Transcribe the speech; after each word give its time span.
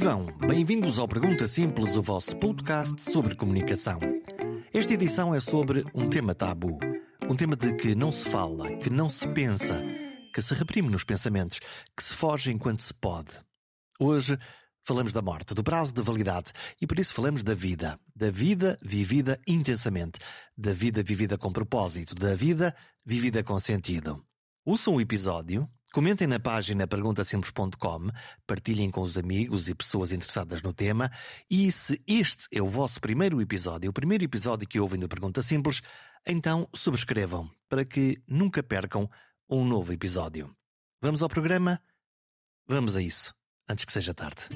Vivam! 0.00 0.24
Bem-vindos 0.48 0.98
ao 0.98 1.06
Pergunta 1.06 1.46
Simples, 1.46 1.94
o 1.94 2.02
vosso 2.02 2.34
podcast 2.38 2.98
sobre 3.02 3.36
comunicação. 3.36 4.00
Esta 4.72 4.94
edição 4.94 5.34
é 5.34 5.40
sobre 5.40 5.84
um 5.94 6.08
tema 6.08 6.34
tabu. 6.34 6.78
Um 7.28 7.36
tema 7.36 7.54
de 7.54 7.74
que 7.74 7.94
não 7.94 8.10
se 8.10 8.30
fala, 8.30 8.74
que 8.78 8.88
não 8.88 9.10
se 9.10 9.28
pensa, 9.28 9.78
que 10.32 10.40
se 10.40 10.54
reprime 10.54 10.88
nos 10.88 11.04
pensamentos, 11.04 11.60
que 11.94 12.02
se 12.02 12.14
foge 12.14 12.50
enquanto 12.50 12.80
se 12.80 12.94
pode. 12.94 13.32
Hoje 14.00 14.38
falamos 14.86 15.12
da 15.12 15.20
morte, 15.20 15.52
do 15.52 15.62
prazo 15.62 15.92
de 15.92 16.00
validade 16.00 16.50
e 16.80 16.86
por 16.86 16.98
isso 16.98 17.12
falamos 17.12 17.42
da 17.42 17.52
vida. 17.52 18.00
Da 18.16 18.30
vida 18.30 18.78
vivida 18.82 19.38
intensamente, 19.46 20.18
da 20.56 20.72
vida 20.72 21.02
vivida 21.02 21.36
com 21.36 21.52
propósito, 21.52 22.14
da 22.14 22.34
vida 22.34 22.74
vivida 23.04 23.44
com 23.44 23.60
sentido. 23.60 24.24
Ouçam 24.64 24.94
o 24.94 25.00
episódio, 25.00 25.68
comentem 25.92 26.26
na 26.26 26.38
página 26.38 26.86
perguntasimples.com, 26.86 28.10
partilhem 28.46 28.90
com 28.90 29.00
os 29.00 29.18
amigos 29.18 29.68
e 29.68 29.74
pessoas 29.74 30.12
interessadas 30.12 30.62
no 30.62 30.72
tema 30.72 31.10
e 31.50 31.70
se 31.72 32.00
este 32.06 32.46
é 32.52 32.62
o 32.62 32.68
vosso 32.68 33.00
primeiro 33.00 33.40
episódio, 33.40 33.90
o 33.90 33.92
primeiro 33.92 34.24
episódio 34.24 34.68
que 34.68 34.80
ouvem 34.80 35.00
do 35.00 35.08
Pergunta 35.08 35.42
Simples, 35.42 35.80
então 36.26 36.68
subscrevam 36.74 37.50
para 37.68 37.84
que 37.84 38.22
nunca 38.26 38.62
percam 38.62 39.08
um 39.48 39.64
novo 39.64 39.92
episódio. 39.92 40.54
Vamos 41.02 41.22
ao 41.22 41.28
programa? 41.28 41.80
Vamos 42.68 42.96
a 42.96 43.02
isso, 43.02 43.34
antes 43.68 43.84
que 43.84 43.92
seja 43.92 44.14
tarde. 44.14 44.48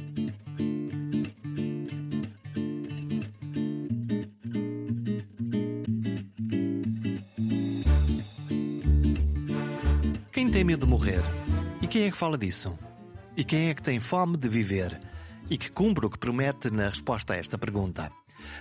Tem 10.55 10.63
medo 10.63 10.87
de 10.87 10.93
morrer? 10.93 11.21
E 11.83 11.87
quem 11.89 12.05
é 12.05 12.11
que 12.13 12.17
fala 12.17 12.39
disso? 12.39 12.79
E 13.37 13.43
quem 13.43 13.71
é 13.71 13.75
que 13.75 13.83
tem 13.83 13.99
fome 13.99 14.37
de 14.37 14.49
viver? 14.49 15.01
E 15.51 15.59
que 15.59 15.69
cumpre 15.69 16.07
o 16.07 16.09
que 16.09 16.17
promete 16.17 16.71
na 16.71 16.89
resposta 16.89 17.33
a 17.33 17.37
esta 17.37 17.59
pergunta? 17.59 18.09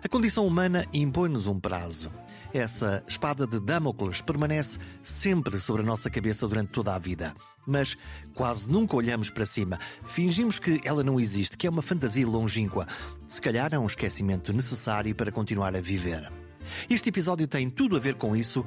A 0.04 0.10
condição 0.10 0.48
humana 0.48 0.88
impõe-nos 0.92 1.46
um 1.46 1.60
prazo. 1.60 2.12
Essa 2.52 3.04
espada 3.08 3.46
de 3.46 3.60
Damocles 3.60 4.22
permanece 4.22 4.80
sempre 5.04 5.60
sobre 5.60 5.84
a 5.84 5.86
nossa 5.86 6.10
cabeça 6.10 6.48
durante 6.48 6.72
toda 6.72 6.96
a 6.96 6.98
vida. 6.98 7.36
Mas 7.64 7.96
quase 8.34 8.68
nunca 8.68 8.96
olhamos 8.96 9.30
para 9.30 9.46
cima. 9.46 9.78
Fingimos 10.04 10.58
que 10.58 10.82
ela 10.84 11.04
não 11.04 11.20
existe, 11.20 11.56
que 11.56 11.68
é 11.68 11.70
uma 11.70 11.84
fantasia 11.84 12.26
longínqua. 12.26 12.88
Se 13.28 13.40
calhar 13.40 13.72
é 13.72 13.78
um 13.78 13.86
esquecimento 13.86 14.52
necessário 14.52 15.14
para 15.14 15.32
continuar 15.32 15.76
a 15.76 15.80
viver. 15.80 16.28
Este 16.90 17.10
episódio 17.10 17.48
tem 17.48 17.70
tudo 17.70 17.96
a 17.96 18.00
ver 18.00 18.16
com 18.16 18.36
isso 18.36 18.66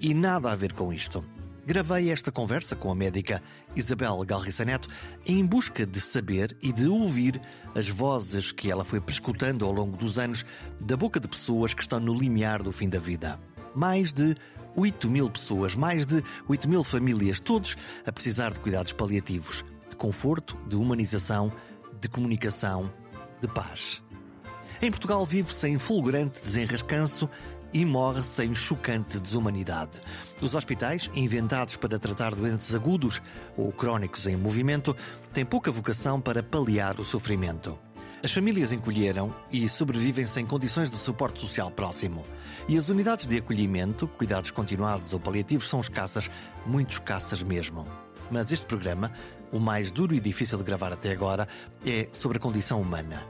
e 0.00 0.12
nada 0.12 0.50
a 0.50 0.56
ver 0.56 0.72
com 0.72 0.92
isto. 0.92 1.24
Gravei 1.66 2.10
esta 2.10 2.30
conversa 2.30 2.76
com 2.76 2.90
a 2.90 2.94
médica 2.94 3.42
Isabel 3.74 4.22
Galriça 4.26 4.66
Neto 4.66 4.86
em 5.24 5.44
busca 5.46 5.86
de 5.86 5.98
saber 5.98 6.54
e 6.60 6.70
de 6.70 6.86
ouvir 6.86 7.40
as 7.74 7.88
vozes 7.88 8.52
que 8.52 8.70
ela 8.70 8.84
foi 8.84 9.00
prescutando 9.00 9.64
ao 9.64 9.72
longo 9.72 9.96
dos 9.96 10.18
anos 10.18 10.44
da 10.78 10.94
boca 10.94 11.18
de 11.18 11.26
pessoas 11.26 11.72
que 11.72 11.80
estão 11.80 11.98
no 11.98 12.12
limiar 12.12 12.62
do 12.62 12.70
fim 12.70 12.86
da 12.86 12.98
vida. 12.98 13.38
Mais 13.74 14.12
de 14.12 14.36
8 14.76 15.08
mil 15.08 15.30
pessoas, 15.30 15.74
mais 15.74 16.04
de 16.04 16.22
8 16.46 16.68
mil 16.68 16.84
famílias, 16.84 17.40
todos 17.40 17.78
a 18.04 18.12
precisar 18.12 18.52
de 18.52 18.60
cuidados 18.60 18.92
paliativos, 18.92 19.64
de 19.88 19.96
conforto, 19.96 20.58
de 20.68 20.76
humanização, 20.76 21.50
de 21.98 22.10
comunicação, 22.10 22.92
de 23.40 23.48
paz. 23.48 24.02
Em 24.82 24.90
Portugal 24.90 25.24
vive-se 25.24 25.66
em 25.66 25.78
fulgurante 25.78 26.42
desenrascanço 26.42 27.30
e 27.74 27.84
morre 27.84 28.22
sem 28.22 28.54
chocante 28.54 29.18
desumanidade. 29.18 30.00
Os 30.40 30.54
hospitais, 30.54 31.10
inventados 31.12 31.76
para 31.76 31.98
tratar 31.98 32.34
doentes 32.34 32.72
agudos 32.72 33.20
ou 33.56 33.72
crónicos 33.72 34.26
em 34.28 34.36
movimento, 34.36 34.96
têm 35.32 35.44
pouca 35.44 35.72
vocação 35.72 36.20
para 36.20 36.40
paliar 36.40 37.00
o 37.00 37.04
sofrimento. 37.04 37.76
As 38.22 38.32
famílias 38.32 38.72
encolheram 38.72 39.34
e 39.52 39.68
sobrevivem 39.68 40.24
sem 40.24 40.46
condições 40.46 40.88
de 40.90 40.96
suporte 40.96 41.40
social 41.40 41.70
próximo. 41.70 42.24
E 42.66 42.76
as 42.76 42.88
unidades 42.88 43.26
de 43.26 43.36
acolhimento, 43.36 44.06
cuidados 44.06 44.50
continuados 44.50 45.12
ou 45.12 45.20
paliativos 45.20 45.68
são 45.68 45.80
escassas, 45.80 46.30
muito 46.64 46.92
escassas 46.92 47.42
mesmo. 47.42 47.86
Mas 48.30 48.50
este 48.50 48.64
programa, 48.64 49.12
o 49.52 49.58
mais 49.58 49.90
duro 49.90 50.14
e 50.14 50.20
difícil 50.20 50.56
de 50.56 50.64
gravar 50.64 50.92
até 50.92 51.10
agora, 51.10 51.46
é 51.84 52.08
sobre 52.12 52.38
a 52.38 52.40
condição 52.40 52.80
humana. 52.80 53.22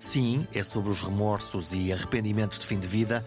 Sim, 0.00 0.48
é 0.52 0.62
sobre 0.62 0.90
os 0.90 1.02
remorsos 1.02 1.72
e 1.72 1.92
arrependimentos 1.92 2.58
de 2.58 2.66
fim 2.66 2.80
de 2.80 2.88
vida, 2.88 3.24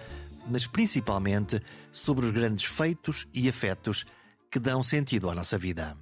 mas 0.50 0.68
principalmente 0.68 1.62
sobre 1.92 2.26
os 2.26 2.32
grandes 2.32 2.66
feitos 2.66 3.28
e 3.34 3.48
afetos 3.48 4.06
que 4.52 4.60
dão 4.60 4.84
sentido 4.84 5.30
à 5.30 5.36
nossa 5.36 5.58
vida. 5.58 5.98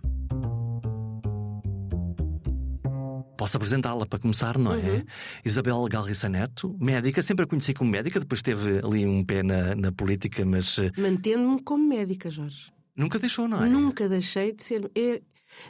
Posso 3.38 3.58
apresentá-la 3.58 4.06
para 4.06 4.20
começar, 4.20 4.56
não 4.58 4.74
é? 4.74 4.78
Uhum. 4.78 5.04
Isabel 5.44 5.84
Galriça 5.90 6.30
Neto, 6.30 6.78
médica, 6.80 7.24
sempre 7.24 7.46
a 7.46 7.48
conheci 7.48 7.74
como 7.74 7.90
médica, 7.90 8.20
depois 8.20 8.44
teve 8.44 8.80
ali 8.86 9.04
um 9.04 9.24
pé 9.24 9.42
na, 9.42 9.74
na 9.74 9.92
política, 9.92 10.46
mas. 10.46 10.78
Eh, 10.78 10.92
Mantendo-me 10.96 11.60
como 11.64 11.88
médica, 11.88 12.30
Jorge. 12.30 12.72
Nunca 12.96 13.18
deixou, 13.18 13.48
não 13.48 13.64
é? 13.64 13.68
Nunca 13.68 14.08
deixei 14.08 14.54
de 14.54 14.64
ser. 14.64 14.92
É, 14.96 15.22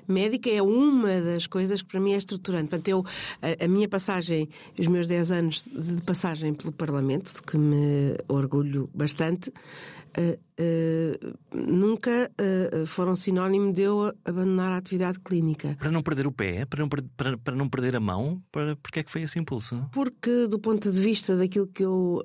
médica 0.07 0.49
é 0.49 0.61
uma 0.61 1.21
das 1.21 1.47
coisas 1.47 1.81
que 1.81 1.87
para 1.87 1.99
mim 1.99 2.13
é 2.13 2.17
estruturante. 2.17 2.69
Portanto, 2.69 2.87
eu, 2.87 3.05
a, 3.41 3.65
a, 3.65 3.67
minha 3.67 3.87
passagem, 3.87 4.49
os 4.77 4.87
meus 4.87 5.07
10 5.07 5.31
anos 5.31 5.65
de 5.65 6.01
passagem 6.03 6.53
pelo 6.53 6.71
Parlamento, 6.71 7.33
de 7.33 7.41
que 7.41 7.57
me 7.57 8.15
orgulho 8.27 8.89
bastante, 8.93 9.49
uh, 9.49 10.39
uh, 10.61 11.37
nunca 11.53 12.31
uh, 12.31 12.85
foram 12.85 13.15
sinónimo 13.15 13.73
de 13.73 13.81
eu 13.81 14.13
abandonar 14.23 14.71
a 14.71 14.77
atividade 14.77 15.19
clínica. 15.19 15.75
Para 15.79 15.91
não 15.91 16.01
perder 16.01 16.27
o 16.27 16.31
pé? 16.31 16.65
Para 16.65 16.79
não, 16.81 16.89
para, 16.89 17.37
para 17.37 17.55
não 17.55 17.67
perder 17.67 17.95
a 17.95 17.99
mão? 17.99 18.41
Para, 18.51 18.75
porque 18.75 18.99
é 18.99 19.03
que 19.03 19.11
foi 19.11 19.23
esse 19.23 19.39
impulso? 19.39 19.83
Porque, 19.91 20.47
do 20.47 20.59
ponto 20.59 20.89
de 20.91 20.99
vista 20.99 21.35
daquilo 21.35 21.67
que 21.67 21.83
eu, 21.83 22.21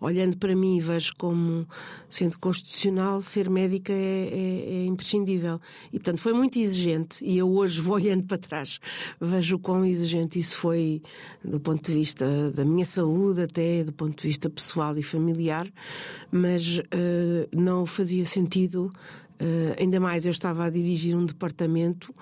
olhando 0.00 0.36
para 0.36 0.54
mim, 0.54 0.78
vejo 0.78 1.14
como 1.16 1.66
sendo 2.08 2.38
constitucional, 2.38 3.20
ser 3.20 3.48
médica 3.48 3.92
é, 3.92 3.96
é, 3.96 4.74
é 4.82 4.86
imprescindível. 4.86 5.60
E, 5.92 5.98
portanto, 5.98 6.20
foi 6.20 6.32
muito 6.32 6.58
exigente. 6.58 7.24
E 7.24 7.38
eu 7.38 7.50
hoje 7.50 7.80
vou 7.80 7.94
olhando 7.96 8.24
para 8.24 8.38
trás, 8.38 8.80
vejo 9.20 9.56
o 9.56 9.58
quão 9.58 9.84
exigente 9.84 10.38
isso 10.38 10.56
foi 10.56 11.02
do 11.42 11.60
ponto 11.60 11.82
de 11.82 11.94
vista 11.94 12.50
da 12.50 12.64
minha 12.64 12.84
saúde, 12.84 13.42
até 13.42 13.84
do 13.84 13.92
ponto 13.92 14.20
de 14.20 14.28
vista 14.28 14.48
pessoal 14.50 14.96
e 14.96 15.02
familiar. 15.02 15.66
Mas 16.30 16.78
uh, 16.78 16.82
não 17.54 17.86
fazia 17.86 18.24
sentido. 18.24 18.90
Uh, 19.34 19.74
ainda 19.80 19.98
mais 19.98 20.24
eu 20.24 20.30
estava 20.30 20.64
a 20.64 20.70
dirigir 20.70 21.16
um 21.16 21.26
departamento 21.26 22.14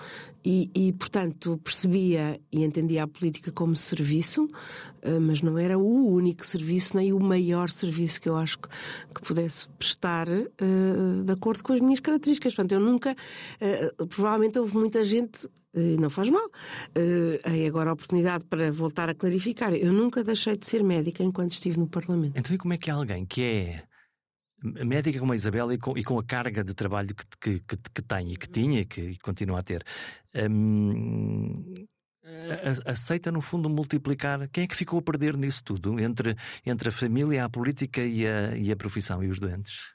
e, 0.43 0.70
e, 0.75 0.93
portanto, 0.94 1.60
percebia 1.62 2.41
e 2.50 2.65
entendia 2.65 3.03
a 3.03 3.06
política 3.06 3.53
como 3.53 3.76
serviço, 3.76 4.44
uh, 4.44 5.20
mas 5.20 5.43
não 5.43 5.59
era 5.59 5.78
o 5.78 6.06
único 6.10 6.44
serviço, 6.44 6.97
nem 6.97 7.12
o 7.12 7.20
maior 7.20 7.69
serviço 7.69 8.19
que 8.19 8.31
eu 8.31 8.37
acho 8.37 8.59
que, 8.59 8.69
que 9.15 9.22
pudesse 9.22 9.69
prestar 9.78 10.26
uh, 10.26 11.22
de 11.25 11.32
acordo 11.32 11.62
com 11.62 11.75
as 11.75 11.81
minhas 11.81 12.00
características. 12.00 12.54
Portanto, 12.54 12.72
eu 12.72 12.81
nunca. 12.81 13.14
provavelmente 14.09 14.59
houve 14.59 14.76
muita 14.76 15.04
gente 15.04 15.49
não 15.99 16.10
faz 16.10 16.28
mal. 16.28 16.44
Uh, 16.44 17.66
agora 17.66 17.91
a 17.91 17.93
oportunidade 17.94 18.44
para 18.44 18.70
voltar 18.70 19.09
a 19.09 19.14
clarificar. 19.14 19.72
Eu 19.72 19.93
nunca 19.93 20.22
deixei 20.22 20.56
de 20.56 20.66
ser 20.66 20.84
médica 20.84 21.22
enquanto 21.22 21.53
estive 21.53 21.78
no 21.78 21.87
Parlamento. 21.87 22.37
Então, 22.37 22.54
e 22.54 22.59
como 22.59 22.75
é 22.75 22.76
que 22.76 22.91
alguém 22.91 23.25
que 23.25 23.43
é 23.43 23.82
médica 24.62 25.19
como 25.19 25.33
a 25.33 25.37
Isabel 25.37 25.73
e 25.73 25.78
com, 25.78 25.97
e 25.97 26.05
com 26.05 26.19
a 26.19 26.25
carga 26.25 26.62
de 26.62 26.75
trabalho 26.75 27.15
que, 27.15 27.25
que, 27.41 27.61
que, 27.61 27.77
que 27.95 28.03
tem 28.03 28.33
e 28.33 28.37
que 28.37 28.49
tinha 28.49 28.81
e 28.81 28.84
que 28.84 29.19
continua 29.19 29.59
a 29.59 29.62
ter, 29.62 29.84
hum, 30.49 31.87
aceita 32.87 33.31
no 33.33 33.41
fundo 33.41 33.69
multiplicar. 33.69 34.49
Quem 34.49 34.65
é 34.65 34.67
que 34.67 34.77
ficou 34.77 34.99
a 34.99 35.03
perder 35.03 35.37
nisso 35.37 35.62
tudo 35.65 35.99
entre, 35.99 36.37
entre 36.64 36.88
a 36.88 36.93
família, 36.93 37.44
a 37.44 37.49
política 37.49 38.03
e 38.03 38.26
a, 38.26 38.56
e 38.56 38.70
a 38.70 38.76
profissão 38.76 39.23
e 39.23 39.29
os 39.29 39.38
doentes? 39.38 39.93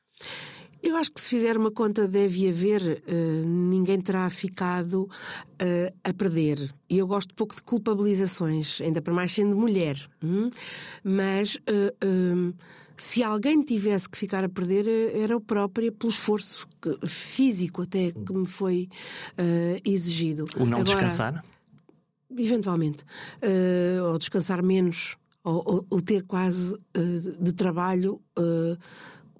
Eu 0.81 0.95
acho 0.95 1.11
que 1.11 1.19
se 1.19 1.29
fizer 1.29 1.57
uma 1.57 1.71
conta 1.71 2.07
deve 2.07 2.47
haver, 2.47 3.03
uh, 3.07 3.47
ninguém 3.47 3.99
terá 3.99 4.29
ficado 4.29 5.03
uh, 5.03 5.97
a 6.03 6.13
perder. 6.13 6.71
E 6.89 6.99
eu 6.99 7.07
gosto 7.07 7.33
pouco 7.33 7.55
de 7.55 7.63
culpabilizações, 7.63 8.79
ainda 8.81 9.01
para 9.01 9.13
mais 9.13 9.31
sendo 9.31 9.57
mulher. 9.57 9.97
Hum? 10.23 10.51
Mas 11.03 11.55
uh, 11.55 12.53
se 12.97 13.23
alguém 13.23 13.61
tivesse 13.61 14.09
que 14.09 14.17
ficar 14.17 14.43
a 14.43 14.49
perder, 14.49 14.87
eh, 14.87 15.19
era 15.21 15.37
o 15.37 15.41
próprio, 15.41 15.91
pelo 15.91 16.11
esforço 16.11 16.67
físico 17.05 17.83
até 17.83 18.11
que 18.11 18.33
me 18.33 18.45
foi 18.45 18.89
uh, 19.33 19.81
exigido. 19.85 20.45
O 20.55 20.65
não 20.65 20.79
Agora, 20.79 20.83
descansar? 20.83 21.45
Eventualmente. 22.29 23.03
Uh, 23.41 24.03
ou 24.11 24.17
descansar 24.17 24.63
menos, 24.63 25.15
ou, 25.43 25.63
ou, 25.65 25.85
ou 25.89 26.01
ter 26.01 26.23
quase 26.23 26.73
uh, 26.73 27.43
de 27.43 27.53
trabalho 27.53 28.19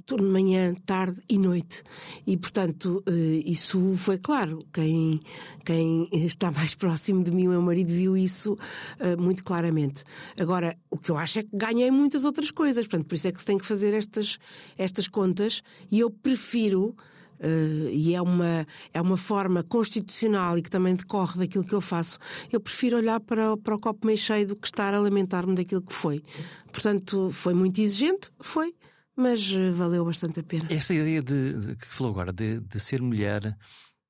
turno 0.08 0.26
de 0.26 0.34
manhã, 0.34 0.74
tarde 0.86 1.22
e 1.30 1.38
noite. 1.38 1.84
E, 2.26 2.38
portanto, 2.38 3.04
eh, 3.06 3.44
isso 3.46 3.94
foi 3.98 4.18
claro. 4.18 4.66
Quem, 4.74 5.20
quem 5.66 6.08
está 6.14 6.50
mais 6.50 6.74
próximo 6.76 7.24
de 7.24 7.30
mim, 7.30 7.48
o 7.48 7.52
meu 7.52 7.62
marido, 7.62 7.90
viu 7.90 8.16
isso 8.18 8.58
eh, 9.00 9.18
muito 9.18 9.44
claramente. 9.44 10.04
Agora, 10.40 10.78
o 10.90 10.98
que 10.98 11.12
eu 11.12 11.18
acho 11.18 11.40
é 11.40 11.44
que 11.44 11.50
ganhei 11.54 11.92
muitas 11.92 12.24
outras 12.24 12.50
coisas. 12.50 12.88
Portanto, 12.88 13.08
por 13.08 13.16
isso 13.16 13.28
é 13.28 13.32
que 13.34 13.40
se 13.40 13.46
tem 13.46 13.58
que 13.58 13.66
fazer 13.66 13.94
estas, 13.94 14.40
estas 14.78 15.10
contas. 15.10 15.62
E 15.92 16.00
eu 16.00 16.10
prefiro 16.10 16.96
uh, 17.40 17.90
e 17.92 18.16
é 18.16 18.22
uma, 18.22 18.66
é 18.94 19.02
uma 19.02 19.18
forma 19.18 19.62
constitucional 19.62 20.58
e 20.58 20.62
que 20.62 20.70
também 20.70 20.96
decorre 20.96 21.40
daquilo 21.40 21.66
que 21.66 21.74
eu 21.74 21.82
faço, 21.82 22.18
eu 22.52 22.62
prefiro 22.62 22.96
olhar 22.96 23.20
para, 23.20 23.58
para 23.58 23.76
o 23.76 23.80
copo 23.80 24.08
meio 24.08 24.18
cheio 24.18 24.48
do 24.48 24.56
que 24.56 24.68
estar 24.68 24.94
a 24.94 25.00
lamentar-me 25.00 25.54
daquilo 25.54 25.82
que 25.82 25.94
foi. 25.94 26.24
Portanto, 26.72 27.30
foi 27.30 27.54
muito 27.54 27.82
exigente, 27.82 28.30
foi, 28.40 28.74
mas 29.18 29.52
uh, 29.52 29.74
valeu 29.74 30.06
bastante 30.06 30.40
a 30.40 30.44
pena. 30.44 30.68
Esta 30.70 30.94
ideia 30.94 31.22
de, 31.22 31.54
de 31.54 31.76
que 31.76 31.88
falou 31.88 32.14
agora, 32.14 32.32
de, 32.32 32.60
de 32.60 32.80
ser 32.80 33.02
mulher, 33.02 33.42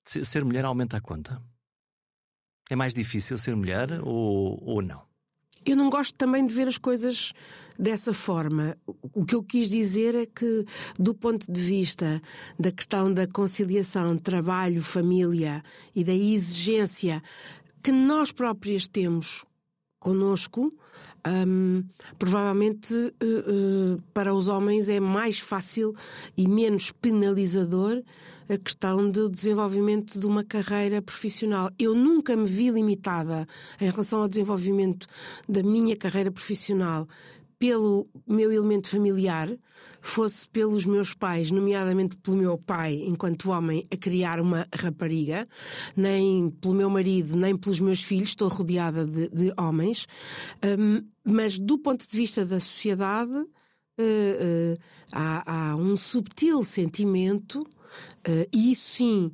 de 0.06 0.26
ser 0.26 0.44
mulher 0.44 0.66
aumenta 0.66 0.98
a 0.98 1.02
conta? 1.02 1.42
É 2.70 2.76
mais 2.76 2.94
difícil 2.94 3.38
ser 3.38 3.56
mulher 3.56 4.02
ou, 4.04 4.62
ou 4.62 4.82
não? 4.82 5.08
Eu 5.66 5.76
não 5.76 5.90
gosto 5.90 6.16
também 6.16 6.46
de 6.46 6.54
ver 6.54 6.68
as 6.68 6.78
coisas 6.78 7.34
dessa 7.80 8.14
forma. 8.14 8.78
O 9.14 9.26
que 9.26 9.36
eu 9.36 9.44
quis 9.44 9.70
dizer 9.70 10.16
é 10.16 10.26
que, 10.26 10.66
do 10.98 11.14
ponto 11.14 11.52
de 11.52 11.62
vista 11.62 12.22
da 12.60 12.72
questão 12.72 13.14
da 13.14 13.28
conciliação 13.28 14.18
trabalho, 14.18 14.82
família 14.82 15.64
e 15.96 16.04
da 16.04 16.14
exigência 16.14 17.22
que 17.84 17.92
nós 17.92 18.32
próprias 18.32 18.88
temos 18.88 19.46
conosco, 20.00 20.72
um, 21.28 21.84
provavelmente 22.18 22.94
uh, 22.94 23.96
uh, 23.96 24.02
para 24.14 24.34
os 24.34 24.48
homens 24.48 24.90
é 24.90 25.00
mais 25.00 25.40
fácil 25.40 25.94
e 26.38 26.48
menos 26.48 26.92
penalizador 26.92 28.02
a 28.50 28.58
questão 28.58 29.10
do 29.10 29.30
desenvolvimento 29.30 30.20
de 30.20 30.26
uma 30.26 30.44
carreira 30.44 31.02
profissional. 31.02 31.70
Eu 31.78 31.94
nunca 31.94 32.36
me 32.36 32.46
vi 32.46 32.70
limitada 32.70 33.46
em 33.80 33.90
relação 33.90 34.22
ao 34.22 34.30
desenvolvimento 34.30 35.06
da 35.48 35.62
minha 35.62 35.98
carreira 35.98 36.32
profissional 36.32 37.06
pelo 37.60 38.08
meu 38.26 38.52
elemento 38.52 38.88
familiar, 38.88 39.50
fosse 40.08 40.48
pelos 40.48 40.86
meus 40.86 41.14
pais, 41.14 41.52
nomeadamente 41.52 42.16
pelo 42.18 42.38
meu 42.38 42.58
pai, 42.58 43.04
enquanto 43.06 43.52
homem, 43.52 43.86
a 43.92 43.98
criar 43.98 44.40
uma 44.40 44.68
rapariga, 44.74 45.46
nem 45.96 46.50
pelo 46.50 46.74
meu 46.74 46.90
marido, 46.90 47.36
nem 47.36 47.56
pelos 47.56 47.80
meus 47.80 48.02
filhos, 48.02 48.30
estou 48.30 48.48
rodeada 48.48 49.06
de, 49.06 49.30
de 49.30 49.54
homens, 49.58 50.08
um, 50.80 51.04
mas 51.24 51.60
do 51.60 51.78
ponto 51.78 52.08
de 52.08 52.18
vista 52.18 52.46
da 52.46 52.60
sociedade, 52.60 53.32
uh, 53.32 53.44
uh, 54.00 54.78
há, 55.12 55.72
há, 55.72 55.76
um 55.76 55.96
subtil 55.96 56.64
sentimento, 56.64 57.60
uh, 57.60 58.48
e 58.54 58.72
isso 58.72 58.90
sim 58.90 59.32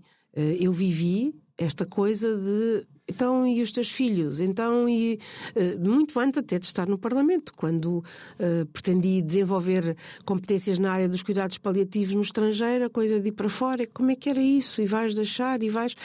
eu 0.60 0.74
vivi, 0.74 1.36
esta 1.56 1.86
coisa 1.86 2.36
de 2.36 2.88
então, 3.06 3.46
e 3.46 3.62
os 3.62 3.72
teus 3.72 3.92
filhos? 3.92 4.40
Então, 4.40 4.88
e 4.88 5.20
uh, 5.56 5.80
muito 5.80 6.18
antes 6.20 6.38
até 6.38 6.58
de 6.58 6.66
estar 6.66 6.88
no 6.88 6.98
Parlamento, 6.98 7.52
quando 7.54 7.98
uh, 7.98 8.66
pretendi 8.72 9.22
desenvolver 9.22 9.96
competências 10.26 10.80
na 10.80 10.92
área 10.92 11.10
dos 11.10 11.22
cuidados 11.22 11.58
paliativos 11.58 12.16
no 12.16 12.22
estrangeiro, 12.22 12.86
a 12.86 12.90
coisa 12.90 13.20
de 13.20 13.28
ir 13.28 13.34
para 13.34 13.50
fora, 13.50 13.86
como 13.88 14.12
é 14.12 14.16
que 14.16 14.30
era 14.30 14.42
isso? 14.42 14.82
E 14.82 14.86
vais 14.86 15.14
deixar 15.16 15.62
e 15.62 15.70
vais. 15.70 15.96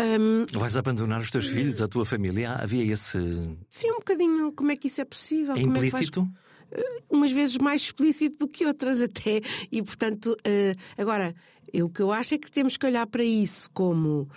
Um... 0.00 0.46
Vais 0.58 0.76
abandonar 0.76 1.20
os 1.20 1.30
teus 1.30 1.46
filhos, 1.46 1.82
a 1.82 1.88
tua 1.88 2.06
família? 2.06 2.52
Havia 2.52 2.92
esse. 2.92 3.18
Sim, 3.68 3.90
um 3.92 3.98
bocadinho. 3.98 4.52
Como 4.52 4.70
é 4.72 4.76
que 4.76 4.86
isso 4.86 5.02
é 5.02 5.04
possível? 5.04 5.54
É 5.54 5.60
implícito? 5.60 6.26
É 6.72 6.76
vais... 6.76 6.86
uh, 6.86 7.02
umas 7.10 7.30
vezes 7.30 7.58
mais 7.58 7.82
explícito 7.82 8.38
do 8.38 8.48
que 8.48 8.64
outras, 8.64 9.02
até. 9.02 9.42
E, 9.70 9.82
portanto, 9.82 10.34
agora, 10.96 11.34
eu, 11.70 11.86
o 11.86 11.90
que 11.90 12.00
eu 12.00 12.10
acho 12.10 12.34
é 12.34 12.38
que 12.38 12.50
temos 12.50 12.78
que 12.78 12.86
olhar 12.86 13.06
para 13.06 13.22
isso 13.22 13.68
como 13.74 14.28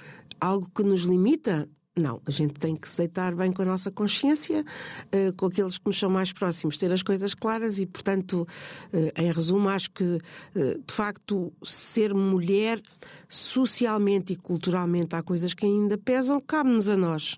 algo 0.42 0.70
que 0.76 0.84
nos 0.84 1.04
limita 1.04 1.70
não, 1.98 2.22
a 2.26 2.32
gente 2.32 2.54
tem 2.54 2.74
que 2.76 2.88
se 2.88 3.00
deitar 3.00 3.36
bem 3.36 3.52
com 3.52 3.64
a 3.64 3.66
nossa 3.66 3.92
consciência, 3.92 4.64
uh, 4.64 5.34
com 5.36 5.48
aqueles 5.48 5.78
que 5.78 5.86
nos 5.86 6.00
são 6.00 6.10
mais 6.10 6.32
próximos, 6.32 6.78
ter 6.78 6.90
as 6.92 7.04
coisas 7.04 7.34
claras 7.34 7.80
e, 7.80 7.86
portanto, 7.86 8.48
uh, 8.94 9.22
em 9.22 9.30
resumo, 9.30 9.68
acho 9.68 9.92
que, 9.92 10.04
uh, 10.04 10.82
de 10.88 10.94
facto, 10.94 11.52
ser 11.62 12.14
mulher 12.14 12.82
socialmente 13.28 14.32
e 14.32 14.36
culturalmente 14.38 15.16
há 15.18 15.22
coisas 15.22 15.54
que 15.54 15.66
ainda 15.66 15.98
pesam, 15.98 16.40
cabe-nos 16.40 16.88
a 16.88 16.96
nós, 16.96 17.38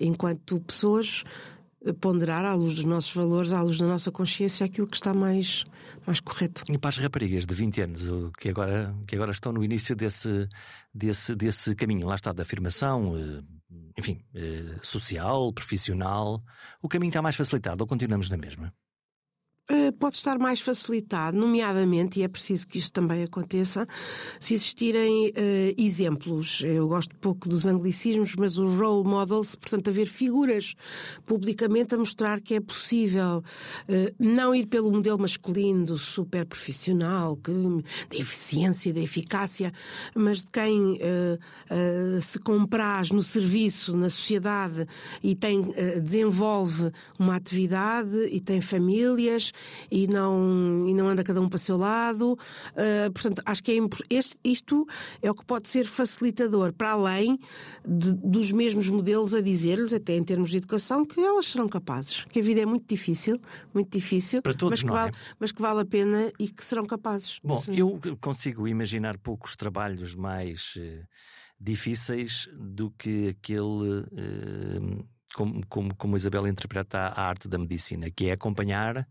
enquanto 0.00 0.60
pessoas, 0.60 1.24
ponderar 2.00 2.44
à 2.44 2.54
luz 2.54 2.74
dos 2.74 2.84
nossos 2.84 3.14
valores, 3.14 3.52
à 3.52 3.62
luz 3.62 3.78
da 3.78 3.86
nossa 3.86 4.10
consciência, 4.10 4.66
aquilo 4.66 4.86
que 4.86 4.96
está 4.96 5.12
mais, 5.12 5.64
mais 6.06 6.20
correto. 6.20 6.62
E 6.70 6.78
para 6.78 6.90
as 6.90 6.98
raparigas 6.98 7.46
de 7.46 7.54
20 7.54 7.80
anos 7.80 8.08
que 8.38 8.48
agora, 8.48 8.94
que 9.06 9.14
agora 9.14 9.32
estão 9.32 9.52
no 9.52 9.64
início 9.64 9.96
desse, 9.96 10.48
desse, 10.94 11.34
desse 11.34 11.74
caminho, 11.74 12.06
lá 12.06 12.14
está, 12.14 12.32
da 12.32 12.42
afirmação, 12.42 13.16
eh, 13.16 13.42
enfim, 13.98 14.24
eh, 14.34 14.76
social, 14.82 15.52
profissional, 15.52 16.42
o 16.80 16.88
caminho 16.88 17.10
está 17.10 17.22
mais 17.22 17.36
facilitado 17.36 17.82
ou 17.82 17.88
continuamos 17.88 18.30
na 18.30 18.36
mesma? 18.36 18.72
Eh, 19.72 19.90
pode 19.90 20.16
estar 20.16 20.38
mais 20.38 20.60
facilitado, 20.60 21.34
nomeadamente, 21.34 22.20
e 22.20 22.22
é 22.22 22.28
preciso 22.28 22.68
que 22.68 22.76
isto 22.76 22.92
também 22.92 23.22
aconteça, 23.22 23.86
se 24.38 24.52
existirem 24.52 25.28
uh, 25.28 25.32
exemplos. 25.78 26.62
Eu 26.62 26.88
gosto 26.88 27.16
pouco 27.16 27.48
dos 27.48 27.64
anglicismos, 27.64 28.36
mas 28.36 28.58
os 28.58 28.78
role 28.78 29.08
models, 29.08 29.54
portanto, 29.54 29.88
haver 29.88 30.08
figuras 30.08 30.74
publicamente 31.24 31.94
a 31.94 31.98
mostrar 31.98 32.42
que 32.42 32.54
é 32.54 32.60
possível 32.60 33.38
uh, 33.88 34.14
não 34.18 34.54
ir 34.54 34.66
pelo 34.66 34.92
modelo 34.92 35.18
masculino 35.18 35.86
do 35.86 35.96
super 35.96 36.44
profissional, 36.44 37.34
que, 37.36 37.52
da 38.10 38.16
eficiência, 38.16 38.92
da 38.92 39.00
eficácia, 39.00 39.72
mas 40.14 40.42
de 40.42 40.50
quem 40.50 40.98
uh, 40.98 42.20
se 42.20 42.38
compraz 42.40 43.10
no 43.10 43.22
serviço, 43.22 43.96
na 43.96 44.10
sociedade 44.10 44.86
e 45.22 45.34
tem, 45.34 45.62
desenvolve 46.02 46.92
uma 47.18 47.36
atividade 47.36 48.28
e 48.30 48.38
tem 48.38 48.60
famílias 48.60 49.50
e 49.90 50.06
não, 50.06 50.86
e 50.88 50.94
não 50.94 51.08
anda 51.08 51.22
cada 51.24 51.40
um 51.40 51.48
para 51.48 51.56
o 51.56 51.60
seu 51.60 51.76
lado. 51.76 52.32
Uh, 52.32 53.12
portanto, 53.12 53.42
acho 53.44 53.62
que 53.62 53.72
é 53.72 53.74
este, 54.10 54.36
isto 54.44 54.86
é 55.20 55.30
o 55.30 55.34
que 55.34 55.44
pode 55.44 55.68
ser 55.68 55.86
facilitador, 55.86 56.72
para 56.72 56.92
além 56.92 57.38
de, 57.86 58.12
dos 58.14 58.52
mesmos 58.52 58.88
modelos 58.88 59.34
a 59.34 59.40
dizer-lhes, 59.40 59.92
até 59.92 60.16
em 60.16 60.24
termos 60.24 60.50
de 60.50 60.58
educação, 60.58 61.04
que 61.04 61.20
elas 61.20 61.46
serão 61.46 61.68
capazes. 61.68 62.24
Que 62.24 62.40
a 62.40 62.42
vida 62.42 62.60
é 62.60 62.66
muito 62.66 62.86
difícil, 62.88 63.36
muito 63.74 63.90
difícil, 63.90 64.42
para 64.42 64.54
todos, 64.54 64.82
mas, 64.82 64.82
que 64.82 64.96
vale, 64.96 65.10
é? 65.10 65.34
mas 65.38 65.52
que 65.52 65.62
vale 65.62 65.80
a 65.80 65.84
pena 65.84 66.32
e 66.38 66.48
que 66.48 66.64
serão 66.64 66.84
capazes. 66.84 67.38
Bom, 67.42 67.58
Sim. 67.58 67.76
eu 67.76 68.00
consigo 68.20 68.66
imaginar 68.68 69.18
poucos 69.18 69.56
trabalhos 69.56 70.14
mais 70.14 70.74
uh, 70.76 71.06
difíceis 71.60 72.48
do 72.54 72.90
que 72.90 73.28
aquele. 73.28 74.00
Uh, 74.12 75.12
como, 75.34 75.66
como, 75.66 75.94
como 75.94 76.14
a 76.14 76.18
Isabel 76.18 76.46
interpreta 76.46 76.98
a 76.98 77.26
arte 77.26 77.48
da 77.48 77.58
medicina, 77.58 78.10
que 78.10 78.26
é 78.26 78.32
acompanhar 78.32 79.08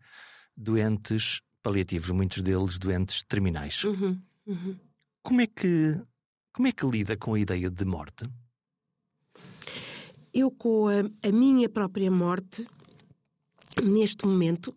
doentes 0.62 1.42
paliativos, 1.64 2.10
muitos 2.12 2.42
deles 2.42 2.78
doentes 2.78 3.24
terminais. 3.24 3.84
Uhum, 3.84 4.20
uhum. 4.48 4.76
Como 5.24 5.42
é 5.42 5.48
que 5.48 6.02
como 6.54 6.68
é 6.68 6.72
que 6.72 6.86
lida 6.86 7.16
com 7.16 7.34
a 7.34 7.40
ideia 7.40 7.70
de 7.70 7.86
morte? 7.86 8.26
Eu 10.34 10.52
com 10.52 10.88
a, 10.88 11.28
a 11.28 11.32
minha 11.32 11.70
própria 11.70 12.12
morte 12.12 12.68
neste 13.82 14.26
momento 14.26 14.76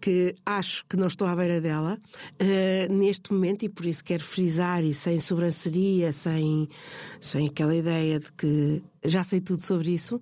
que 0.00 0.34
acho 0.46 0.84
que 0.86 0.96
não 0.96 1.06
estou 1.06 1.28
à 1.28 1.36
beira 1.36 1.60
dela 1.60 1.98
uh, 1.98 2.92
neste 2.92 3.32
momento 3.32 3.64
e 3.64 3.68
por 3.68 3.86
isso 3.86 4.02
quero 4.02 4.24
frisar 4.24 4.82
e 4.82 4.94
sem 4.94 5.20
sobranceria, 5.20 6.10
sem, 6.10 6.68
sem 7.20 7.48
aquela 7.48 7.74
ideia 7.74 8.18
de 8.18 8.32
que 8.32 8.82
já 9.04 9.24
sei 9.24 9.40
tudo 9.40 9.62
sobre 9.62 9.92
isso, 9.92 10.16
uh, 10.16 10.20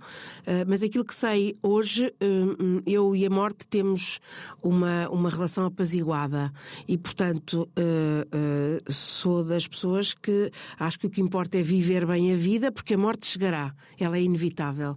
mas 0.67 0.83
aquilo 0.83 1.05
que 1.05 1.15
sei 1.15 1.57
hoje, 1.63 2.07
uh, 2.07 2.83
eu 2.87 3.15
e 3.15 3.27
a 3.27 3.31
morte 3.31 3.67
temos 3.67 4.21
uma, 4.63 5.09
uma 5.09 5.31
relação 5.31 5.67
apaziguada 5.67 6.53
e, 6.87 6.97
portanto, 6.97 7.69
uh, 7.79 8.93
sou 8.93 9.45
das 9.45 9.67
pessoas 9.67 10.15
que 10.15 10.51
acho 10.79 10.99
que 10.99 11.07
o 11.07 11.11
que 11.11 11.21
importa 11.21 11.59
é 11.59 11.63
viver 11.63 12.07
bem 12.07 12.33
a 12.33 12.37
vida, 12.37 12.71
porque 12.71 12.95
a 12.95 12.99
morte 12.99 13.27
chegará, 13.27 13.75
ela 13.99 14.17
é 14.17 14.23
inevitável. 14.23 14.97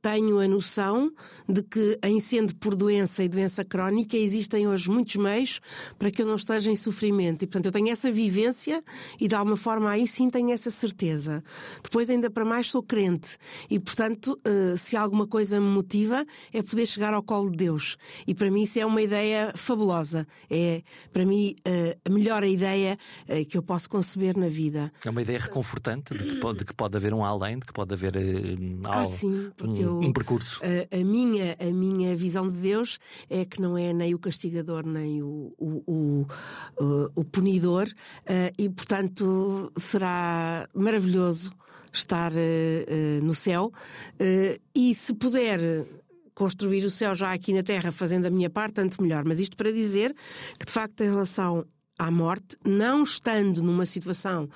Tenho 0.00 0.38
a 0.38 0.48
noção 0.48 1.12
de 1.48 1.62
que, 1.62 1.98
em 2.02 2.20
sendo 2.20 2.54
por 2.56 2.74
doença 2.74 3.22
e 3.22 3.28
doença 3.28 3.64
crónica, 3.64 4.16
existem 4.16 4.66
hoje 4.66 4.90
muitos 4.90 5.16
meios 5.16 5.60
para 5.98 6.10
que 6.10 6.22
eu 6.22 6.26
não 6.26 6.36
esteja 6.36 6.70
em 6.70 6.76
sofrimento 6.76 7.42
e, 7.42 7.46
portanto, 7.46 7.66
eu 7.66 7.72
tenho 7.72 7.90
essa 7.90 8.10
vivência 8.10 8.80
e, 9.20 9.28
de 9.28 9.34
alguma 9.34 9.56
forma, 9.56 9.90
aí 9.90 10.06
sim 10.06 10.30
tenho 10.30 10.50
essa 10.50 10.70
certeza. 10.70 11.42
Depois, 11.82 12.08
ainda 12.10 12.30
para 12.30 12.44
mais 12.44 12.70
sou 12.70 12.82
crente 12.82 13.36
e, 13.68 13.78
portanto, 13.78 14.38
uh, 14.46 14.76
se 14.76 14.96
alguma 14.96 15.26
coisa 15.26 15.60
me 15.60 15.66
motiva 15.66 16.24
é 16.52 16.62
poder 16.62 16.86
chegar 16.86 17.14
ao 17.14 17.22
colo 17.22 17.50
de 17.50 17.56
Deus. 17.56 17.96
E 18.26 18.34
para 18.34 18.50
mim 18.50 18.62
isso 18.62 18.78
é 18.78 18.86
uma 18.86 19.02
ideia 19.02 19.52
fabulosa. 19.54 20.26
É, 20.48 20.82
para 21.12 21.24
mim, 21.24 21.56
uh, 21.66 21.98
a 22.04 22.10
melhor 22.10 22.44
ideia 22.44 22.98
uh, 23.28 23.44
que 23.46 23.56
eu 23.56 23.62
posso 23.62 23.88
conceber 23.88 24.36
na 24.36 24.48
vida. 24.48 24.92
É 25.04 25.10
uma 25.10 25.22
ideia 25.22 25.38
reconfortante 25.38 26.14
de 26.14 26.24
que 26.24 26.36
pode, 26.36 26.58
de 26.60 26.64
que 26.64 26.74
pode 26.74 26.96
haver 26.96 27.12
um 27.12 27.24
além, 27.24 27.58
de 27.58 27.66
que 27.66 27.72
pode 27.72 27.92
haver 27.92 28.10
ah, 28.84 29.06
sim, 29.06 29.50
porque 29.56 29.86
um, 29.86 29.89
eu, 29.90 30.08
um 30.08 30.12
percurso. 30.12 30.60
A, 30.62 30.96
a, 30.96 31.04
minha, 31.04 31.56
a 31.58 31.72
minha 31.72 32.16
visão 32.16 32.48
de 32.48 32.56
Deus 32.56 32.98
é 33.28 33.44
que 33.44 33.60
não 33.60 33.76
é 33.76 33.92
nem 33.92 34.14
o 34.14 34.18
castigador 34.18 34.86
nem 34.86 35.22
o, 35.22 35.52
o, 35.58 36.26
o, 36.78 37.10
o 37.14 37.24
punidor, 37.24 37.88
e 38.58 38.68
portanto 38.68 39.72
será 39.76 40.68
maravilhoso 40.74 41.50
estar 41.92 42.32
uh, 42.32 42.36
uh, 42.36 43.24
no 43.24 43.34
céu. 43.34 43.72
Uh, 44.14 44.60
e 44.74 44.94
se 44.94 45.14
puder 45.14 45.60
construir 46.34 46.84
o 46.84 46.90
céu 46.90 47.14
já 47.14 47.32
aqui 47.32 47.52
na 47.52 47.62
Terra, 47.62 47.92
fazendo 47.92 48.26
a 48.26 48.30
minha 48.30 48.48
parte, 48.48 48.74
tanto 48.74 49.02
melhor. 49.02 49.24
Mas 49.24 49.38
isto 49.38 49.56
para 49.56 49.72
dizer 49.72 50.14
que, 50.58 50.66
de 50.66 50.72
facto, 50.72 51.02
em 51.02 51.10
relação 51.10 51.66
à 52.00 52.10
morte, 52.10 52.56
não 52.64 53.02
estando 53.02 53.62
numa 53.62 53.84
situação 53.84 54.48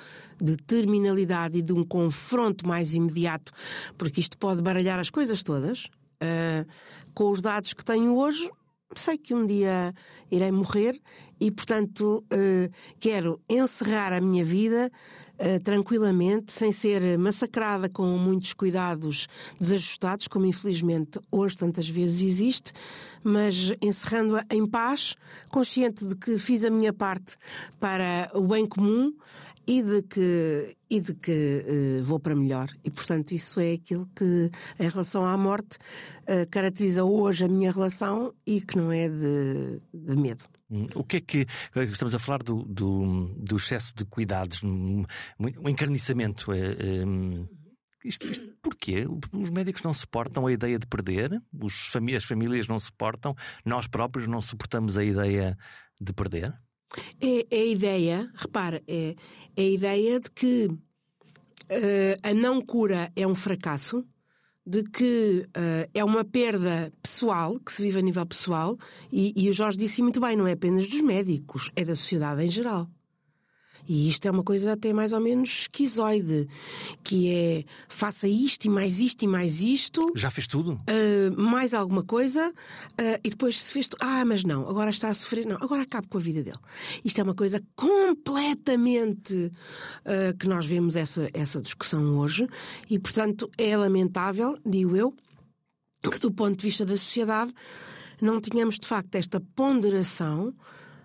de 0.43 0.57
terminalidade 0.57 1.59
e 1.59 1.63
de 1.63 1.75
um 1.75 1.85
confronto 1.85 2.67
mais 2.67 2.95
imediato, 2.95 3.53
porque 3.99 4.19
isto 4.19 4.39
pode 4.39 4.63
baralhar 4.63 4.99
as 4.99 5.11
coisas 5.11 5.43
todas. 5.43 5.85
Uh, 6.23 6.67
com 7.13 7.31
os 7.31 7.43
dados 7.43 7.75
que 7.75 7.85
tenho 7.85 8.17
hoje, 8.17 8.51
sei 8.95 9.19
que 9.19 9.35
um 9.35 9.45
dia 9.45 9.93
irei 10.31 10.51
morrer 10.51 10.99
e, 11.39 11.51
portanto, 11.51 12.25
uh, 12.33 12.73
quero 12.99 13.39
encerrar 13.47 14.15
a 14.15 14.23
minha 14.23 14.43
vida 14.43 14.91
tranquilamente, 15.63 16.53
sem 16.53 16.71
ser 16.73 17.19
massacrada 17.19 17.89
com 17.89 18.07
muitos 18.17 18.53
cuidados 18.53 19.29
desajustados, 19.59 20.29
como 20.29 20.47
infelizmente 20.47 21.19
hoje 21.31 21.57
tantas 21.57 21.89
vezes 21.89 22.23
existe, 22.23 22.73
mas 23.23 23.73
encerrando-a 23.81 24.45
em 24.51 24.67
paz, 24.67 25.17
consciente 25.51 26.07
de 26.07 26.15
que 26.15 26.39
fiz 26.39 26.65
a 26.65 26.71
minha 26.71 26.93
parte 26.93 27.37
para 27.81 28.31
o 28.35 28.43
bem 28.43 28.67
comum 28.67 29.13
e 29.67 29.83
de 29.83 30.03
que, 30.03 30.77
e 30.91 31.01
de 31.01 31.15
que 31.15 31.65
uh, 32.01 32.05
vou 32.05 32.21
para 32.21 32.35
melhor. 32.35 32.69
E, 32.85 32.91
portanto, 32.91 33.33
isso 33.33 33.61
é 33.61 33.73
aquilo 33.73 34.09
que, 34.15 34.51
em 34.79 34.89
relação 34.89 35.25
à 35.25 35.37
morte, 35.37 35.79
uh, 36.23 36.47
caracteriza 36.51 37.05
hoje 37.05 37.45
a 37.45 37.49
minha 37.49 37.73
relação 37.73 38.35
e 38.47 38.61
que 38.61 38.77
não 38.77 38.93
é 38.93 39.09
de, 39.09 39.81
de 39.93 40.17
medo. 40.17 40.45
Hum, 40.71 40.87
o 40.95 41.05
que 41.05 41.17
é 41.19 41.21
que. 41.21 41.47
Estamos 41.91 42.15
a 42.15 42.19
falar 42.19 42.43
do, 42.43 42.63
do, 42.65 43.27
do 43.39 43.57
excesso 43.57 43.95
de 43.95 44.05
cuidados, 44.05 44.63
um, 44.63 45.05
um 45.39 45.69
encarniçamento. 45.69 46.51
Um, 46.53 47.47
isto, 48.05 48.29
isto, 48.29 48.47
porquê? 48.63 49.07
Os 49.33 49.51
médicos 49.51 49.83
não 49.83 49.95
suportam 49.95 50.47
a 50.47 50.53
ideia 50.53 50.79
de 50.79 50.87
perder, 50.87 51.43
os, 51.53 51.91
as 52.15 52.25
famílias 52.25 52.69
não 52.69 52.79
suportam, 52.79 53.35
nós 53.65 53.87
próprios 53.87 54.27
não 54.27 54.43
suportamos 54.43 54.99
a 54.99 55.05
ideia 55.05 55.57
de 55.99 56.13
perder? 56.13 56.53
É, 57.21 57.47
é 57.51 57.61
a 57.61 57.65
ideia, 57.65 58.31
repara, 58.35 58.83
é, 58.87 59.17
é 59.57 59.63
a 59.63 59.69
ideia 59.69 60.21
de 60.21 60.31
que 60.31 60.67
uh, 60.67 62.17
a 62.23 62.35
não 62.35 62.61
cura 62.61 63.11
é 63.17 63.27
um 63.27 63.35
fracasso, 63.35 64.07
de 64.67 64.83
que 64.83 65.47
uh, 65.57 65.91
é 65.93 66.05
uma 66.05 66.25
perda 66.25 66.93
pessoal, 67.03 67.59
que 67.61 67.73
se 67.73 67.83
vive 67.83 67.99
a 67.99 68.03
nível 68.03 68.25
pessoal, 68.27 68.79
e, 69.13 69.33
e 69.37 69.49
o 69.49 69.53
Jorge 69.53 69.79
disse 69.79 70.03
muito 70.03 70.21
bem, 70.21 70.37
não 70.37 70.47
é 70.47 70.53
apenas 70.53 70.89
dos 70.89 71.03
médicos, 71.03 71.71
é 71.77 71.85
da 71.85 71.95
sociedade 71.95 72.43
em 72.43 72.51
geral. 72.51 72.89
E 73.87 74.09
isto 74.09 74.27
é 74.27 74.31
uma 74.31 74.43
coisa 74.43 74.73
até 74.73 74.93
mais 74.93 75.13
ou 75.13 75.21
menos 75.21 75.63
esquizoide, 75.63 76.49
que 77.03 77.31
é 77.31 77.65
faça 77.89 78.27
isto 78.27 78.65
e 78.65 78.69
mais 78.69 79.01
isto 79.01 79.25
e 79.25 79.29
mais 79.29 79.61
isto. 79.61 80.13
Já 80.15 80.31
fez 80.31 80.47
tudo? 80.47 80.73
Uh, 80.73 81.41
mais 81.41 81.75
alguma 81.75 82.03
coisa, 82.03 82.51
uh, 82.51 83.21
e 83.23 83.31
depois 83.31 83.61
se 83.61 83.73
fez. 83.73 83.89
Ah, 84.01 84.25
mas 84.25 84.45
não, 84.45 84.69
agora 84.69 84.91
está 84.91 85.09
a 85.09 85.15
sofrer. 85.15 85.47
Não, 85.47 85.57
agora 85.57 85.83
acabe 85.83 86.09
com 86.09 86.19
a 86.19 86.21
vida 86.21 86.43
dele. 86.43 86.59
Isto 87.05 87.21
é 87.21 87.25
uma 87.25 87.35
coisa 87.35 87.63
completamente 87.77 89.35
uh, 89.35 90.37
que 90.39 90.49
nós 90.49 90.67
vemos 90.67 90.97
essa, 90.97 91.29
essa 91.35 91.61
discussão 91.61 92.19
hoje, 92.19 92.49
e 92.89 92.99
portanto 92.99 93.51
é 93.59 93.77
lamentável, 93.77 94.59
digo 94.65 94.97
eu, 94.97 95.15
que 96.11 96.19
do 96.19 96.33
ponto 96.33 96.57
de 96.57 96.65
vista 96.65 96.85
da 96.85 96.97
sociedade 96.97 97.53
não 98.21 98.41
tenhamos 98.41 98.79
de 98.79 98.87
facto 98.87 99.15
esta 99.17 99.41
ponderação 99.55 100.53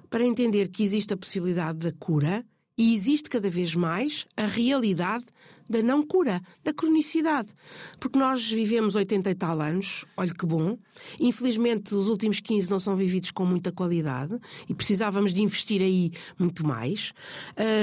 para 0.10 0.24
entender 0.24 0.70
que 0.70 0.84
existe 0.84 1.14
a 1.14 1.18
possibilidade 1.18 1.80
da 1.80 1.92
cura 1.92 2.46
e 2.80 2.94
existe 2.94 3.30
cada 3.30 3.50
vez 3.50 3.76
mais 3.76 4.26
a 4.38 4.46
realidade 4.46 5.26
da 5.70 5.84
não 5.84 6.02
cura, 6.02 6.42
da 6.64 6.74
cronicidade. 6.74 7.54
Porque 8.00 8.18
nós 8.18 8.50
vivemos 8.50 8.96
80 8.96 9.30
e 9.30 9.36
tal 9.36 9.62
anos, 9.62 10.04
olha 10.18 10.34
que 10.34 10.46
bom. 10.46 10.78
Infelizmente, 11.20 11.94
os 11.94 12.08
últimos 12.08 12.40
15 12.40 12.72
não 12.72 12.80
são 12.80 12.96
vividos 12.96 13.32
com 13.32 13.46
muita 13.46 13.72
qualidade 13.72 14.40
e 14.68 14.74
precisávamos 14.74 15.32
de 15.34 15.44
investir 15.44 15.82
aí 15.82 16.12
muito 16.40 16.66
mais. 16.66 17.14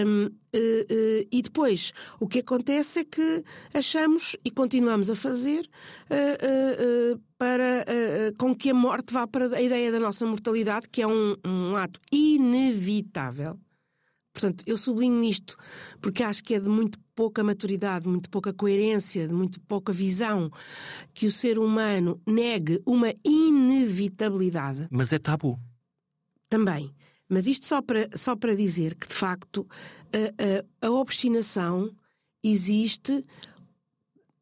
Um, 0.05 0.25
uh, 0.25 0.29
uh, 0.29 1.29
e 1.31 1.43
depois, 1.43 1.93
o 2.19 2.27
que 2.27 2.41
acontece 2.41 3.01
é 3.01 3.05
que 3.05 3.45
achamos 3.73 4.35
e 4.45 4.51
continuamos 4.51 5.09
a 5.09 5.15
fazer 5.15 5.69
uh, 6.11 7.21
para 7.39 7.85
com 8.39 8.55
que 8.55 8.71
a 8.71 8.75
morte 8.75 9.13
vá 9.13 9.27
para 9.27 9.55
a 9.55 9.61
ideia 9.61 9.93
da 9.93 10.01
nossa 10.01 10.25
mortalidade, 10.25 10.89
que 10.89 11.03
é 11.03 11.07
um, 11.07 11.37
um 11.45 11.77
ato 11.77 12.01
inevitável 12.11 13.59
Portanto, 14.37 14.63
eu 14.67 14.77
sublinho 14.77 15.25
isto 15.25 15.57
porque 15.99 16.23
acho 16.23 16.45
que 16.45 16.55
é 16.55 16.61
de 16.61 16.69
muito 16.69 16.99
pouca 17.15 17.43
maturidade, 17.43 18.07
muito 18.07 18.29
pouca 18.29 18.53
coerência, 18.53 19.27
de 19.27 19.33
muito 19.33 19.59
pouca 19.63 19.95
visão 19.95 20.51
que 21.15 21.27
o 21.27 21.33
ser 21.33 21.59
humano 21.59 22.21
negue 22.27 22.83
uma 22.85 23.15
inevitabilidade. 23.25 24.89
Mas 24.91 25.11
é 25.11 25.19
tabu. 25.19 25.59
Também. 26.51 26.95
Mas 27.27 27.47
isto 27.47 27.65
só 27.65 27.81
para, 27.81 28.11
só 28.15 28.37
para 28.37 28.55
dizer 28.55 28.95
que, 28.95 29.09
de 29.09 29.15
facto, 29.15 29.67
a, 30.13 30.85
a, 30.85 30.89
a 30.89 30.91
obstinação 30.91 31.91
existe 32.45 33.23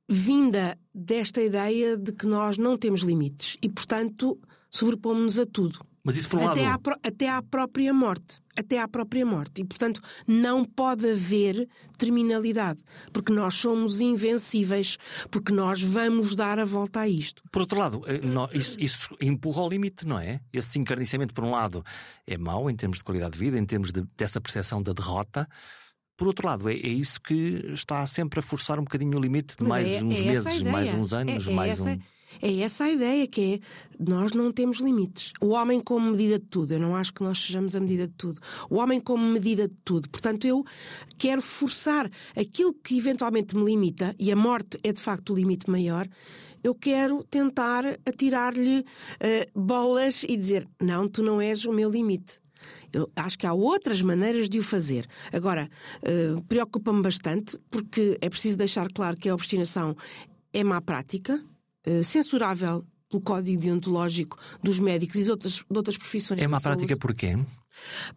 vinda 0.09 0.77
desta 0.93 1.41
ideia 1.41 1.97
de 1.97 2.11
que 2.13 2.27
nós 2.27 2.59
não 2.59 2.77
temos 2.77 3.03
limites 3.03 3.57
e, 3.63 3.69
portanto, 3.69 4.41
sobrepomos-nos 4.69 5.39
a 5.39 5.47
tudo. 5.47 5.87
Mas 6.05 6.19
isso 6.19 6.29
por 6.29 6.39
um 6.39 6.49
até 6.49 6.63
lado. 6.63 6.91
À, 6.91 7.09
até 7.09 7.31
à 7.31 7.43
própria 7.43 7.93
morte. 7.95 8.39
Até 8.55 8.79
à 8.79 8.87
própria 8.87 9.25
morte. 9.25 9.63
E, 9.63 9.65
portanto, 9.65 10.03
não 10.27 10.65
pode 10.65 11.11
haver 11.11 11.67
terminalidade. 11.97 12.79
Porque 13.11 13.33
nós 13.33 13.55
somos 13.55 14.03
invencíveis. 14.03 14.99
Porque 15.31 15.51
nós 15.51 15.81
vamos 15.81 16.37
dar 16.37 16.59
a 16.59 16.65
volta 16.65 17.01
a 17.01 17.09
isto. 17.09 17.43
Por 17.51 17.63
outro 17.63 17.79
lado, 17.79 18.03
eh, 18.07 18.21
isso, 18.53 18.77
isso 18.79 19.17
empurra 19.19 19.63
ao 19.63 19.69
limite, 19.69 20.07
não 20.07 20.19
é? 20.19 20.41
Esse 20.53 20.79
encarnecimento, 20.79 21.33
por 21.33 21.43
um 21.43 21.51
lado, 21.51 21.83
é 22.27 22.37
mau 22.37 22.69
em 22.69 22.77
termos 22.77 22.99
de 22.99 23.05
qualidade 23.05 23.33
de 23.33 23.39
vida, 23.39 23.59
em 23.59 23.65
termos 23.65 23.91
de, 23.91 24.05
dessa 24.17 24.41
percepção 24.41 24.83
da 24.83 24.93
derrota. 24.93 25.49
Por 26.17 26.29
outro 26.29 26.47
lado, 26.47 26.69
é, 26.69 26.75
é, 26.75 26.89
isso 26.89 27.21
que 27.21 27.65
está 27.73 28.07
sempre 28.07 28.39
a 28.41 28.43
forçar 28.43 28.79
um 28.79 28.85
bocadinho 28.85 29.19
o 29.19 29.21
limite 29.21 29.57
de 29.57 29.65
mais 29.65 29.89
é, 29.89 30.05
uns 30.05 30.21
é 30.21 30.23
meses, 30.23 30.63
mais 30.63 30.95
uns 30.95 31.13
anos, 31.13 31.49
é, 31.49 31.51
mais 31.51 31.81
essa... 31.81 31.91
um. 31.91 31.99
É 32.41 32.61
essa 32.61 32.85
a 32.85 32.91
ideia 32.91 33.27
que 33.27 33.55
é 33.55 33.61
nós 33.99 34.33
não 34.33 34.51
temos 34.51 34.79
limites. 34.79 35.33
O 35.41 35.51
homem 35.51 35.81
como 35.81 36.11
medida 36.11 36.39
de 36.39 36.47
tudo. 36.47 36.73
Eu 36.73 36.81
não 36.81 36.97
acho 36.97 37.13
que 37.13 37.23
nós 37.23 37.39
sejamos 37.39 37.77
a 37.77 37.81
medida 37.81 38.07
de 38.07 38.15
tudo. 38.15 38.41
O 38.69 38.77
homem 38.77 39.01
como 39.01 39.25
medida 39.25 39.69
de 39.69 39.75
tudo. 39.85 40.09
Portanto, 40.09 40.45
eu 40.47 40.65
quero 41.17 41.41
forçar 41.41 42.11
aquilo 42.37 42.75
que 42.75 42.99
eventualmente 42.99 43.57
me 43.57 43.65
limita, 43.65 44.15
e 44.19 44.33
a 44.33 44.37
morte 44.37 44.79
é 44.83 44.93
de 44.93 45.01
facto 45.01 45.33
o 45.33 45.37
limite 45.37 45.71
maior, 45.71 46.09
eu 46.63 46.75
quero 46.75 47.23
tentar 47.25 47.85
atirar-lhe 48.07 48.81
uh, 48.81 49.61
bolas 49.61 50.25
e 50.27 50.37
dizer: 50.37 50.67
não, 50.81 51.07
tu 51.07 51.23
não 51.23 51.41
és 51.41 51.65
o 51.67 51.73
meu 51.73 51.91
limite. 51.91 52.41
Eu 52.91 53.11
acho 53.15 53.39
que 53.39 53.47
há 53.47 53.53
outras 53.53 54.01
maneiras 54.01 54.49
de 54.49 54.59
o 54.59 54.63
fazer. 54.63 55.07
Agora, 55.31 55.69
uh, 56.03 56.43
preocupa-me 56.45 57.03
bastante, 57.03 57.59
porque 57.71 58.17
é 58.21 58.31
preciso 58.31 58.57
deixar 58.57 58.91
claro 58.91 59.17
que 59.17 59.29
a 59.29 59.35
obstinação 59.35 59.95
é 60.53 60.65
má 60.65 60.81
prática, 60.81 61.45
censurável 62.03 62.85
pelo 63.09 63.23
código 63.23 63.61
deontológico 63.61 64.39
dos 64.63 64.79
médicos 64.79 65.17
e 65.17 65.25
de 65.25 65.31
outras, 65.31 65.65
de 65.71 65.77
outras 65.77 65.97
profissões. 65.97 66.41
É 66.43 66.49
má 66.49 66.61
prática 66.61 66.97
porquê? 66.97 67.37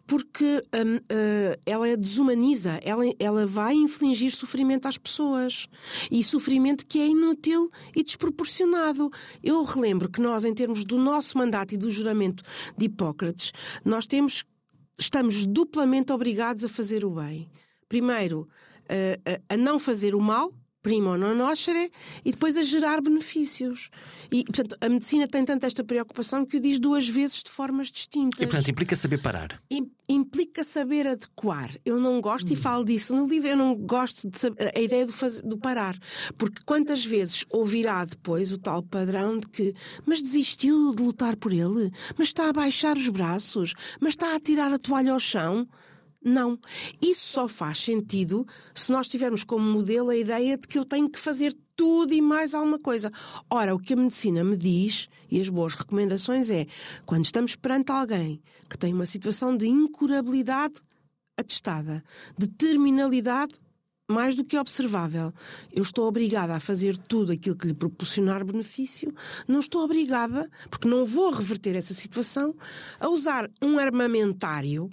Porque 0.06 0.62
um, 0.72 0.96
uh, 0.96 1.00
eh, 1.08 1.58
ela 1.66 1.96
desumaniza, 1.96 2.80
ela, 2.82 3.02
ela 3.18 3.46
vai 3.46 3.74
infligir 3.74 4.30
sofrimento 4.30 4.86
às 4.86 4.96
pessoas. 4.96 5.66
E 6.10 6.22
sofrimento 6.22 6.86
que 6.86 7.00
é 7.00 7.06
inútil 7.06 7.70
e 7.94 8.02
desproporcionado. 8.02 9.10
Eu 9.42 9.62
relembro 9.64 10.08
que 10.08 10.20
nós, 10.20 10.44
em 10.44 10.54
termos 10.54 10.84
do 10.84 10.96
nosso 10.96 11.36
mandato 11.36 11.74
e 11.74 11.76
do 11.76 11.90
juramento 11.90 12.42
de 12.76 12.86
Hipócrates, 12.86 13.52
nós 13.84 14.06
temos, 14.06 14.44
estamos 14.98 15.44
duplamente 15.44 16.12
obrigados 16.12 16.64
a 16.64 16.68
fazer 16.68 17.04
o 17.04 17.10
bem. 17.10 17.48
Primeiro, 17.88 18.48
uh, 18.84 19.42
a 19.48 19.56
não 19.56 19.78
fazer 19.78 20.14
o 20.14 20.20
mal, 20.20 20.52
primo 20.82 21.16
non 21.16 21.36
nocere 21.36 21.90
e 22.24 22.30
depois 22.30 22.56
a 22.56 22.62
gerar 22.62 23.00
benefícios. 23.00 23.90
E, 24.30 24.44
portanto, 24.44 24.76
a 24.80 24.88
medicina 24.88 25.26
tem 25.26 25.44
tanto 25.44 25.66
esta 25.66 25.82
preocupação 25.82 26.44
que 26.44 26.56
o 26.56 26.60
diz 26.60 26.78
duas 26.78 27.08
vezes 27.08 27.42
de 27.42 27.50
formas 27.50 27.88
distintas. 27.88 28.40
E, 28.40 28.46
portanto, 28.46 28.68
implica 28.70 28.96
saber 28.96 29.18
parar. 29.18 29.60
implica 30.08 30.64
saber 30.64 31.06
adequar. 31.06 31.70
Eu 31.84 32.00
não 32.00 32.20
gosto, 32.20 32.50
hum. 32.50 32.52
e 32.52 32.56
falo 32.56 32.84
disso 32.84 33.14
no 33.14 33.26
livro, 33.26 33.48
eu 33.48 33.56
não 33.56 33.74
gosto 33.74 34.28
de 34.28 34.38
saber, 34.38 34.72
a 34.74 34.80
ideia 34.80 35.06
do, 35.06 35.12
fazer, 35.12 35.42
do 35.42 35.58
parar. 35.58 35.98
Porque 36.36 36.62
quantas 36.64 37.04
vezes 37.04 37.44
ouvirá 37.50 38.04
depois 38.04 38.52
o 38.52 38.58
tal 38.58 38.82
padrão 38.82 39.38
de 39.38 39.48
que 39.48 39.74
mas 40.06 40.22
desistiu 40.22 40.94
de 40.94 41.02
lutar 41.02 41.36
por 41.36 41.52
ele? 41.52 41.92
Mas 42.16 42.28
está 42.28 42.48
a 42.48 42.52
baixar 42.52 42.96
os 42.96 43.08
braços? 43.08 43.74
Mas 44.00 44.10
está 44.10 44.34
a 44.34 44.40
tirar 44.40 44.72
a 44.72 44.78
toalha 44.78 45.12
ao 45.12 45.20
chão? 45.20 45.68
Não. 46.24 46.58
Isso 47.00 47.26
só 47.26 47.48
faz 47.48 47.78
sentido 47.78 48.46
se 48.74 48.90
nós 48.90 49.08
tivermos 49.08 49.44
como 49.44 49.64
modelo 49.64 50.10
a 50.10 50.16
ideia 50.16 50.56
de 50.56 50.66
que 50.66 50.78
eu 50.78 50.84
tenho 50.84 51.08
que 51.08 51.18
fazer 51.18 51.56
tudo 51.76 52.12
e 52.12 52.20
mais 52.20 52.54
alguma 52.54 52.78
coisa. 52.78 53.12
Ora, 53.48 53.74
o 53.74 53.78
que 53.78 53.92
a 53.92 53.96
medicina 53.96 54.42
me 54.42 54.56
diz, 54.56 55.08
e 55.30 55.40
as 55.40 55.48
boas 55.48 55.74
recomendações 55.74 56.50
é, 56.50 56.66
quando 57.06 57.24
estamos 57.24 57.54
perante 57.54 57.92
alguém 57.92 58.42
que 58.68 58.76
tem 58.76 58.92
uma 58.92 59.06
situação 59.06 59.56
de 59.56 59.68
incurabilidade 59.68 60.74
atestada, 61.38 62.02
de 62.36 62.48
terminalidade 62.48 63.54
mais 64.10 64.34
do 64.34 64.44
que 64.44 64.58
observável. 64.58 65.32
Eu 65.70 65.82
estou 65.82 66.08
obrigada 66.08 66.56
a 66.56 66.60
fazer 66.60 66.96
tudo 66.96 67.30
aquilo 67.30 67.56
que 67.56 67.66
lhe 67.66 67.74
proporcionar 67.74 68.44
benefício, 68.44 69.14
não 69.46 69.60
estou 69.60 69.84
obrigada, 69.84 70.50
porque 70.70 70.88
não 70.88 71.04
vou 71.04 71.30
reverter 71.30 71.76
essa 71.76 71.94
situação, 71.94 72.54
a 72.98 73.08
usar 73.08 73.50
um 73.62 73.78
armamentário 73.78 74.90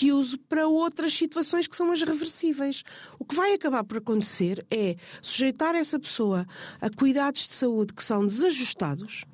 que 0.00 0.12
uso 0.12 0.38
para 0.38 0.66
outras 0.66 1.12
situações 1.12 1.66
que 1.66 1.76
são 1.76 1.92
as 1.92 2.00
reversíveis. 2.00 2.82
O 3.18 3.24
que 3.26 3.34
vai 3.34 3.52
acabar 3.52 3.84
por 3.84 3.98
acontecer 3.98 4.66
é 4.70 4.96
sujeitar 5.20 5.74
essa 5.74 6.00
pessoa 6.00 6.46
a 6.80 6.88
cuidados 6.88 7.46
de 7.46 7.52
saúde 7.52 7.92
que 7.92 8.02
são 8.02 8.26
desajustados. 8.26 9.26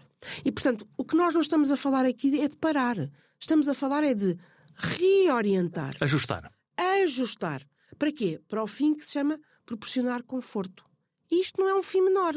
E, 0.45 0.51
portanto, 0.51 0.85
o 0.99 1.05
que 1.05 1.15
nós 1.15 1.33
não 1.35 1.41
estamos 1.41 1.71
a 1.71 1.77
falar 1.77 2.05
aqui 2.05 2.41
é 2.41 2.49
de 2.49 2.57
parar. 2.57 2.97
Estamos 3.39 3.69
a 3.69 3.75
falar 3.75 4.03
é 4.03 4.13
de 4.13 4.37
reorientar. 4.75 5.97
Ajustar. 6.01 6.51
Ajustar. 6.77 7.63
Para 7.97 8.11
quê? 8.11 8.41
Para 8.49 8.65
o 8.65 8.67
fim 8.67 8.93
que 8.93 9.07
se 9.07 9.13
chama 9.13 9.39
proporcionar 9.65 10.25
conforto. 10.25 10.85
Isto 11.31 11.61
não 11.61 11.69
é 11.69 11.75
um 11.77 11.83
fim 11.83 12.01
menor. 12.01 12.35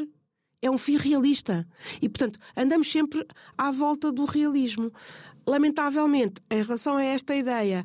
É 0.62 0.70
um 0.70 0.78
fim 0.78 0.96
realista. 0.96 1.66
E, 2.00 2.08
portanto, 2.08 2.38
andamos 2.56 2.92
sempre 2.92 3.26
à 3.58 3.72
volta 3.72 4.12
do 4.12 4.24
realismo. 4.24 4.92
Lamentavelmente, 5.46 6.40
em 6.50 6.62
relação 6.62 6.96
a 6.96 7.02
esta 7.02 7.34
ideia 7.34 7.84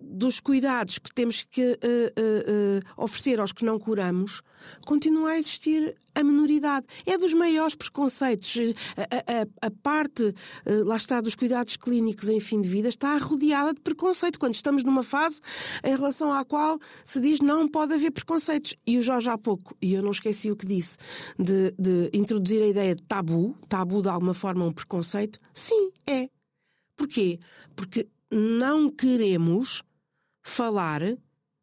dos 0.00 0.40
cuidados 0.40 0.98
que 0.98 1.12
temos 1.12 1.42
que 1.44 1.62
uh, 1.62 1.74
uh, 1.74 2.98
uh, 2.98 3.02
oferecer 3.04 3.40
aos 3.40 3.52
que 3.52 3.64
não 3.64 3.78
curamos, 3.78 4.42
continua 4.84 5.30
a 5.30 5.38
existir 5.38 5.96
a 6.14 6.22
minoridade. 6.22 6.86
É 7.04 7.16
dos 7.18 7.34
maiores 7.34 7.74
preconceitos. 7.74 8.56
A, 8.96 9.64
a, 9.64 9.66
a 9.66 9.70
parte, 9.70 10.34
lá 10.84 10.96
está, 10.96 11.20
dos 11.20 11.36
cuidados 11.36 11.76
clínicos 11.76 12.28
em 12.28 12.40
fim 12.40 12.60
de 12.60 12.68
vida 12.68 12.88
está 12.88 13.16
rodeada 13.16 13.74
de 13.74 13.80
preconceito, 13.80 14.38
quando 14.38 14.54
estamos 14.54 14.82
numa 14.82 15.02
fase 15.02 15.40
em 15.84 15.94
relação 15.94 16.32
à 16.32 16.44
qual 16.44 16.78
se 17.04 17.20
diz 17.20 17.40
não 17.40 17.68
pode 17.68 17.94
haver 17.94 18.10
preconceitos. 18.10 18.74
E 18.86 18.98
o 18.98 19.02
Jorge 19.02 19.28
há 19.28 19.38
pouco, 19.38 19.76
e 19.80 19.94
eu 19.94 20.02
não 20.02 20.10
esqueci 20.10 20.50
o 20.50 20.56
que 20.56 20.66
disse, 20.66 20.98
de, 21.38 21.72
de 21.78 22.10
introduzir 22.12 22.62
a 22.62 22.66
ideia 22.66 22.94
de 22.94 23.02
tabu, 23.02 23.54
tabu 23.68 24.02
de 24.02 24.08
alguma 24.08 24.34
forma 24.34 24.64
um 24.64 24.72
preconceito, 24.72 25.38
sim, 25.54 25.90
é. 26.06 26.28
Porquê? 26.96 27.38
Porque 27.74 28.08
não 28.30 28.90
queremos 28.90 29.82
falar 30.42 31.02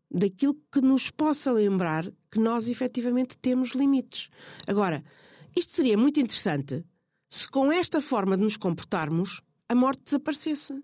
daquilo 0.10 0.56
que 0.72 0.80
nos 0.80 1.10
possa 1.10 1.52
lembrar 1.52 2.06
que 2.32 2.40
nós 2.40 2.68
efetivamente 2.68 3.38
temos 3.38 3.72
limites. 3.72 4.30
Agora, 4.68 5.04
isto 5.56 5.72
seria 5.72 5.98
muito 5.98 6.20
interessante 6.20 6.86
se 7.30 7.50
com 7.50 7.72
esta 7.72 8.00
forma 8.00 8.38
de 8.38 8.44
nos 8.44 8.58
comportarmos 8.58 9.42
a 9.68 9.76
morte 9.76 10.04
desaparecesse. 10.04 10.84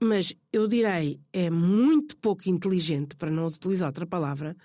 Mas 0.00 0.34
eu 0.52 0.68
direi, 0.68 1.20
é 1.32 1.50
muito 1.50 2.16
pouco 2.16 2.48
inteligente, 2.48 3.16
para 3.16 3.30
não 3.30 3.46
utilizar 3.46 3.88
outra 3.88 4.06
palavra, 4.06 4.56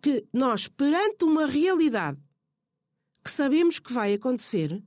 que 0.00 0.24
nós, 0.32 0.66
perante 0.66 1.24
uma 1.24 1.46
realidade 1.46 2.18
que 3.24 3.30
sabemos 3.30 3.78
que 3.78 3.92
vai 3.92 4.14
acontecer, 4.14 4.82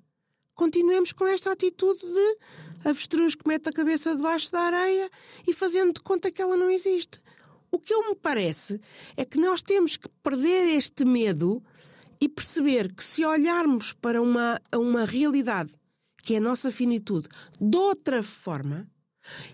continuemos 0.53 1.13
com 1.13 1.25
esta 1.25 1.51
atitude 1.51 2.00
de 2.00 2.38
avestruz 2.86 3.36
que 3.36 3.48
mete 3.48 3.68
a 3.68 3.74
cabeça 3.74 4.15
debaixo 4.15 4.51
da 4.51 4.62
areia 4.62 5.10
e 5.46 5.54
fazendo 5.54 5.94
de 5.94 6.01
conta 6.01 6.32
que 6.32 6.42
ela 6.42 6.56
não 6.56 6.70
existe. 6.70 7.20
O 7.72 7.80
que 7.80 7.94
eu 7.94 8.08
me 8.08 8.15
parece 8.15 8.80
é 9.18 9.25
que 9.25 9.39
nós 9.39 9.62
temos 9.62 9.98
que 9.98 10.08
perder 10.24 10.77
este 10.77 11.04
medo 11.04 11.62
e 12.22 12.30
perceber 12.30 12.94
que 12.94 13.04
se 13.04 13.25
olharmos 13.25 13.92
para 13.92 14.22
uma, 14.22 14.62
uma 14.74 15.04
realidade 15.04 15.74
que 16.24 16.36
é 16.36 16.38
a 16.38 16.42
nossa 16.42 16.72
finitude 16.72 17.27
de 17.60 17.77
outra 17.77 18.24
forma 18.24 18.88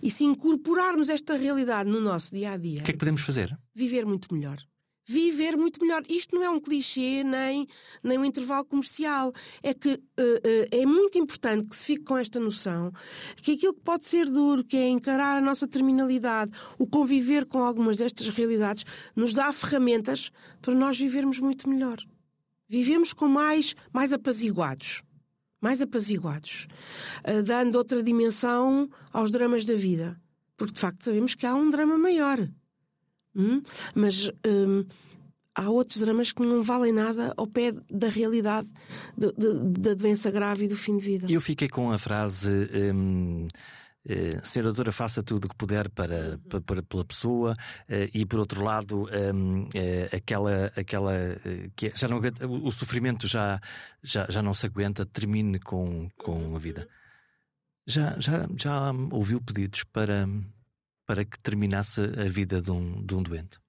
e 0.02 0.10
se 0.10 0.24
incorporarmos 0.24 1.10
esta 1.10 1.36
realidade 1.36 1.90
no 1.90 2.00
nosso 2.00 2.34
dia 2.34 2.52
a 2.52 2.58
dia, 2.58 2.82
o 2.82 2.84
que 2.84 2.92
é 2.92 2.94
que 2.94 3.00
podemos 3.00 3.22
fazer? 3.22 3.58
Viver 3.74 4.06
muito 4.06 4.34
melhor 4.34 4.58
viver 5.12 5.58
muito 5.58 5.82
melhor. 5.82 6.04
Isto 6.08 6.36
não 6.36 6.44
é 6.44 6.50
um 6.50 6.60
clichê 6.60 7.24
nem, 7.24 7.68
nem 8.02 8.18
um 8.18 8.24
intervalo 8.24 8.64
comercial. 8.64 9.34
É 9.62 9.74
que 9.74 9.94
uh, 9.94 9.98
uh, 9.98 10.68
é 10.72 10.86
muito 10.86 11.18
importante 11.18 11.68
que 11.68 11.76
se 11.76 11.86
fique 11.86 12.04
com 12.04 12.18
esta 12.18 12.40
noção 12.40 12.92
que 13.42 13.54
aquilo 13.54 13.74
que 13.74 13.82
pode 13.82 14.08
ser 14.08 14.26
duro, 14.28 14.64
que 14.64 14.78
é 14.78 14.88
encarar 14.88 15.38
a 15.38 15.42
nossa 15.42 15.68
terminalidade, 15.68 16.52
o 16.80 16.88
conviver 16.88 17.46
com 17.46 17.60
algumas 17.60 17.98
destas 17.98 18.30
realidades, 18.30 18.86
nos 19.16 19.34
dá 19.34 19.52
ferramentas 19.52 20.32
para 20.62 20.74
nós 20.74 20.98
vivermos 20.98 21.40
muito 21.40 21.70
melhor. 21.70 21.98
Vivemos 22.70 23.12
com 23.12 23.28
mais, 23.28 23.76
mais 23.92 24.14
apaziguados. 24.14 25.04
Mais 25.60 25.82
apaziguados. 25.82 26.68
Uh, 27.28 27.44
dando 27.44 27.76
outra 27.76 28.02
dimensão 28.02 28.90
aos 29.12 29.32
dramas 29.32 29.66
da 29.66 29.76
vida. 29.76 30.20
Porque 30.56 30.74
de 30.74 30.80
facto 30.80 31.04
sabemos 31.04 31.36
que 31.36 31.46
há 31.46 31.54
um 31.54 31.70
drama 31.70 31.98
maior. 31.98 32.48
Hum? 33.36 33.62
Mas 33.96 34.30
hum, 34.46 34.86
há 35.56 35.70
outros 35.70 36.00
dramas 36.00 36.32
que 36.32 36.42
não 36.42 36.62
valem 36.62 36.92
nada 36.92 37.34
ao 37.38 37.48
pé 37.48 37.74
da 37.90 38.08
realidade 38.08 38.68
de, 39.18 39.32
de, 39.34 39.80
da 39.80 39.94
doença 39.94 40.32
grave 40.32 40.66
e 40.66 40.68
do 40.68 40.76
fim 40.76 40.98
de 40.98 41.06
vida. 41.06 41.28
Eu 41.30 41.42
fiquei 41.42 41.70
com 41.70 41.92
a 41.92 41.98
frase. 41.98 42.70
Hum... 42.94 43.48
Uh, 44.04 44.44
senadora 44.44 44.92
faça 44.92 45.22
tudo 45.22 45.46
o 45.46 45.48
que 45.48 45.56
puder 45.56 45.88
para, 45.88 46.40
para 46.66 46.82
pela 46.82 47.06
pessoa 47.06 47.54
uh, 47.54 48.10
e 48.12 48.26
por 48.26 48.40
outro 48.40 48.64
lado 48.64 49.08
um, 49.36 49.62
uh, 49.62 49.68
aquela 50.12 50.72
aquela 50.76 51.14
que 51.76 51.90
é, 51.90 51.92
já 51.96 52.08
não 52.08 52.20
o 52.64 52.72
sofrimento 52.72 53.28
já 53.28 53.62
já, 54.02 54.26
já 54.28 54.42
não 54.42 54.56
se 54.56 54.66
aguenta 54.66 55.06
termine 55.06 55.60
com 55.60 56.10
com 56.18 56.56
a 56.56 56.58
vida 56.58 56.88
já 57.86 58.20
já 58.20 58.48
já 58.58 58.92
ouviu 59.12 59.40
pedidos 59.40 59.84
para 59.84 60.28
para 61.12 61.26
que 61.26 61.38
terminasse 61.40 62.00
a 62.00 62.30
vida 62.30 62.62
de 62.62 62.72
um, 62.72 63.04
de 63.06 63.14
um 63.14 63.22
doente? 63.22 63.60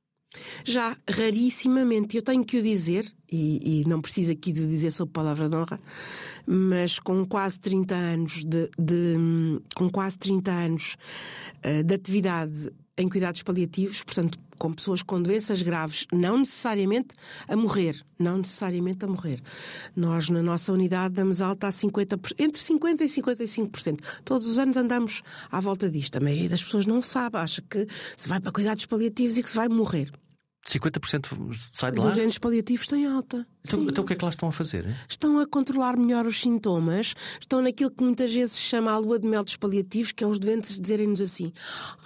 Já, 0.64 0.96
rarissimamente, 1.10 2.16
eu 2.16 2.22
tenho 2.22 2.44
que 2.44 2.56
o 2.56 2.62
dizer, 2.62 3.04
e, 3.28 3.80
e 3.80 3.84
não 3.84 4.00
preciso 4.00 4.30
aqui 4.30 4.52
de 4.52 4.64
dizer 4.64 4.92
sob 4.92 5.10
palavra 5.10 5.48
de 5.48 5.56
honra, 5.56 5.80
mas 6.46 7.00
com 7.00 7.26
quase 7.26 7.58
30 7.58 7.96
anos 7.96 8.44
de, 8.44 8.70
de 8.78 9.16
com 9.74 9.90
quase 9.90 10.16
30 10.20 10.52
anos 10.52 10.96
uh, 11.64 11.82
de 11.82 11.92
atividade 11.92 12.70
em 12.96 13.08
cuidados 13.08 13.42
paliativos, 13.42 14.02
portanto, 14.02 14.38
com 14.58 14.72
pessoas 14.72 15.02
com 15.02 15.20
doenças 15.20 15.62
graves, 15.62 16.06
não 16.12 16.38
necessariamente 16.38 17.16
a 17.48 17.56
morrer, 17.56 18.00
não 18.18 18.38
necessariamente 18.38 19.04
a 19.04 19.08
morrer. 19.08 19.40
Nós, 19.96 20.28
na 20.28 20.42
nossa 20.42 20.72
unidade, 20.72 21.14
damos 21.14 21.40
alta 21.40 21.66
a 21.66 21.70
50%, 21.70 22.34
entre 22.38 22.60
50% 22.60 23.00
e 23.00 23.04
55%. 23.04 24.00
Todos 24.24 24.46
os 24.46 24.58
anos 24.58 24.76
andamos 24.76 25.22
à 25.50 25.58
volta 25.58 25.90
disto. 25.90 26.16
A 26.16 26.20
maioria 26.20 26.50
das 26.50 26.62
pessoas 26.62 26.86
não 26.86 27.00
sabe, 27.00 27.38
acha 27.38 27.62
que 27.62 27.86
se 28.16 28.28
vai 28.28 28.40
para 28.40 28.52
cuidados 28.52 28.86
paliativos 28.86 29.38
e 29.38 29.42
que 29.42 29.50
se 29.50 29.56
vai 29.56 29.68
morrer. 29.68 30.12
50% 30.66 31.26
sai 31.72 31.90
de 31.90 31.98
lá? 31.98 32.06
Os 32.06 32.14
doentes 32.14 32.38
paliativos 32.38 32.86
têm 32.86 33.06
alta. 33.06 33.46
Então, 33.64 33.82
então, 33.82 34.04
o 34.04 34.06
que 34.06 34.12
é 34.12 34.16
que 34.16 34.24
lá 34.24 34.30
estão 34.30 34.48
a 34.48 34.52
fazer? 34.52 34.86
Hein? 34.86 34.94
Estão 35.08 35.38
a 35.38 35.46
controlar 35.46 35.96
melhor 35.96 36.26
os 36.26 36.40
sintomas, 36.40 37.14
estão 37.40 37.62
naquilo 37.62 37.90
que 37.90 38.02
muitas 38.02 38.32
vezes 38.32 38.54
se 38.54 38.62
chama 38.62 38.92
a 38.92 38.98
lua 38.98 39.18
de 39.18 39.26
mel 39.26 39.44
dos 39.44 39.56
paliativos, 39.56 40.12
que 40.12 40.22
é 40.22 40.26
os 40.26 40.38
doentes 40.38 40.80
dizerem-nos 40.80 41.20
assim: 41.20 41.52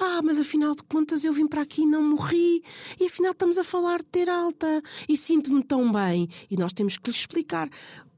Ah, 0.01 0.21
mas 0.23 0.39
afinal 0.39 0.75
de 0.75 0.83
contas 0.83 1.25
eu 1.25 1.33
vim 1.33 1.47
para 1.47 1.63
aqui 1.63 1.83
e 1.83 1.87
não 1.87 2.03
morri, 2.03 2.63
e 2.99 3.07
afinal 3.07 3.33
estamos 3.33 3.59
a 3.59 3.65
falar 3.65 3.99
de 3.99 4.07
ter 4.07 4.29
alta, 4.29 4.83
e 5.09 5.17
sinto-me 5.17 5.63
tão 5.63 5.91
bem. 5.93 6.29
E 6.51 6.57
nós 6.57 6.73
temos 6.73 6.97
que 6.97 7.11
lhes 7.11 7.21
explicar 7.21 7.69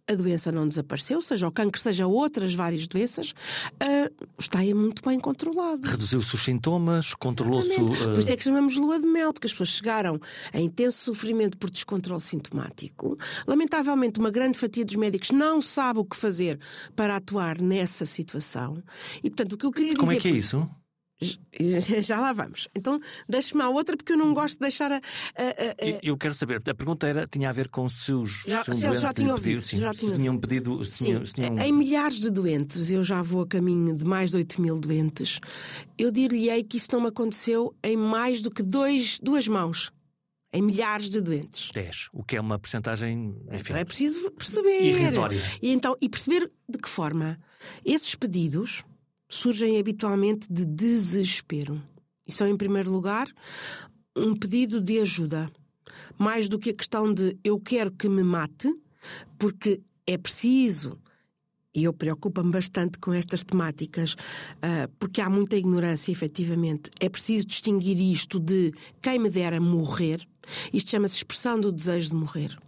a 0.09 0.15
doença 0.15 0.51
não 0.51 0.67
desapareceu, 0.67 1.21
seja 1.21 1.47
o 1.47 1.53
cancro, 1.53 1.81
seja 1.81 2.07
outras 2.07 2.55
várias 2.55 2.87
doenças, 2.87 3.33
uh, 3.75 4.27
está 4.39 4.61
aí 4.61 4.73
muito 4.73 5.03
bem 5.07 5.21
controlado. 5.21 5.87
Reduziu-se 5.87 6.35
os 6.35 6.43
sintomas, 6.43 7.13
controlou-se. 7.15 7.81
Uh... 7.81 8.15
Por 8.15 8.19
isso 8.19 8.33
é 8.33 8.37
que 8.37 8.43
chamamos 8.43 8.75
lua 8.77 8.99
de 8.99 9.07
mel, 9.07 9.33
porque 9.33 9.47
as 9.47 9.53
pessoas 9.53 9.69
chegaram 9.69 10.19
a 10.53 10.59
intenso 10.59 10.99
sofrimento 11.05 11.59
por 11.59 11.71
descontrole 11.71 12.21
sintomático. 12.21 13.17
Lamentavelmente, 13.47 14.19
uma 14.19 14.31
grande 14.31 14.59
fatia 14.59 14.85
dos 14.85 14.97
médicos 14.97 15.31
não 15.31 15.61
sabe 15.61 16.01
o 16.01 16.05
que 16.05 16.17
fazer 16.17 16.59
para 16.97 17.17
atuar 17.17 17.61
nessa 17.61 18.07
situação. 18.07 18.83
E, 19.23 19.29
portanto, 19.29 19.53
o 19.53 19.57
que 19.59 19.67
eu 19.67 19.73
queria 19.73 19.95
Como 19.95 20.11
dizer. 20.11 20.19
Como 20.19 20.19
é 20.19 20.21
que 20.21 20.29
é 20.29 20.39
isso? 20.39 20.69
Já 22.01 22.21
lá 22.21 22.33
vamos. 22.33 22.69
Então, 22.75 23.01
deixe-me 23.29 23.63
a 23.63 23.69
outra, 23.69 23.97
porque 23.97 24.13
eu 24.13 24.17
não 24.17 24.33
gosto 24.33 24.55
de 24.55 24.61
deixar 24.61 24.93
a. 24.93 24.97
a, 24.97 25.01
a... 25.01 25.99
Eu 26.03 26.17
quero 26.17 26.35
saber, 26.35 26.63
a 26.65 26.75
pergunta 26.75 27.07
era, 27.07 27.27
tinha 27.27 27.51
a 27.51 27.53
ver 27.53 27.69
com 27.69 27.89
se 27.89 28.13
os. 28.13 28.45
Já, 28.47 28.63
se, 28.65 28.87
um 28.87 28.95
já 28.95 29.13
tinham 29.13 29.33
ouvido. 29.33 29.61
Sim, 29.61 29.79
já 29.79 29.93
se 29.93 30.13
tinham 30.13 30.39
pedido. 30.39 30.85
Se 30.85 31.05
sim, 31.05 31.25
se 31.25 31.35
tinham... 31.35 31.59
Em 31.59 31.73
milhares 31.73 32.21
de 32.21 32.31
doentes, 32.31 32.93
eu 32.93 33.03
já 33.03 33.21
vou 33.21 33.43
a 33.43 33.47
caminho 33.47 33.97
de 33.97 34.05
mais 34.05 34.31
de 34.31 34.37
8 34.37 34.61
mil 34.63 34.79
doentes. 34.79 35.41
Eu 35.97 36.11
dir-lhe-ei 36.11 36.63
que 36.63 36.77
isso 36.77 36.89
não 36.93 37.01
me 37.01 37.09
aconteceu 37.09 37.75
em 37.83 37.97
mais 37.97 38.41
do 38.41 38.51
que 38.51 38.63
dois, 38.63 39.19
duas 39.21 39.49
mãos. 39.49 39.93
Em 40.51 40.63
milhares 40.63 41.11
de 41.11 41.21
doentes. 41.21 41.71
10, 41.75 42.09
o 42.11 42.25
que 42.25 42.37
é 42.37 42.41
uma 42.41 42.59
porcentagem. 42.59 43.37
Enfim, 43.53 43.75
é 43.75 43.85
preciso 43.85 44.31
perceber. 44.31 44.83
Irrisória. 44.83 45.39
E, 45.61 45.73
então, 45.73 45.95
e 46.01 46.09
perceber 46.09 46.51
de 46.67 46.79
que 46.79 46.89
forma 46.89 47.39
esses 47.85 48.15
pedidos 48.15 48.83
surgem 49.29 49.79
habitualmente 49.79 50.51
de 50.51 50.65
desespero. 50.65 51.83
E 52.27 52.33
são, 52.33 52.47
em 52.47 52.57
primeiro 52.57 52.91
lugar, 52.91 53.29
um 54.17 54.35
pedido 54.35 54.81
de 54.81 54.99
ajuda. 54.99 55.51
Mais 56.19 56.49
do 56.49 56.59
que 56.59 56.71
a 56.71 56.75
questão 56.75 57.13
de 57.13 57.37
eu 57.45 57.61
quero 57.61 57.91
que 57.91 58.09
me 58.09 58.23
mate, 58.23 58.73
porque 59.39 59.81
é 60.07 60.17
preciso. 60.19 60.99
E 61.75 61.85
eu 61.85 61.93
preocupo-me 61.93 62.51
bastante 62.51 62.99
com 62.99 63.13
estas 63.13 63.45
temáticas, 63.45 64.15
uh, 64.15 64.89
porque 64.99 65.21
há 65.21 65.31
muita 65.31 65.57
ignorância, 65.57 66.11
efetivamente. 66.11 66.91
É 66.99 67.09
preciso 67.09 67.47
distinguir 67.47 68.01
isto 68.01 68.41
de 68.41 68.73
quem 69.01 69.19
me 69.19 69.31
dera 69.31 69.61
morrer. 69.61 70.27
Isto 70.73 70.91
chama-se 70.91 71.17
expressão 71.17 71.61
do 71.61 71.71
desejo 71.71 72.11
de 72.11 72.17
morrer. 72.17 72.59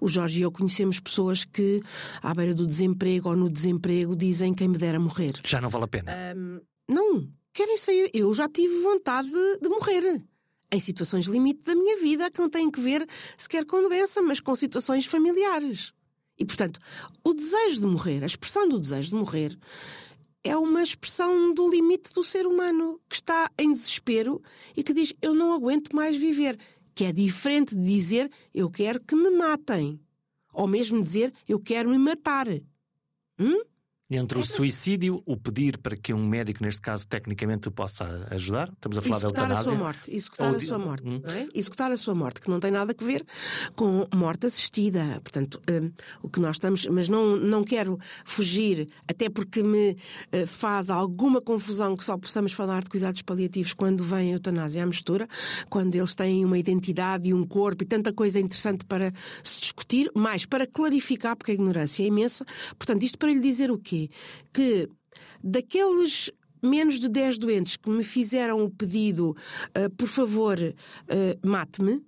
O 0.00 0.08
Jorge 0.08 0.40
e 0.40 0.42
eu 0.42 0.52
conhecemos 0.52 1.00
pessoas 1.00 1.44
que, 1.44 1.82
à 2.22 2.34
beira 2.34 2.54
do 2.54 2.66
desemprego 2.66 3.28
ou 3.28 3.36
no 3.36 3.50
desemprego, 3.50 4.16
dizem 4.16 4.54
quem 4.54 4.68
me 4.68 4.78
dera 4.78 4.98
morrer. 4.98 5.40
Já 5.44 5.60
não 5.60 5.68
vale 5.68 5.84
a 5.84 5.88
pena. 5.88 6.12
Um, 6.36 6.60
não. 6.88 7.28
querem 7.52 7.76
sair. 7.76 8.10
Eu 8.12 8.32
já 8.34 8.48
tive 8.48 8.80
vontade 8.80 9.30
de, 9.30 9.58
de 9.58 9.68
morrer. 9.68 10.22
Em 10.70 10.80
situações 10.80 11.26
limite 11.26 11.64
da 11.64 11.74
minha 11.74 11.96
vida, 11.98 12.30
que 12.30 12.40
não 12.40 12.50
têm 12.50 12.70
que 12.70 12.80
ver 12.80 13.06
sequer 13.36 13.64
com 13.64 13.82
doença, 13.82 14.20
mas 14.22 14.40
com 14.40 14.54
situações 14.56 15.06
familiares. 15.06 15.92
E, 16.38 16.44
portanto, 16.44 16.80
o 17.22 17.32
desejo 17.32 17.80
de 17.80 17.86
morrer, 17.86 18.22
a 18.22 18.26
expressão 18.26 18.68
do 18.68 18.80
desejo 18.80 19.10
de 19.10 19.16
morrer, 19.16 19.56
é 20.42 20.56
uma 20.56 20.82
expressão 20.82 21.54
do 21.54 21.68
limite 21.68 22.12
do 22.12 22.22
ser 22.22 22.46
humano 22.46 23.00
que 23.08 23.16
está 23.16 23.50
em 23.58 23.72
desespero 23.72 24.42
e 24.76 24.82
que 24.82 24.92
diz: 24.92 25.14
Eu 25.22 25.34
não 25.34 25.54
aguento 25.54 25.94
mais 25.96 26.16
viver. 26.16 26.58
Que 26.94 27.06
é 27.06 27.12
diferente 27.12 27.74
de 27.74 27.84
dizer: 27.84 28.30
Eu 28.52 28.70
quero 28.70 29.00
que 29.00 29.16
me 29.16 29.30
matem. 29.30 30.00
Ou 30.52 30.66
mesmo 30.66 31.02
dizer: 31.02 31.32
Eu 31.48 31.60
quero 31.60 31.90
me 31.90 31.98
matar. 31.98 32.46
Hum? 33.38 33.64
Entre 34.16 34.38
o 34.38 34.44
suicídio, 34.44 35.22
o 35.26 35.36
pedir 35.36 35.78
para 35.78 35.96
que 35.96 36.14
um 36.14 36.24
médico, 36.24 36.62
neste 36.62 36.80
caso, 36.80 37.06
tecnicamente, 37.06 37.68
o 37.68 37.72
possa 37.72 38.26
ajudar, 38.30 38.70
estamos 38.72 38.98
a 38.98 39.02
falar 39.02 39.16
executar 39.16 39.32
da 39.32 39.54
eutanásia. 39.54 39.60
A 39.60 39.64
sua 39.64 39.84
morte, 39.84 40.14
executar 40.14 40.54
a 40.54 40.60
sua 40.60 40.78
morte, 40.78 41.08
hum. 41.08 41.22
é? 41.24 41.48
Executar 41.54 41.92
a 41.92 41.96
sua 41.96 42.14
morte, 42.14 42.40
que 42.40 42.48
não 42.48 42.60
tem 42.60 42.70
nada 42.70 42.94
a 42.98 43.04
ver 43.04 43.24
com 43.74 44.06
morte 44.14 44.46
assistida. 44.46 45.20
Portanto, 45.22 45.60
um, 45.68 45.90
o 46.22 46.28
que 46.28 46.40
nós 46.40 46.56
estamos. 46.56 46.86
Mas 46.86 47.08
não, 47.08 47.36
não 47.36 47.64
quero 47.64 47.98
fugir, 48.24 48.88
até 49.08 49.28
porque 49.28 49.62
me 49.62 49.92
uh, 49.92 50.46
faz 50.46 50.90
alguma 50.90 51.40
confusão 51.40 51.96
que 51.96 52.04
só 52.04 52.16
possamos 52.16 52.52
falar 52.52 52.84
de 52.84 52.90
cuidados 52.90 53.22
paliativos 53.22 53.72
quando 53.72 54.04
vem 54.04 54.30
a 54.30 54.34
eutanásia 54.34 54.82
à 54.82 54.86
mistura, 54.86 55.28
quando 55.68 55.94
eles 55.96 56.14
têm 56.14 56.44
uma 56.44 56.58
identidade 56.58 57.28
e 57.28 57.34
um 57.34 57.44
corpo 57.44 57.82
e 57.82 57.86
tanta 57.86 58.12
coisa 58.12 58.38
interessante 58.38 58.84
para 58.84 59.12
se 59.42 59.60
discutir, 59.60 60.10
mais 60.14 60.46
para 60.46 60.66
clarificar, 60.66 61.36
porque 61.36 61.50
a 61.50 61.54
ignorância 61.54 62.02
é 62.02 62.06
imensa. 62.06 62.44
Portanto, 62.78 63.02
isto 63.02 63.18
para 63.18 63.32
lhe 63.32 63.40
dizer 63.40 63.70
o 63.70 63.78
quê? 63.78 64.03
Que 64.52 64.88
daqueles 65.42 66.30
menos 66.62 66.98
de 66.98 67.08
10 67.08 67.38
doentes 67.38 67.76
que 67.76 67.90
me 67.90 68.02
fizeram 68.02 68.64
o 68.64 68.70
pedido, 68.70 69.36
uh, 69.76 69.90
por 69.96 70.08
favor, 70.08 70.58
uh, 70.58 71.46
mate-me. 71.46 72.02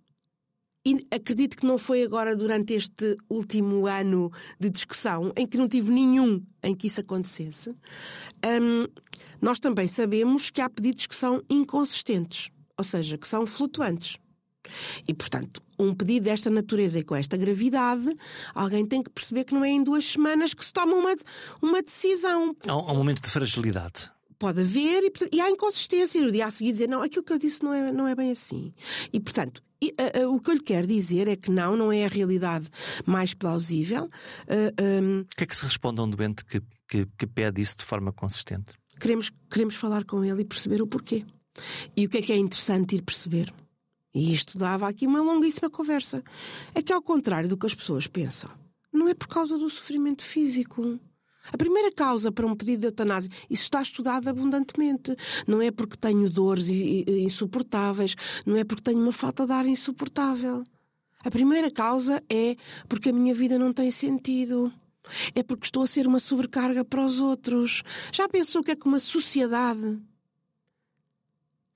E 0.84 1.04
acredito 1.10 1.56
que 1.56 1.66
não 1.66 1.78
foi 1.78 2.04
agora 2.04 2.36
durante 2.36 2.72
este 2.72 3.16
último 3.28 3.88
ano 3.88 4.30
de 4.58 4.70
discussão, 4.70 5.32
em 5.36 5.44
que 5.44 5.56
não 5.56 5.68
tive 5.68 5.90
nenhum 5.90 6.40
em 6.62 6.76
que 6.76 6.86
isso 6.86 7.00
acontecesse. 7.00 7.70
Um, 8.44 8.86
nós 9.40 9.58
também 9.58 9.88
sabemos 9.88 10.48
que 10.48 10.60
há 10.60 10.70
pedidos 10.70 11.08
que 11.08 11.16
são 11.16 11.42
inconsistentes, 11.50 12.50
ou 12.78 12.84
seja, 12.84 13.18
que 13.18 13.26
são 13.26 13.44
flutuantes. 13.44 14.16
E, 15.06 15.14
portanto, 15.14 15.62
um 15.78 15.94
pedido 15.94 16.24
desta 16.24 16.50
natureza 16.50 16.98
e 16.98 17.02
com 17.02 17.14
esta 17.14 17.36
gravidade, 17.36 18.14
alguém 18.54 18.86
tem 18.86 19.02
que 19.02 19.10
perceber 19.10 19.44
que 19.44 19.54
não 19.54 19.64
é 19.64 19.70
em 19.70 19.82
duas 19.82 20.04
semanas 20.04 20.54
que 20.54 20.64
se 20.64 20.72
toma 20.72 20.94
uma, 20.94 21.14
uma 21.62 21.82
decisão. 21.82 22.56
Há 22.66 22.76
um, 22.76 22.96
momento 22.96 23.22
de 23.22 23.30
fragilidade 23.30 24.10
pode 24.38 24.60
haver 24.60 25.02
e, 25.02 25.36
e, 25.36 25.40
há 25.40 25.48
inconsistência. 25.48 26.18
E 26.18 26.22
no 26.22 26.30
dia 26.30 26.44
a 26.44 26.50
seguir 26.50 26.72
dizer, 26.72 26.88
não, 26.88 27.02
aquilo 27.02 27.24
que 27.24 27.32
eu 27.32 27.38
disse 27.38 27.62
não 27.62 27.72
é, 27.72 27.90
não 27.90 28.06
é 28.06 28.14
bem 28.14 28.30
assim. 28.30 28.70
E, 29.10 29.18
portanto, 29.18 29.62
e, 29.80 29.94
uh, 30.22 30.26
uh, 30.26 30.34
o 30.34 30.40
que 30.40 30.50
eu 30.50 30.54
lhe 30.54 30.62
quero 30.62 30.86
dizer 30.86 31.28
é 31.28 31.36
que 31.36 31.50
não, 31.50 31.76
não 31.76 31.92
é 31.92 32.04
a 32.04 32.08
realidade 32.08 32.68
mais 33.04 33.34
plausível. 33.34 34.04
Uh, 34.04 35.02
um... 35.02 35.20
O 35.20 35.36
que 35.36 35.44
é 35.44 35.46
que 35.46 35.56
se 35.56 35.64
responde 35.64 36.00
a 36.00 36.04
um 36.04 36.10
doente 36.10 36.44
que, 36.44 36.60
que, 36.88 37.06
que, 37.18 37.26
pede 37.26 37.60
isso 37.60 37.76
de 37.78 37.84
forma 37.84 38.12
consistente? 38.12 38.72
Queremos, 38.98 39.30
queremos 39.50 39.74
falar 39.74 40.04
com 40.04 40.24
ele 40.24 40.42
e 40.42 40.44
perceber 40.44 40.80
o 40.80 40.86
porquê. 40.86 41.24
E 41.96 42.06
o 42.06 42.08
que 42.08 42.18
é 42.18 42.22
que 42.22 42.32
é 42.32 42.36
interessante 42.36 42.96
ir 42.96 43.02
perceber? 43.02 43.52
E 44.16 44.32
isto 44.32 44.56
dava 44.56 44.88
aqui 44.88 45.06
uma 45.06 45.20
longuíssima 45.20 45.68
conversa. 45.68 46.24
É 46.74 46.80
que, 46.80 46.90
ao 46.90 47.02
contrário 47.02 47.50
do 47.50 47.56
que 47.58 47.66
as 47.66 47.74
pessoas 47.74 48.06
pensam, 48.06 48.48
não 48.90 49.06
é 49.06 49.12
por 49.12 49.28
causa 49.28 49.58
do 49.58 49.68
sofrimento 49.68 50.24
físico. 50.24 50.98
A 51.52 51.58
primeira 51.58 51.92
causa 51.92 52.32
para 52.32 52.46
um 52.46 52.56
pedido 52.56 52.80
de 52.80 52.86
eutanásia, 52.86 53.30
isso 53.50 53.64
está 53.64 53.82
estudado 53.82 54.26
abundantemente. 54.26 55.14
Não 55.46 55.60
é 55.60 55.70
porque 55.70 55.98
tenho 55.98 56.30
dores 56.30 56.70
insuportáveis, 56.70 58.16
não 58.46 58.56
é 58.56 58.64
porque 58.64 58.84
tenho 58.84 59.02
uma 59.02 59.12
falta 59.12 59.44
de 59.44 59.52
ar 59.52 59.66
insuportável. 59.66 60.64
A 61.22 61.30
primeira 61.30 61.70
causa 61.70 62.22
é 62.26 62.56
porque 62.88 63.10
a 63.10 63.12
minha 63.12 63.34
vida 63.34 63.58
não 63.58 63.70
tem 63.70 63.90
sentido. 63.90 64.72
É 65.34 65.42
porque 65.42 65.66
estou 65.66 65.82
a 65.82 65.86
ser 65.86 66.06
uma 66.06 66.20
sobrecarga 66.20 66.86
para 66.86 67.04
os 67.04 67.20
outros. 67.20 67.82
Já 68.10 68.26
pensou 68.30 68.62
o 68.62 68.64
que 68.64 68.70
é 68.70 68.76
que 68.76 68.88
uma 68.88 68.98
sociedade 68.98 70.00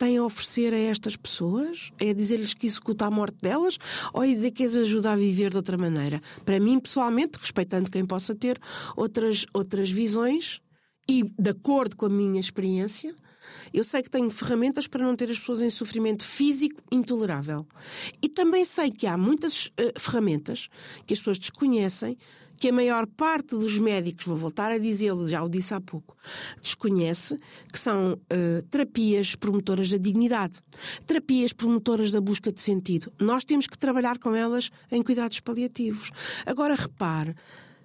tem 0.00 0.16
a 0.16 0.24
oferecer 0.24 0.72
a 0.72 0.78
estas 0.78 1.14
pessoas? 1.14 1.92
É 2.00 2.14
dizer-lhes 2.14 2.54
que 2.54 2.66
executa 2.66 3.04
a 3.04 3.10
morte 3.10 3.36
delas 3.42 3.76
ou 4.14 4.24
é 4.24 4.28
dizer 4.28 4.50
que 4.50 4.64
as 4.64 4.74
ajuda 4.74 5.12
a 5.12 5.16
viver 5.16 5.50
de 5.50 5.58
outra 5.58 5.76
maneira? 5.76 6.22
Para 6.42 6.58
mim, 6.58 6.80
pessoalmente, 6.80 7.38
respeitando 7.38 7.90
quem 7.90 8.06
possa 8.06 8.34
ter 8.34 8.58
outras, 8.96 9.44
outras 9.52 9.90
visões 9.90 10.62
e 11.06 11.22
de 11.22 11.50
acordo 11.50 11.96
com 11.96 12.06
a 12.06 12.08
minha 12.08 12.40
experiência, 12.40 13.14
eu 13.74 13.84
sei 13.84 14.02
que 14.02 14.08
tenho 14.08 14.30
ferramentas 14.30 14.86
para 14.86 15.04
não 15.04 15.14
ter 15.14 15.30
as 15.30 15.38
pessoas 15.38 15.60
em 15.60 15.68
sofrimento 15.68 16.24
físico 16.24 16.82
intolerável. 16.90 17.66
E 18.22 18.28
também 18.28 18.64
sei 18.64 18.90
que 18.90 19.06
há 19.06 19.18
muitas 19.18 19.66
uh, 19.66 20.00
ferramentas 20.00 20.68
que 21.06 21.12
as 21.12 21.20
pessoas 21.20 21.38
desconhecem 21.38 22.16
que 22.60 22.68
a 22.68 22.72
maior 22.72 23.06
parte 23.06 23.56
dos 23.56 23.78
médicos, 23.78 24.26
vou 24.26 24.36
voltar 24.36 24.70
a 24.70 24.76
dizê-lo, 24.76 25.26
já 25.26 25.42
o 25.42 25.48
disse 25.48 25.72
há 25.72 25.80
pouco, 25.80 26.14
desconhece, 26.62 27.38
que 27.72 27.78
são 27.78 28.12
uh, 28.12 28.62
terapias 28.70 29.34
promotoras 29.34 29.90
da 29.90 29.96
dignidade, 29.96 30.60
terapias 31.06 31.54
promotoras 31.54 32.12
da 32.12 32.20
busca 32.20 32.52
de 32.52 32.60
sentido. 32.60 33.10
Nós 33.18 33.44
temos 33.44 33.66
que 33.66 33.78
trabalhar 33.78 34.18
com 34.18 34.34
elas 34.34 34.70
em 34.92 35.02
cuidados 35.02 35.40
paliativos. 35.40 36.12
Agora, 36.44 36.74
repare. 36.74 37.34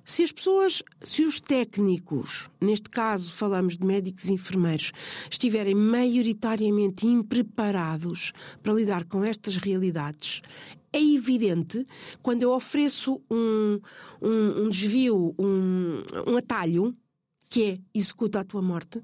Se 0.04 0.22
as 0.22 0.32
pessoas, 0.32 0.84
se 1.02 1.24
os 1.24 1.42
técnicos, 1.42 2.48
neste 2.62 2.92
caso 2.92 3.32
falamos 3.32 3.76
de 3.76 3.88
médicos 3.88 4.26
e 4.26 4.34
enfermeiros, 4.34 4.92
estiverem 5.32 5.74
maioritariamente 5.74 7.08
impreparados 7.08 8.32
para 8.62 8.74
lidar 8.74 9.06
com 9.06 9.24
estas 9.24 9.58
realidades, 9.58 10.44
é 10.96 11.02
evidente 11.02 11.86
quando 12.22 12.42
eu 12.42 12.52
ofereço 12.52 13.22
um, 13.30 13.80
um, 14.22 14.64
um 14.64 14.70
desvio, 14.70 15.36
um, 15.38 16.02
um 16.26 16.38
atalho, 16.38 16.96
que 17.50 17.64
é 17.64 17.80
executa 17.94 18.40
a 18.40 18.44
tua 18.46 18.62
morte, 18.62 19.04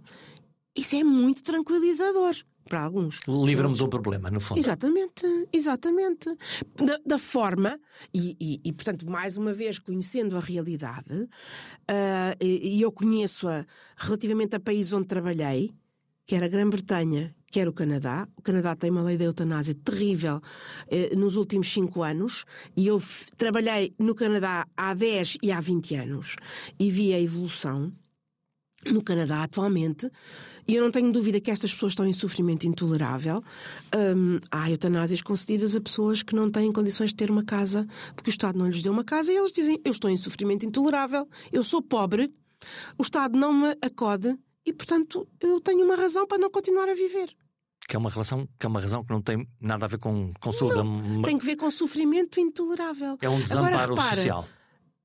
isso 0.76 0.96
é 0.96 1.04
muito 1.04 1.44
tranquilizador 1.44 2.36
para 2.64 2.84
alguns. 2.84 3.20
Livra-me 3.28 3.76
de 3.76 3.84
um 3.84 3.90
problema, 3.90 4.32
no 4.32 4.40
fundo. 4.40 4.58
Exatamente, 4.58 5.26
exatamente. 5.52 6.30
Da, 6.76 6.98
da 7.06 7.18
forma, 7.18 7.78
e, 8.14 8.38
e, 8.40 8.62
e, 8.64 8.72
portanto, 8.72 9.10
mais 9.10 9.36
uma 9.36 9.52
vez, 9.52 9.78
conhecendo 9.78 10.38
a 10.38 10.40
realidade, 10.40 11.14
uh, 11.14 12.38
e, 12.40 12.78
e 12.78 12.82
eu 12.82 12.92
conheço-a 12.92 13.66
relativamente 13.98 14.56
a 14.56 14.60
países 14.62 14.94
onde 14.94 15.08
trabalhei, 15.08 15.74
que 16.26 16.36
era 16.36 16.46
a 16.46 16.50
Grã-Bretanha 16.50 17.36
quer 17.52 17.68
o 17.68 17.74
Canadá. 17.74 18.28
O 18.38 18.42
Canadá 18.42 18.76
tem 18.76 18.90
uma 18.90 19.04
lei 19.04 19.18
da 19.18 19.26
eutanásia 19.26 19.76
terrível 19.76 20.42
eh, 20.88 21.16
nos 21.16 21.36
últimos 21.36 21.72
cinco 21.72 22.02
anos 22.02 22.46
e 22.76 22.88
eu 22.88 23.02
trabalhei 23.38 23.94
no 24.00 24.16
Canadá 24.16 24.66
há 24.76 24.94
10 24.94 25.38
e 25.44 25.52
há 25.52 25.60
20 25.60 25.96
anos 25.96 26.36
e 26.80 26.90
vi 26.90 27.14
a 27.14 27.20
evolução 27.20 27.92
no 28.86 29.04
Canadá 29.04 29.44
atualmente, 29.44 30.10
e 30.68 30.76
eu 30.76 30.84
não 30.84 30.92
tenho 30.92 31.12
dúvida 31.12 31.40
que 31.40 31.52
estas 31.52 31.74
pessoas 31.74 31.92
estão 31.92 32.08
em 32.08 32.14
sofrimento 32.14 32.66
intolerável. 32.66 33.44
Um, 33.96 34.40
há 34.50 34.70
eutanásias 34.70 35.22
concedidas 35.22 35.76
a 35.76 35.82
pessoas 35.82 36.24
que 36.24 36.36
não 36.36 36.50
têm 36.50 36.72
condições 36.72 37.12
de 37.12 37.16
ter 37.16 37.30
uma 37.30 37.44
casa, 37.44 37.88
porque 38.16 38.30
o 38.30 38.34
Estado 38.34 38.58
não 38.58 38.68
lhes 38.68 38.82
deu 38.82 38.92
uma 38.92 39.04
casa, 39.04 39.32
e 39.32 39.38
eles 39.38 39.52
dizem: 39.52 39.80
Eu 39.84 39.92
estou 39.92 40.10
em 40.10 40.18
sofrimento 40.18 40.66
intolerável, 40.66 41.28
eu 41.52 41.64
sou 41.64 41.82
pobre, 41.82 42.34
o 42.98 43.04
Estado 43.04 43.38
não 43.38 43.54
me 43.54 43.78
acode, 43.82 44.36
e 44.66 44.74
portanto 44.74 45.28
eu 45.40 45.60
tenho 45.60 45.84
uma 45.84 45.96
razão 45.96 46.26
para 46.26 46.38
não 46.38 46.50
continuar 46.50 46.90
a 46.90 46.94
viver 46.94 47.36
que 47.88 47.96
é 47.96 48.00
uma 48.00 48.10
relação 48.10 48.48
que 48.60 48.66
é 48.66 48.70
uma 48.70 48.80
razão 48.80 49.04
que 49.04 49.12
não 49.12 49.22
tem 49.22 49.48
nada 49.60 49.86
a 49.86 49.88
ver 49.88 49.98
com, 49.98 50.34
com 50.40 50.52
saúde. 50.52 50.76
Não, 50.76 51.22
tem 51.24 51.38
que 51.38 51.46
ver 51.46 51.56
com 51.56 51.70
sofrimento 51.70 52.40
intolerável. 52.40 53.18
É 53.22 53.30
um 53.30 53.42
desamparo 53.42 53.76
Agora, 53.76 53.90
repara, 53.90 54.16
social. 54.16 54.48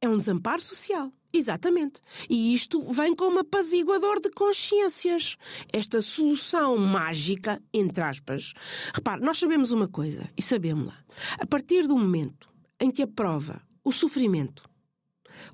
É 0.01 0.09
um 0.09 0.17
desamparo 0.17 0.63
social, 0.63 1.13
exatamente. 1.33 2.01
E 2.29 2.55
isto 2.55 2.83
vem 2.93 3.17
com 3.17 3.25
um 3.25 3.39
apaziguador 3.39 4.21
de 4.21 4.31
consciências. 4.31 5.37
Esta 5.73 6.03
solução 6.03 6.77
mágica, 6.77 7.61
entre 7.73 8.05
aspas. 8.05 8.53
Repare, 8.95 9.23
nós 9.23 9.39
sabemos 9.39 9.71
uma 9.71 9.89
coisa, 9.89 10.29
e 10.37 10.43
sabemos-la. 10.43 10.97
A 11.41 11.47
partir 11.47 11.87
do 11.87 11.97
momento 11.97 12.49
em 12.79 12.91
que 12.91 13.03
aprova 13.03 13.63
o 13.83 13.91
sofrimento 13.91 14.69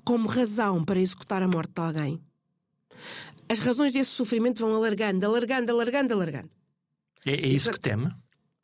como 0.05 0.29
razão 0.29 0.85
para 0.85 1.01
executar 1.01 1.43
a 1.43 1.49
morte 1.49 1.73
de 1.73 1.81
alguém, 1.81 2.21
as 3.49 3.59
razões 3.59 3.93
desse 3.93 4.11
sofrimento 4.11 4.61
vão 4.61 4.75
alargando, 4.75 5.25
alargando, 5.25 5.73
alargando, 5.73 6.15
alargando. 6.15 6.62
É, 7.27 7.33
é 7.33 7.49
isso 7.49 7.71
que 7.71 7.81
teme? 7.81 8.11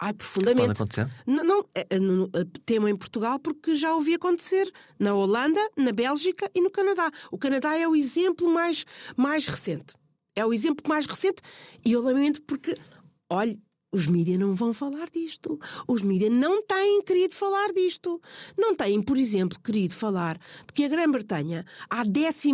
Ai, 0.01 0.13
profundamente. 0.13 0.59
Pode 0.59 0.73
acontecer? 0.73 1.13
Não, 1.27 1.45
não 1.45 1.69
é, 1.75 1.81
é, 1.81 2.45
temo 2.65 2.87
em 2.87 2.97
Portugal 2.97 3.39
porque 3.39 3.75
já 3.75 3.93
ouvi 3.95 4.15
acontecer 4.15 4.71
na 4.99 5.13
Holanda, 5.13 5.61
na 5.77 5.91
Bélgica 5.91 6.49
e 6.55 6.61
no 6.61 6.71
Canadá. 6.71 7.11
O 7.33 7.39
Canadá 7.39 7.77
é 7.77 7.87
o 7.89 7.97
exemplo 7.97 8.49
mais, 8.49 8.85
mais 9.17 9.47
recente. 9.47 9.95
É 10.37 10.47
o 10.47 10.53
exemplo 10.53 10.89
mais 10.89 11.05
recente 11.05 11.43
e 11.85 11.93
eu 11.93 12.03
lamento 12.03 12.41
porque, 12.43 12.77
olhe, 13.29 13.61
os 13.91 14.07
mídias 14.07 14.39
não 14.39 14.55
vão 14.55 14.75
falar 14.75 15.09
disto. 15.11 15.59
Os 15.87 16.03
mídias 16.03 16.31
não 16.31 16.63
têm 16.63 17.03
querido 17.03 17.35
falar 17.35 17.73
disto. 17.73 18.21
Não 18.57 18.75
têm, 18.75 19.01
por 19.01 19.17
exemplo, 19.17 19.59
querido 19.61 19.95
falar 19.95 20.37
de 20.37 20.73
que 20.75 20.85
a 20.85 20.89
Grã-Bretanha, 20.89 21.65
à 21.89 22.05
12 22.05 22.53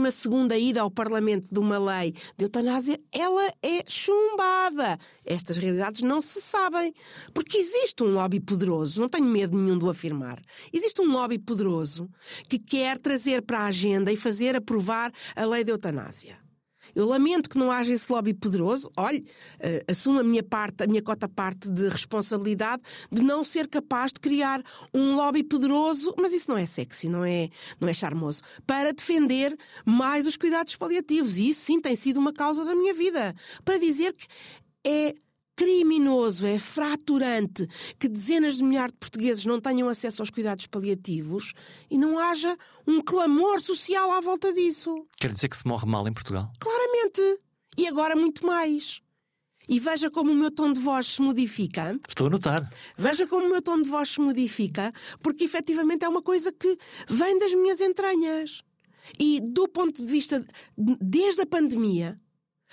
ida 0.60 0.80
ao 0.80 0.90
Parlamento 0.90 1.48
de 1.50 1.58
uma 1.58 1.78
lei 1.78 2.12
de 2.36 2.44
eutanásia, 2.44 3.00
ela 3.10 3.52
é 3.62 3.82
chumbada. 3.88 4.98
Estas 5.24 5.58
realidades 5.58 6.02
não 6.02 6.22
se 6.22 6.40
sabem. 6.40 6.94
Porque 7.32 7.58
existe 7.58 8.02
um 8.04 8.12
lobby 8.12 8.38
poderoso, 8.38 9.00
não 9.00 9.08
tenho 9.08 9.26
medo 9.26 9.56
nenhum 9.56 9.76
de 9.76 9.84
o 9.84 9.90
afirmar. 9.90 10.40
Existe 10.72 11.00
um 11.02 11.10
lobby 11.10 11.38
poderoso 11.38 12.08
que 12.48 12.58
quer 12.58 12.96
trazer 12.98 13.42
para 13.42 13.60
a 13.60 13.66
agenda 13.66 14.12
e 14.12 14.16
fazer 14.16 14.54
aprovar 14.54 15.12
a 15.34 15.44
lei 15.44 15.64
de 15.64 15.72
eutanásia. 15.72 16.43
Eu 16.94 17.06
lamento 17.06 17.48
que 17.48 17.58
não 17.58 17.70
haja 17.70 17.92
esse 17.92 18.10
lobby 18.10 18.32
poderoso. 18.32 18.90
Olhe, 18.96 19.26
uh, 19.58 19.90
assumo 19.90 20.20
a 20.20 20.22
minha 20.22 20.42
parte, 20.42 20.82
a 20.84 20.86
minha 20.86 21.02
cota 21.02 21.28
parte 21.28 21.70
de 21.70 21.88
responsabilidade 21.88 22.82
de 23.10 23.22
não 23.22 23.44
ser 23.44 23.68
capaz 23.68 24.12
de 24.12 24.20
criar 24.20 24.62
um 24.92 25.14
lobby 25.14 25.42
poderoso, 25.42 26.14
mas 26.18 26.32
isso 26.32 26.50
não 26.50 26.58
é 26.58 26.66
sexy, 26.66 27.08
não 27.08 27.24
é, 27.24 27.48
não 27.80 27.88
é 27.88 27.94
charmoso, 27.94 28.42
para 28.66 28.92
defender 28.92 29.56
mais 29.84 30.26
os 30.26 30.36
cuidados 30.36 30.76
paliativos. 30.76 31.36
E 31.36 31.48
isso 31.50 31.62
sim 31.62 31.80
tem 31.80 31.96
sido 31.96 32.18
uma 32.18 32.32
causa 32.32 32.64
da 32.64 32.74
minha 32.74 32.94
vida. 32.94 33.34
Para 33.64 33.78
dizer 33.78 34.12
que 34.12 34.26
é 34.84 35.14
criminoso, 35.56 36.46
é 36.46 36.58
fraturante 36.58 37.66
que 37.98 38.08
dezenas 38.08 38.56
de 38.56 38.64
milhares 38.64 38.92
de 38.92 38.98
portugueses 38.98 39.44
não 39.44 39.60
tenham 39.60 39.88
acesso 39.88 40.22
aos 40.22 40.30
cuidados 40.30 40.66
paliativos 40.66 41.52
e 41.90 41.96
não 41.96 42.18
haja 42.18 42.56
um 42.86 43.00
clamor 43.00 43.60
social 43.60 44.12
à 44.12 44.20
volta 44.20 44.52
disso. 44.52 45.06
Quer 45.16 45.32
dizer 45.32 45.48
que 45.48 45.56
se 45.56 45.66
morre 45.66 45.86
mal 45.86 46.06
em 46.08 46.12
Portugal? 46.12 46.52
Claramente. 46.58 47.40
E 47.76 47.86
agora 47.86 48.14
muito 48.14 48.46
mais. 48.46 49.00
E 49.68 49.80
veja 49.80 50.10
como 50.10 50.30
o 50.30 50.34
meu 50.34 50.50
tom 50.50 50.72
de 50.72 50.80
voz 50.80 51.14
se 51.14 51.22
modifica. 51.22 51.98
Estou 52.06 52.26
a 52.26 52.30
notar. 52.30 52.70
Veja 52.98 53.26
como 53.26 53.46
o 53.46 53.50
meu 53.50 53.62
tom 53.62 53.80
de 53.80 53.88
voz 53.88 54.10
se 54.10 54.20
modifica, 54.20 54.92
porque 55.22 55.44
efetivamente 55.44 56.04
é 56.04 56.08
uma 56.08 56.22
coisa 56.22 56.52
que 56.52 56.76
vem 57.08 57.38
das 57.38 57.54
minhas 57.54 57.80
entranhas. 57.80 58.62
E 59.18 59.40
do 59.40 59.68
ponto 59.68 60.04
de 60.04 60.10
vista, 60.10 60.44
desde 60.76 61.42
a 61.42 61.46
pandemia, 61.46 62.16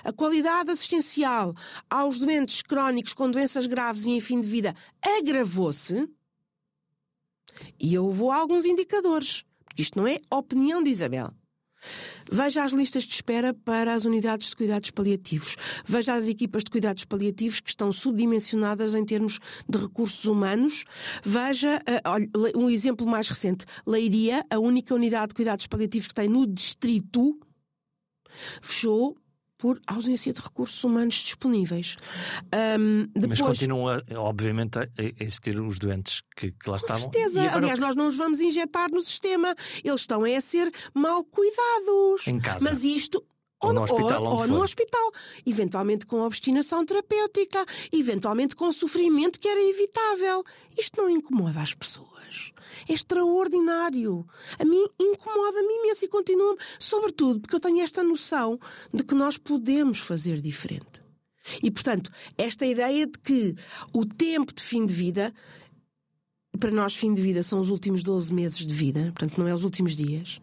a 0.03 0.11
qualidade 0.11 0.71
assistencial 0.71 1.53
aos 1.89 2.19
doentes 2.19 2.61
crónicos 2.61 3.13
com 3.13 3.29
doenças 3.29 3.67
graves 3.67 4.05
e 4.05 4.11
em 4.11 4.19
fim 4.19 4.39
de 4.39 4.47
vida 4.47 4.75
agravou-se. 5.01 6.07
E 7.79 7.93
eu 7.93 8.11
vou 8.11 8.31
a 8.31 8.37
alguns 8.37 8.65
indicadores. 8.65 9.43
Isto 9.77 9.99
não 9.99 10.07
é 10.07 10.17
opinião 10.29 10.81
de 10.81 10.89
Isabel. 10.89 11.31
Veja 12.31 12.63
as 12.63 12.71
listas 12.71 13.03
de 13.03 13.13
espera 13.13 13.53
para 13.53 13.93
as 13.93 14.05
unidades 14.05 14.49
de 14.49 14.55
cuidados 14.55 14.91
paliativos. 14.91 15.57
Veja 15.85 16.13
as 16.13 16.27
equipas 16.27 16.63
de 16.63 16.71
cuidados 16.71 17.05
paliativos 17.05 17.59
que 17.59 17.69
estão 17.69 17.91
subdimensionadas 17.91 18.93
em 18.93 19.03
termos 19.03 19.39
de 19.67 19.77
recursos 19.77 20.25
humanos. 20.25 20.85
Veja 21.23 21.81
uh, 22.05 22.59
um 22.59 22.69
exemplo 22.69 23.07
mais 23.07 23.27
recente. 23.27 23.65
Leiria, 23.85 24.45
a 24.49 24.59
única 24.59 24.93
unidade 24.93 25.29
de 25.29 25.35
cuidados 25.35 25.67
paliativos 25.67 26.07
que 26.07 26.13
tem 26.13 26.29
no 26.29 26.45
distrito, 26.45 27.39
fechou 28.61 29.17
por 29.62 29.80
ausência 29.86 30.34
de 30.34 30.41
recursos 30.41 30.84
humanos 30.84 31.13
disponíveis. 31.13 31.95
Um, 32.80 33.06
depois... 33.13 33.39
Mas 33.39 33.41
continuam, 33.41 34.02
obviamente, 34.15 34.80
a 34.80 34.88
existir 35.19 35.60
os 35.62 35.78
doentes 35.78 36.24
que, 36.36 36.52
que 36.52 36.69
lá 36.69 36.80
Com 36.80 36.86
estavam. 36.86 37.04
certeza. 37.04 37.41
Agora... 37.43 37.58
Aliás, 37.58 37.80
nós 37.80 37.95
não 37.95 38.08
os 38.08 38.17
vamos 38.17 38.41
injetar 38.41 38.89
no 38.91 39.02
sistema. 39.02 39.56
Eles 39.84 40.02
estão 40.02 40.24
a 40.24 40.41
ser 40.41 40.74
mal 40.95 41.24
cuidados. 41.24 42.28
Em 42.28 42.39
casa. 42.39 42.65
Mas 42.65 42.84
isto 42.84 43.24
ou, 43.62 43.71
no 43.71 43.84
hospital, 43.84 44.24
ou, 44.24 44.39
ou 44.39 44.47
no 44.47 44.63
hospital, 44.63 45.12
eventualmente 45.45 46.08
com 46.08 46.21
obstinação 46.21 46.84
terapêutica, 46.84 47.63
eventualmente 47.93 48.56
com 48.56 48.71
sofrimento 48.71 49.39
que 49.39 49.47
era 49.47 49.62
evitável. 49.62 50.43
Isto 50.76 51.04
não 51.04 51.10
incomoda 51.10 51.62
as 51.62 51.76
pessoas. 51.76 52.11
É 52.88 52.93
extraordinário. 52.93 54.25
A 54.60 54.65
mim 54.65 54.86
incomoda-me 54.99 55.73
imenso 55.79 56.05
e 56.05 56.07
continua-me, 56.07 56.60
sobretudo 56.79 57.39
porque 57.39 57.55
eu 57.55 57.60
tenho 57.60 57.81
esta 57.81 58.03
noção 58.03 58.60
de 58.93 59.03
que 59.03 59.15
nós 59.15 59.38
podemos 59.38 59.99
fazer 59.99 60.41
diferente. 60.41 61.01
E, 61.62 61.71
portanto, 61.71 62.12
esta 62.38 62.65
ideia 62.65 63.07
de 63.07 63.17
que 63.17 63.55
o 63.93 64.05
tempo 64.05 64.53
de 64.53 64.62
fim 64.62 64.86
de 64.86 64.93
vida, 64.93 65.34
para 66.60 66.71
nós, 66.71 66.95
fim 66.95 67.13
de 67.13 67.21
vida 67.21 67.41
são 67.41 67.60
os 67.60 67.69
últimos 67.69 68.03
12 68.03 68.34
meses 68.34 68.65
de 68.65 68.73
vida, 68.73 69.12
portanto, 69.15 69.38
não 69.39 69.47
é 69.47 69.53
os 69.53 69.63
últimos 69.63 69.95
dias. 69.95 70.39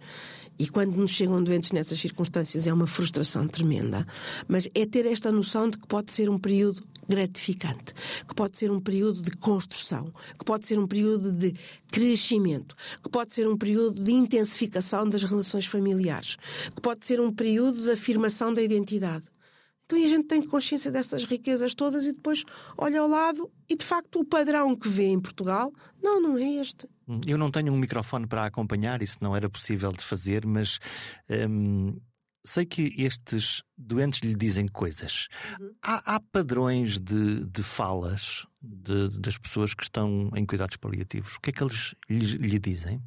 E 0.59 0.67
quando 0.69 0.97
nos 0.97 1.11
chegam 1.11 1.43
doentes 1.43 1.71
nessas 1.73 2.01
circunstâncias 2.01 2.67
é 2.67 2.73
uma 2.73 2.87
frustração 2.87 3.47
tremenda. 3.47 4.07
Mas 4.47 4.69
é 4.75 4.85
ter 4.85 5.07
esta 5.07 5.31
noção 5.31 5.71
de 5.71 5.79
que 5.79 5.87
pode 5.87 6.11
ser 6.11 6.29
um 6.29 6.39
período 6.39 6.83
gratificante, 7.09 7.95
que 8.27 8.35
pode 8.35 8.59
ser 8.59 8.71
um 8.71 8.81
período 8.81 9.23
de 9.23 9.31
construção, 9.31 10.13
que 10.39 10.45
pode 10.45 10.67
ser 10.67 10.79
um 10.79 10.87
período 10.87 11.33
de 11.33 11.55
crescimento, 11.91 12.77
que 13.03 13.09
pode 13.09 13.33
ser 13.33 13.49
um 13.49 13.57
período 13.57 14.03
de 14.03 14.13
intensificação 14.13 15.09
das 15.09 15.23
relações 15.25 15.65
familiares, 15.65 16.37
que 16.75 16.81
pode 16.81 17.07
ser 17.07 17.21
um 17.21 17.33
período 17.33 17.83
de 17.83 17.91
afirmação 17.91 18.53
da 18.53 18.63
identidade. 18.63 19.25
Então 19.89 20.05
a 20.05 20.09
gente 20.09 20.27
tem 20.27 20.43
consciência 20.43 20.93
dessas 20.93 21.25
riquezas 21.25 21.75
todas 21.75 22.05
e 22.05 22.13
depois 22.13 22.45
olha 22.77 23.01
ao 23.01 23.09
lado 23.09 23.51
e 23.67 23.75
de 23.75 23.83
facto 23.83 24.21
o 24.21 24.25
padrão 24.25 24.77
que 24.77 24.87
vê 24.87 25.07
em 25.07 25.19
Portugal, 25.19 25.73
não, 26.03 26.21
não 26.21 26.37
é 26.37 26.57
este. 26.61 26.87
Eu 27.27 27.39
não 27.39 27.51
tenho 27.51 27.73
um 27.73 27.79
microfone 27.79 28.27
para 28.27 28.45
acompanhar, 28.45 29.01
isso 29.01 29.17
não 29.23 29.35
era 29.35 29.49
possível 29.49 29.91
de 29.91 30.05
fazer, 30.05 30.45
mas 30.45 30.79
hum, 31.49 31.97
sei 32.45 32.67
que 32.67 32.93
estes 32.99 33.63
doentes 33.79 34.21
lhe 34.21 34.35
dizem 34.35 34.69
coisas. 34.69 35.29
Uhum. 35.59 35.71
Há, 35.81 36.17
há, 36.17 36.21
padrões 36.21 37.01
de, 37.01 37.47
de 37.47 37.63
falas 37.63 38.47
de, 38.61 39.19
das 39.19 39.39
pessoas 39.39 39.73
que 39.73 39.85
estão 39.85 40.31
em 40.37 40.45
cuidados 40.45 40.77
paliativos. 40.77 41.37
O 41.37 41.41
que 41.41 41.49
é 41.49 41.53
que 41.55 41.63
eles 41.63 41.95
lhe, 42.11 42.37
lhe 42.37 42.59
dizem? 42.59 43.01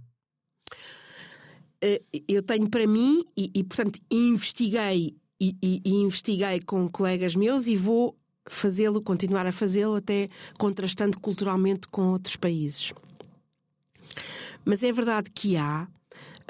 Eh, 1.80 2.02
eu 2.28 2.42
tenho 2.42 2.68
para 2.68 2.88
mim, 2.88 3.24
e, 3.38 3.52
e 3.54 3.64
portanto 3.64 4.00
investiguei 4.10 5.21
e, 5.42 5.58
e, 5.60 5.82
e 5.84 5.94
investiguei 5.96 6.62
com 6.62 6.88
colegas 6.88 7.36
meus 7.36 7.66
e 7.66 7.76
vou 7.76 8.16
fazê-lo, 8.48 9.02
continuar 9.02 9.48
a 9.48 9.52
fazê-lo, 9.52 9.96
até 9.96 10.30
contrastando 10.60 11.20
culturalmente 11.20 11.88
com 11.88 12.12
outros 12.12 12.36
países. 12.36 12.94
Mas 14.64 14.84
é 14.84 14.92
verdade 14.92 15.32
que 15.32 15.58
há, 15.58 15.88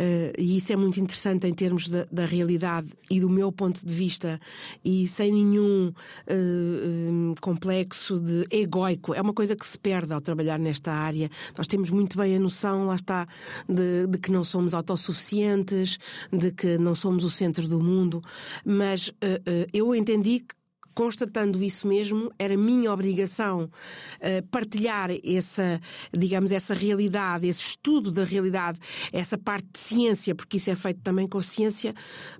Uh, 0.01 0.33
e 0.35 0.57
isso 0.57 0.73
é 0.73 0.75
muito 0.75 0.99
interessante 0.99 1.45
em 1.45 1.53
termos 1.53 1.87
da, 1.87 2.07
da, 2.11 2.25
realidade 2.25 2.87
e 3.07 3.19
do 3.19 3.29
meu 3.29 3.51
ponto 3.51 3.85
de 3.85 3.93
vista, 3.93 4.39
e 4.83 5.07
sem 5.07 5.31
nenhum 5.31 5.89
uh, 5.89 7.35
complexo 7.39 8.19
de 8.19 8.47
egoico. 8.49 9.13
É 9.13 9.21
uma 9.21 9.33
coisa 9.33 9.55
que 9.55 9.63
se 9.63 9.77
perde 9.77 10.11
ao 10.11 10.19
trabalhar 10.19 10.57
nesta 10.57 10.91
área. 10.91 11.29
Nós 11.55 11.67
temos 11.67 11.91
muito 11.91 12.17
bem 12.17 12.35
a 12.35 12.39
noção, 12.39 12.87
lá 12.87 12.95
está, 12.95 13.27
de, 13.69 14.07
de 14.07 14.17
que 14.17 14.31
não 14.31 14.43
somos 14.43 14.73
autossuficientes, 14.73 15.99
de 16.33 16.51
que 16.51 16.79
não 16.79 16.95
somos 16.95 17.23
o 17.23 17.29
centro 17.29 17.67
do 17.67 17.79
mundo, 17.79 18.23
mas 18.65 19.09
uh, 19.09 19.69
eu 19.71 19.93
entendi 19.93 20.39
que 20.39 20.55
constatando 20.93 21.63
isso 21.63 21.87
mesmo, 21.87 22.31
era 22.37 22.55
minha 22.57 22.91
obrigação 22.91 23.63
uh, 23.63 24.47
partilhar 24.49 25.09
essa, 25.23 25.79
digamos, 26.15 26.51
essa 26.51 26.73
realidade, 26.73 27.47
esse 27.47 27.61
estudo 27.61 28.11
da 28.11 28.23
realidade, 28.23 28.79
essa 29.11 29.37
parte 29.37 29.67
de 29.73 29.79
ciência, 29.79 30.35
porque 30.35 30.57
isso 30.57 30.69
é 30.69 30.75
feito 30.75 31.01
também 31.01 31.27
com 31.27 31.41
ciência, 31.41 31.93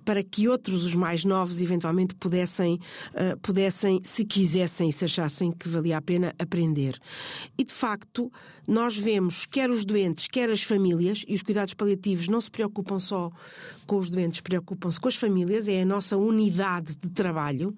para 0.04 0.24
que 0.24 0.48
outros, 0.48 0.86
os 0.86 0.96
mais 0.96 1.26
novos, 1.26 1.62
eventualmente 1.62 2.16
pudessem, 2.16 2.80
uh, 3.14 3.40
pudessem, 3.42 4.00
se 4.04 4.26
quisessem 4.26 4.90
e 4.90 4.94
se 4.94 5.06
achassem 5.06 5.52
que 5.52 5.68
valia 5.68 5.98
a 5.98 6.02
pena 6.02 6.34
aprender. 6.40 7.00
E 7.58 7.64
de 7.64 7.74
facto, 7.74 8.32
nós 8.68 8.98
vemos 8.98 9.46
quer 9.46 9.70
os 9.70 9.86
doentes, 9.86 10.28
quer 10.28 10.50
as 10.50 10.62
famílias, 10.62 11.24
e 11.28 11.34
os 11.34 11.44
cuidados 11.44 11.74
paliativos 11.74 12.28
não 12.28 12.40
se 12.40 12.50
preocupam 12.50 13.00
só 13.00 13.32
com 13.86 13.98
os 13.98 14.10
doentes, 14.10 14.40
preocupam-se 14.42 15.00
com 15.00 15.08
as 15.08 15.16
famílias, 15.16 15.68
é 15.68 15.82
a 15.82 15.86
nossa 15.86 16.16
unidade 16.16 16.96
de 16.96 17.10
trabalho. 17.10 17.76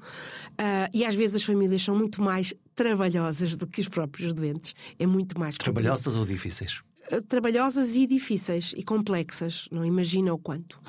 Uh, 0.63 0.87
e 0.93 1.05
às 1.05 1.13
vezes 1.13 1.35
as 1.35 1.43
famílias 1.43 1.81
são 1.81 1.93
muito 1.93 2.21
mais 2.21 2.53
trabalhosas 2.73 3.57
do 3.57 3.67
que 3.67 3.81
os 3.81 3.89
próprios 3.89 4.33
doentes. 4.33 4.73
É 4.97 5.05
muito 5.05 5.37
mais 5.37 5.57
Trabalhosas 5.57 6.15
ou 6.15 6.25
difíceis? 6.25 6.81
Eh, 7.09 7.21
trabalhosas 7.21 7.95
e 7.95 8.07
difíceis 8.07 8.73
e 8.77 8.83
complexas, 8.83 9.67
não 9.71 9.83
imagina 9.83 10.33
o 10.33 10.37
quanto. 10.37 10.79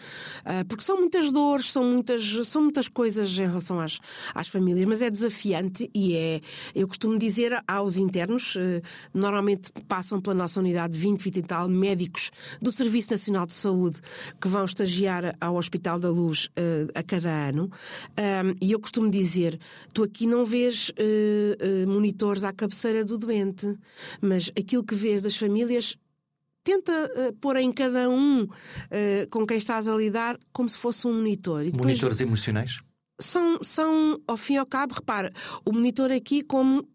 Uh, 0.40 0.64
porque 0.68 0.84
são 0.84 0.96
muitas 0.96 1.32
dores, 1.32 1.72
são 1.72 1.84
muitas, 1.84 2.46
são 2.46 2.62
muitas 2.62 2.86
coisas 2.86 3.32
em 3.32 3.46
relação 3.46 3.80
às, 3.80 3.98
às 4.32 4.46
famílias, 4.46 4.86
mas 4.86 5.02
é 5.02 5.10
desafiante 5.10 5.90
e 5.92 6.14
é. 6.14 6.40
Eu 6.74 6.86
costumo 6.86 7.18
dizer 7.18 7.60
aos 7.66 7.96
internos, 7.96 8.54
uh, 8.54 8.80
normalmente 9.12 9.72
passam 9.88 10.20
pela 10.20 10.34
nossa 10.34 10.60
unidade 10.60 10.96
20, 10.96 11.20
20 11.20 11.36
e 11.36 11.42
tal 11.42 11.68
médicos 11.68 12.30
do 12.62 12.70
Serviço 12.70 13.10
Nacional 13.10 13.46
de 13.46 13.52
Saúde 13.52 14.00
que 14.40 14.46
vão 14.46 14.64
estagiar 14.64 15.36
ao 15.40 15.56
Hospital 15.56 15.98
da 15.98 16.10
Luz 16.10 16.46
uh, 16.46 16.90
a 16.94 17.02
cada 17.02 17.48
ano. 17.48 17.70
E 18.60 18.72
eu 18.72 18.80
costumo 18.80 19.10
dizer: 19.10 19.58
tu 19.92 20.02
aqui 20.02 20.26
não 20.26 20.44
vês 20.44 20.92
monitores 21.86 22.44
à 22.44 22.52
cabeceira 22.52 23.04
do 23.04 23.18
doente, 23.18 23.76
mas 24.20 24.50
aquilo 24.56 24.84
que 24.84 24.94
vês 24.94 25.22
das 25.22 25.36
famílias 25.36 25.96
tenta 26.64 26.92
uh, 26.92 27.32
pôr 27.34 27.56
em 27.56 27.70
cada 27.70 28.08
um 28.08 28.44
uh, 28.44 28.48
com 29.30 29.46
quem 29.46 29.58
estás 29.58 29.86
a 29.86 29.94
lidar 29.94 30.38
como 30.52 30.68
se 30.68 30.78
fosse 30.78 31.06
um 31.06 31.12
monitor. 31.12 31.62
E 31.62 31.70
depois, 31.70 31.86
Monitores 31.86 32.20
emocionais? 32.20 32.80
São, 33.20 33.62
são, 33.62 34.20
ao 34.26 34.36
fim 34.36 34.54
e 34.54 34.56
ao 34.56 34.66
cabo, 34.66 34.94
repara, 34.94 35.32
o 35.64 35.72
monitor 35.72 36.10
aqui 36.10 36.42
como 36.42 36.88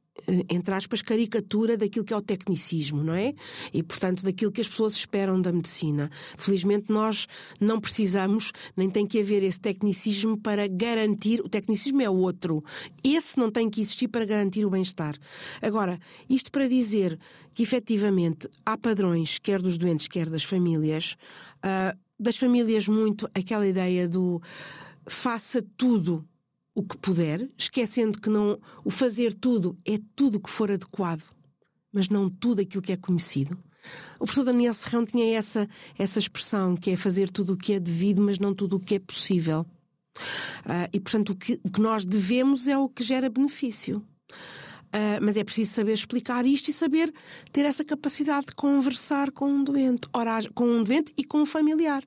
entre 0.49 0.73
aspas, 0.73 1.01
caricatura 1.01 1.77
daquilo 1.77 2.05
que 2.05 2.13
é 2.13 2.17
o 2.17 2.21
tecnicismo, 2.21 3.03
não 3.03 3.13
é? 3.13 3.33
E, 3.73 3.83
portanto, 3.83 4.23
daquilo 4.23 4.51
que 4.51 4.61
as 4.61 4.67
pessoas 4.67 4.93
esperam 4.93 5.41
da 5.41 5.51
medicina. 5.51 6.09
Felizmente, 6.37 6.91
nós 6.91 7.27
não 7.59 7.79
precisamos, 7.79 8.51
nem 8.75 8.89
tem 8.89 9.05
que 9.05 9.19
haver 9.19 9.43
esse 9.43 9.59
tecnicismo 9.59 10.37
para 10.37 10.67
garantir. 10.67 11.41
O 11.41 11.49
tecnicismo 11.49 12.01
é 12.01 12.09
outro. 12.09 12.63
Esse 13.03 13.37
não 13.37 13.51
tem 13.51 13.69
que 13.69 13.81
existir 13.81 14.07
para 14.07 14.25
garantir 14.25 14.65
o 14.65 14.69
bem-estar. 14.69 15.15
Agora, 15.61 15.99
isto 16.29 16.51
para 16.51 16.67
dizer 16.67 17.19
que, 17.53 17.63
efetivamente, 17.63 18.47
há 18.65 18.77
padrões, 18.77 19.39
quer 19.39 19.61
dos 19.61 19.77
doentes, 19.77 20.07
quer 20.07 20.29
das 20.29 20.43
famílias, 20.43 21.15
uh, 21.63 21.97
das 22.19 22.37
famílias, 22.37 22.87
muito 22.87 23.29
aquela 23.33 23.67
ideia 23.67 24.07
do 24.07 24.41
faça 25.07 25.65
tudo 25.75 26.25
o 26.79 26.83
que 26.83 26.97
puder, 26.97 27.49
esquecendo 27.57 28.21
que 28.21 28.29
não 28.29 28.57
o 28.85 28.89
fazer 28.89 29.33
tudo 29.33 29.77
é 29.85 29.99
tudo 30.15 30.37
o 30.37 30.39
que 30.39 30.49
for 30.49 30.71
adequado, 30.71 31.23
mas 31.91 32.07
não 32.07 32.29
tudo 32.29 32.61
aquilo 32.61 32.81
que 32.81 32.93
é 32.93 32.95
conhecido. 32.95 33.57
O 34.15 34.19
professor 34.19 34.45
Daniel 34.45 34.73
Serrão 34.73 35.03
tinha 35.03 35.37
essa, 35.37 35.67
essa 35.97 36.19
expressão, 36.19 36.77
que 36.77 36.91
é 36.91 36.95
fazer 36.95 37.29
tudo 37.29 37.53
o 37.53 37.57
que 37.57 37.73
é 37.73 37.79
devido, 37.81 38.21
mas 38.21 38.39
não 38.39 38.53
tudo 38.53 38.77
o 38.77 38.79
que 38.79 38.95
é 38.95 38.99
possível. 38.99 39.65
Uh, 40.65 40.87
e, 40.93 41.01
portanto, 41.01 41.31
o 41.31 41.35
que, 41.35 41.59
o 41.61 41.69
que, 41.69 41.81
nós 41.81 42.05
devemos 42.05 42.65
é 42.69 42.77
o 42.77 42.87
que 42.87 43.03
gera 43.03 43.29
benefício. 43.29 43.97
Uh, 44.87 45.19
mas 45.21 45.35
é 45.35 45.43
preciso 45.43 45.73
saber 45.73 45.93
explicar 45.93 46.45
isto 46.45 46.69
e 46.69 46.73
saber 46.73 47.13
ter 47.51 47.65
essa 47.65 47.83
capacidade 47.83 48.47
de 48.47 48.55
conversar 48.55 49.31
com 49.31 49.51
um 49.51 49.63
doente, 49.65 50.07
ora, 50.13 50.39
com 50.53 50.65
um 50.65 50.81
doente 50.81 51.13
e 51.17 51.25
com 51.25 51.41
um 51.41 51.45
familiar. 51.45 52.03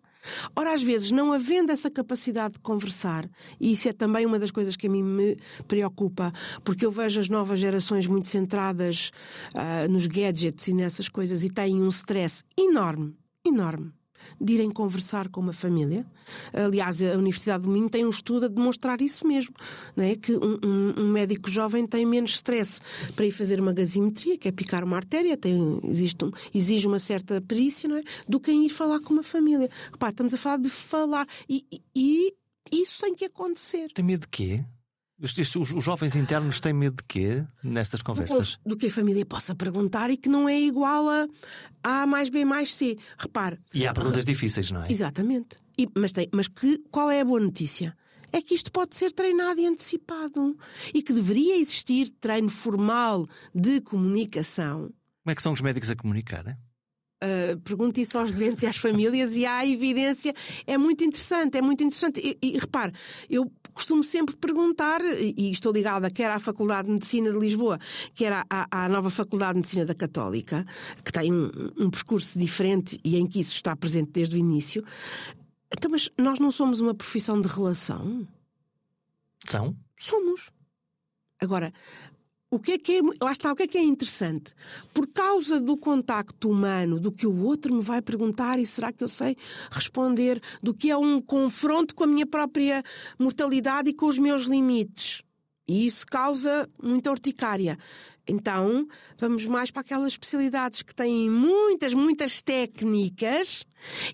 Ora, 0.55 0.73
às 0.73 0.83
vezes, 0.83 1.11
não 1.11 1.33
havendo 1.33 1.73
essa 1.73 1.91
capacidade 1.91 2.55
de 2.55 2.61
conversar, 2.61 3.29
e 3.61 3.71
isso 3.71 3.89
é 3.89 3.93
também 3.93 4.27
uma 4.27 4.39
das 4.39 4.51
coisas 4.51 4.77
que 4.77 4.87
a 4.87 4.91
mim 4.91 5.03
me 5.03 5.37
preocupa, 5.67 6.33
porque 6.65 6.87
eu 6.87 6.91
vejo 6.91 7.21
as 7.21 7.29
novas 7.29 7.59
gerações 7.59 8.07
muito 8.07 8.29
centradas 8.29 9.11
uh, 9.55 9.91
nos 9.91 10.07
gadgets 10.07 10.69
e 10.69 10.75
nessas 10.75 11.09
coisas 11.09 11.43
e 11.45 11.51
têm 11.51 11.83
um 11.83 11.89
stress 11.89 12.45
enorme, 12.57 13.17
enorme 13.45 13.93
de 14.41 14.55
irem 14.55 14.71
conversar 14.71 15.29
com 15.29 15.41
uma 15.41 15.53
família. 15.53 16.07
Aliás, 16.53 17.03
a 17.03 17.17
Universidade 17.17 17.65
do 17.65 17.71
Minho 17.71 17.89
tem 17.89 18.05
um 18.05 18.11
estudo 18.11 18.47
a 18.47 18.49
demonstrar 18.49 19.01
isso 19.01 19.27
mesmo, 19.27 19.55
não 19.97 20.05
é? 20.05 20.15
Que 20.15 20.33
um, 20.33 20.95
um, 20.97 21.09
médico 21.13 21.51
jovem 21.51 21.87
tem 21.87 22.07
menos 22.07 22.33
stress 22.33 22.81
para 23.15 23.27
ir 23.27 23.33
fazer 23.33 23.61
uma 23.61 23.73
gazimetria, 23.73 24.39
que 24.39 24.49
é 24.49 24.53
picar 24.53 24.85
uma 24.85 24.97
artéria, 24.97 25.37
tem, 25.37 25.81
existe 25.85 26.25
um, 26.25 26.31
exige 26.55 26.87
uma 26.87 26.99
certa 26.99 27.41
perícia, 27.41 27.89
não 27.89 27.97
é? 27.97 28.03
Do 28.29 28.41
que 28.41 28.51
em 28.51 28.67
ir 28.67 28.71
falar 28.71 29.01
com 29.01 29.13
uma 29.13 29.23
família. 29.23 29.69
Repá, 29.91 30.11
estamos 30.11 30.35
a 30.35 30.39
falar 30.39 30.59
de 30.59 30.71
falar 30.71 31.27
e, 31.49 31.65
e 31.95 32.35
isso 32.71 33.03
tem 33.03 33.15
que 33.15 33.25
acontecer. 33.25 33.91
Tem 33.93 34.05
medo 34.05 34.23
de 34.23 34.29
quê? 34.29 34.65
Os, 35.21 35.37
os, 35.57 35.85
jovens 35.85 36.17
internos 36.17 36.59
têm 36.59 36.73
medo 36.73 36.97
de 36.97 37.05
quê 37.05 37.47
nestas 37.63 38.03
conversas? 38.03 38.59
Do, 38.67 38.77
que 38.77 38.87
a 38.87 38.91
família 38.91 39.25
possa 39.25 39.55
perguntar 39.55 40.11
e 40.11 40.17
que 40.17 40.29
não 40.29 40.49
é 40.49 40.61
igual 40.61 41.09
a 41.09 41.29
A 41.83 42.07
mais 42.07 42.29
B 42.29 42.45
mais 42.45 42.75
C. 42.75 42.99
Repare. 43.17 43.59
E 43.73 43.87
há 43.87 43.93
perguntas 43.93 44.25
difíceis, 44.25 44.71
não 44.71 44.83
é? 44.83 44.91
Exatamente. 44.91 45.61
E, 45.79 45.89
mas 45.97 46.13
tem, 46.13 46.29
mas 46.33 46.49
que, 46.49 46.79
qual 46.91 47.11
é 47.11 47.21
a 47.21 47.25
boa 47.25 47.41
notícia? 47.41 47.97
É 48.33 48.41
que 48.41 48.55
isto 48.55 48.73
pode 48.73 48.97
ser 48.97 49.13
treinado 49.13 49.61
e 49.61 49.67
antecipado. 49.67 50.57
E 50.93 51.03
que 51.03 51.13
deveria 51.13 51.57
existir 51.57 52.11
treino 52.21 52.49
formal 52.49 53.29
de 53.55 53.81
comunicação. 53.81 54.91
Como 55.23 55.31
é 55.31 55.35
que 55.35 55.43
são 55.43 55.53
os 55.53 55.61
médicos 55.61 55.91
a 55.91 55.97
comunicar? 55.97 56.47
É? 56.47 56.57
Uh, 57.23 57.61
pergunte 57.61 58.01
isso 58.01 58.19
aos 58.19 58.33
doentes 58.33 58.65
e 58.65 58.67
às 58.67 58.77
famílias 58.77 59.37
e 59.37 59.47
há 59.47 59.65
evidência. 59.65 60.35
É 60.67 60.77
muito 60.77 61.05
interessante, 61.05 61.57
é 61.57 61.63
muito 61.63 61.85
interessante. 61.85 62.21
E, 62.21 62.37
e 62.43 62.59
repare, 62.59 62.93
eu 63.31 63.49
costumo 63.73 64.03
sempre 64.03 64.35
perguntar, 64.37 65.01
e 65.01 65.51
estou 65.51 65.73
ligada 65.73 66.11
quer 66.11 66.31
à 66.31 66.39
Faculdade 66.39 66.87
de 66.87 66.95
Medicina 66.95 67.31
de 67.31 67.39
Lisboa, 67.39 67.79
quer 68.15 68.33
à, 68.33 68.67
à 68.71 68.89
nova 68.89 69.09
Faculdade 69.09 69.53
de 69.53 69.59
Medicina 69.59 69.87
da 69.87 69.95
Católica, 69.95 70.67
que 71.05 71.13
tem 71.13 71.33
um, 71.33 71.51
um 71.79 71.91
percurso 71.91 72.39
diferente 72.39 73.01
e 73.05 73.17
em 73.17 73.27
que 73.27 73.41
isso 73.41 73.55
está 73.55 73.75
presente 73.77 74.11
desde 74.11 74.37
o 74.37 74.39
início. 74.39 74.85
Então, 75.73 75.91
mas 75.91 76.11
nós 76.19 76.39
não 76.39 76.51
somos 76.51 76.81
uma 76.81 76.95
profissão 76.95 77.41
de 77.41 77.49
relação? 77.49 78.27
São? 79.47 79.77
Somos. 79.97 80.51
Agora, 81.41 81.73
o 82.53 82.59
que 82.59 82.73
é 82.73 82.79
que 82.79 82.99
é, 82.99 83.01
lá 83.19 83.33
está, 83.33 83.51
o 83.51 83.57
que 83.57 83.63
é 83.63 83.67
que 83.67 83.79
é 83.79 83.83
interessante? 83.83 84.55
Por 84.93 85.07
causa 85.07 85.59
do 85.59 85.75
contacto 85.75 86.51
humano, 86.51 87.01
do 87.01 87.11
que 87.11 87.27
o 87.27 87.45
outro 87.45 87.75
me 87.75 87.81
vai 87.81 88.03
perguntar 88.03 88.59
e 88.59 88.67
será 88.67 88.93
que 88.93 89.03
eu 89.03 89.09
sei 89.09 89.35
responder, 89.71 90.39
do 90.63 90.75
que 90.75 90.91
é 90.91 90.97
um 90.97 91.19
confronto 91.19 91.95
com 91.95 92.05
a 92.05 92.07
minha 92.07 92.27
própria 92.27 92.85
mortalidade 93.19 93.89
e 93.89 93.95
com 93.95 94.05
os 94.05 94.19
meus 94.19 94.43
limites. 94.43 95.23
E 95.67 95.87
isso 95.87 96.07
causa 96.07 96.69
muita 96.83 97.11
urticária. 97.11 97.79
Então, 98.27 98.87
vamos 99.19 99.47
mais 99.47 99.71
para 99.71 99.81
aquelas 99.81 100.13
especialidades 100.13 100.83
que 100.83 100.95
têm 100.95 101.29
muitas, 101.29 101.93
muitas 101.93 102.41
técnicas 102.41 103.65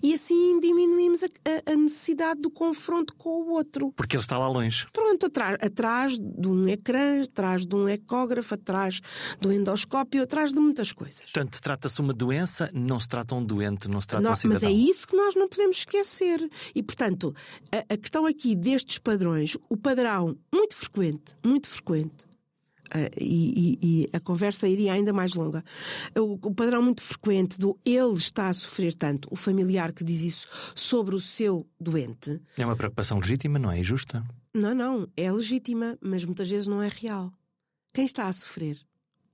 e 0.01 0.13
assim 0.13 0.59
diminuímos 0.59 1.23
a, 1.23 1.27
a, 1.27 1.73
a, 1.73 1.75
necessidade 1.75 2.41
do 2.41 2.49
confronto 2.49 3.15
com 3.15 3.29
o 3.29 3.51
outro. 3.51 3.91
Porque 3.95 4.15
ele 4.15 4.23
está 4.23 4.37
lá 4.37 4.47
longe. 4.47 4.87
Pronto, 4.91 5.27
atrás, 5.27 5.57
atrás 5.61 6.17
de 6.17 6.47
um 6.47 6.67
ecrã, 6.67 7.21
atrás 7.21 7.65
de 7.65 7.75
um 7.75 7.87
ecógrafo, 7.87 8.55
atrás 8.55 8.99
do 9.39 9.51
endoscópio, 9.51 10.23
atrás 10.23 10.53
de 10.53 10.59
muitas 10.59 10.91
coisas. 10.91 11.21
Portanto, 11.21 11.61
trata-se 11.61 12.01
uma 12.01 12.13
doença, 12.13 12.69
não 12.73 12.99
se 12.99 13.07
trata 13.07 13.35
um 13.35 13.43
doente, 13.43 13.87
não 13.87 14.01
se 14.01 14.07
trata 14.07 14.23
não, 14.23 14.31
um 14.31 14.35
cidadão. 14.35 14.69
Mas 14.69 14.77
é 14.77 14.89
isso 14.89 15.07
que 15.07 15.15
nós 15.15 15.35
não 15.35 15.47
podemos 15.47 15.77
esquecer. 15.77 16.49
E, 16.73 16.81
portanto, 16.81 17.33
a, 17.71 17.93
a 17.93 17.97
questão 17.97 18.25
aqui 18.25 18.55
destes 18.55 18.97
padrões, 18.97 19.55
o 19.69 19.77
padrão 19.77 20.37
muito 20.51 20.75
frequente, 20.75 21.35
muito 21.43 21.67
frequente, 21.67 22.28
Uh, 22.89 23.09
e, 23.19 23.79
e, 23.81 24.09
a 24.11 24.19
conversa 24.19 24.67
iria 24.67 24.93
ainda 24.93 25.13
mais 25.13 25.33
longa. 25.33 25.63
O, 26.15 26.33
o, 26.33 26.53
padrão 26.53 26.81
muito 26.81 27.01
frequente 27.01 27.59
do 27.59 27.77
ele 27.85 28.13
está 28.13 28.47
a 28.47 28.53
sofrer 28.53 28.95
tanto, 28.95 29.27
o 29.31 29.35
familiar 29.35 29.93
que 29.93 30.03
diz 30.03 30.21
isso 30.21 30.47
sobre 30.73 31.15
o 31.15 31.19
seu 31.19 31.67
doente. 31.79 32.41
É 32.57 32.65
uma 32.65 32.75
preocupação 32.75 33.19
legítima, 33.19 33.59
não 33.59 33.71
é 33.71 33.79
injusta? 33.79 34.25
Não, 34.53 34.73
não, 34.73 35.07
é 35.15 35.31
legítima, 35.31 35.97
mas 36.01 36.25
muitas 36.25 36.49
vezes 36.49 36.67
não 36.67 36.81
é 36.81 36.87
real. 36.87 37.31
Quem 37.93 38.05
está 38.05 38.27
a 38.27 38.33
sofrer? 38.33 38.77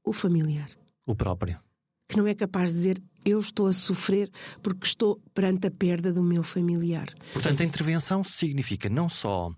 O 0.03 0.11
familiar. 0.11 0.69
O 1.05 1.15
próprio. 1.15 1.59
Que 2.07 2.17
não 2.17 2.27
é 2.27 2.35
capaz 2.35 2.71
de 2.71 2.75
dizer 2.75 3.03
eu 3.25 3.39
estou 3.39 3.67
a 3.67 3.73
sofrer 3.73 4.29
porque 4.61 4.85
estou 4.85 5.19
perante 5.33 5.67
a 5.67 5.71
perda 5.71 6.13
do 6.13 6.21
meu 6.21 6.43
familiar. 6.43 7.07
Portanto, 7.33 7.61
a 7.61 7.65
intervenção 7.65 8.23
significa 8.23 8.87
não 8.87 9.09
só 9.09 9.51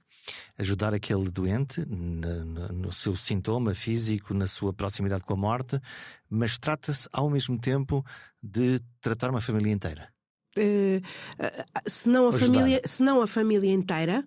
ajudar 0.58 0.94
aquele 0.94 1.30
doente 1.30 1.86
no 1.86 2.92
seu 2.92 3.16
sintoma 3.16 3.74
físico, 3.74 4.34
na 4.34 4.48
sua 4.48 4.74
proximidade 4.74 5.24
com 5.24 5.34
a 5.34 5.38
morte, 5.38 5.80
mas 6.30 6.58
trata-se 6.58 7.08
ao 7.12 7.30
mesmo 7.30 7.60
tempo 7.60 8.06
de 8.42 8.80
tratar 9.02 9.30
uma 9.30 9.42
família 9.42 9.72
inteira. 9.72 10.17
Uh, 10.58 11.02
se, 11.86 12.10
não 12.10 12.28
a 12.28 12.34
família, 12.34 12.82
se 12.84 13.04
não 13.04 13.22
a 13.22 13.28
família 13.28 13.72
inteira, 13.72 14.26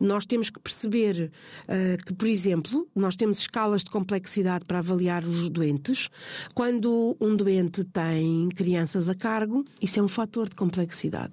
nós 0.00 0.24
temos 0.24 0.48
que 0.48 0.60
perceber 0.60 1.32
uh, 1.64 2.04
que, 2.04 2.14
por 2.14 2.28
exemplo, 2.28 2.88
nós 2.94 3.16
temos 3.16 3.38
escalas 3.38 3.82
de 3.82 3.90
complexidade 3.90 4.64
para 4.64 4.78
avaliar 4.78 5.24
os 5.24 5.48
doentes. 5.50 6.08
Quando 6.54 7.16
um 7.20 7.34
doente 7.34 7.84
tem 7.84 8.48
crianças 8.50 9.08
a 9.08 9.14
cargo, 9.14 9.64
isso 9.80 9.98
é 9.98 10.02
um 10.02 10.08
fator 10.08 10.48
de 10.48 10.54
complexidade. 10.54 11.32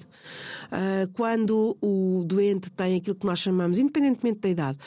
Uh, 0.66 1.08
quando 1.14 1.78
o 1.82 2.24
doente 2.26 2.72
tem 2.72 2.98
aquilo 2.98 3.16
que 3.16 3.26
nós 3.26 3.40
chamamos, 3.40 3.78
independentemente 3.78 4.40
da 4.40 4.50
idade, 4.50 4.78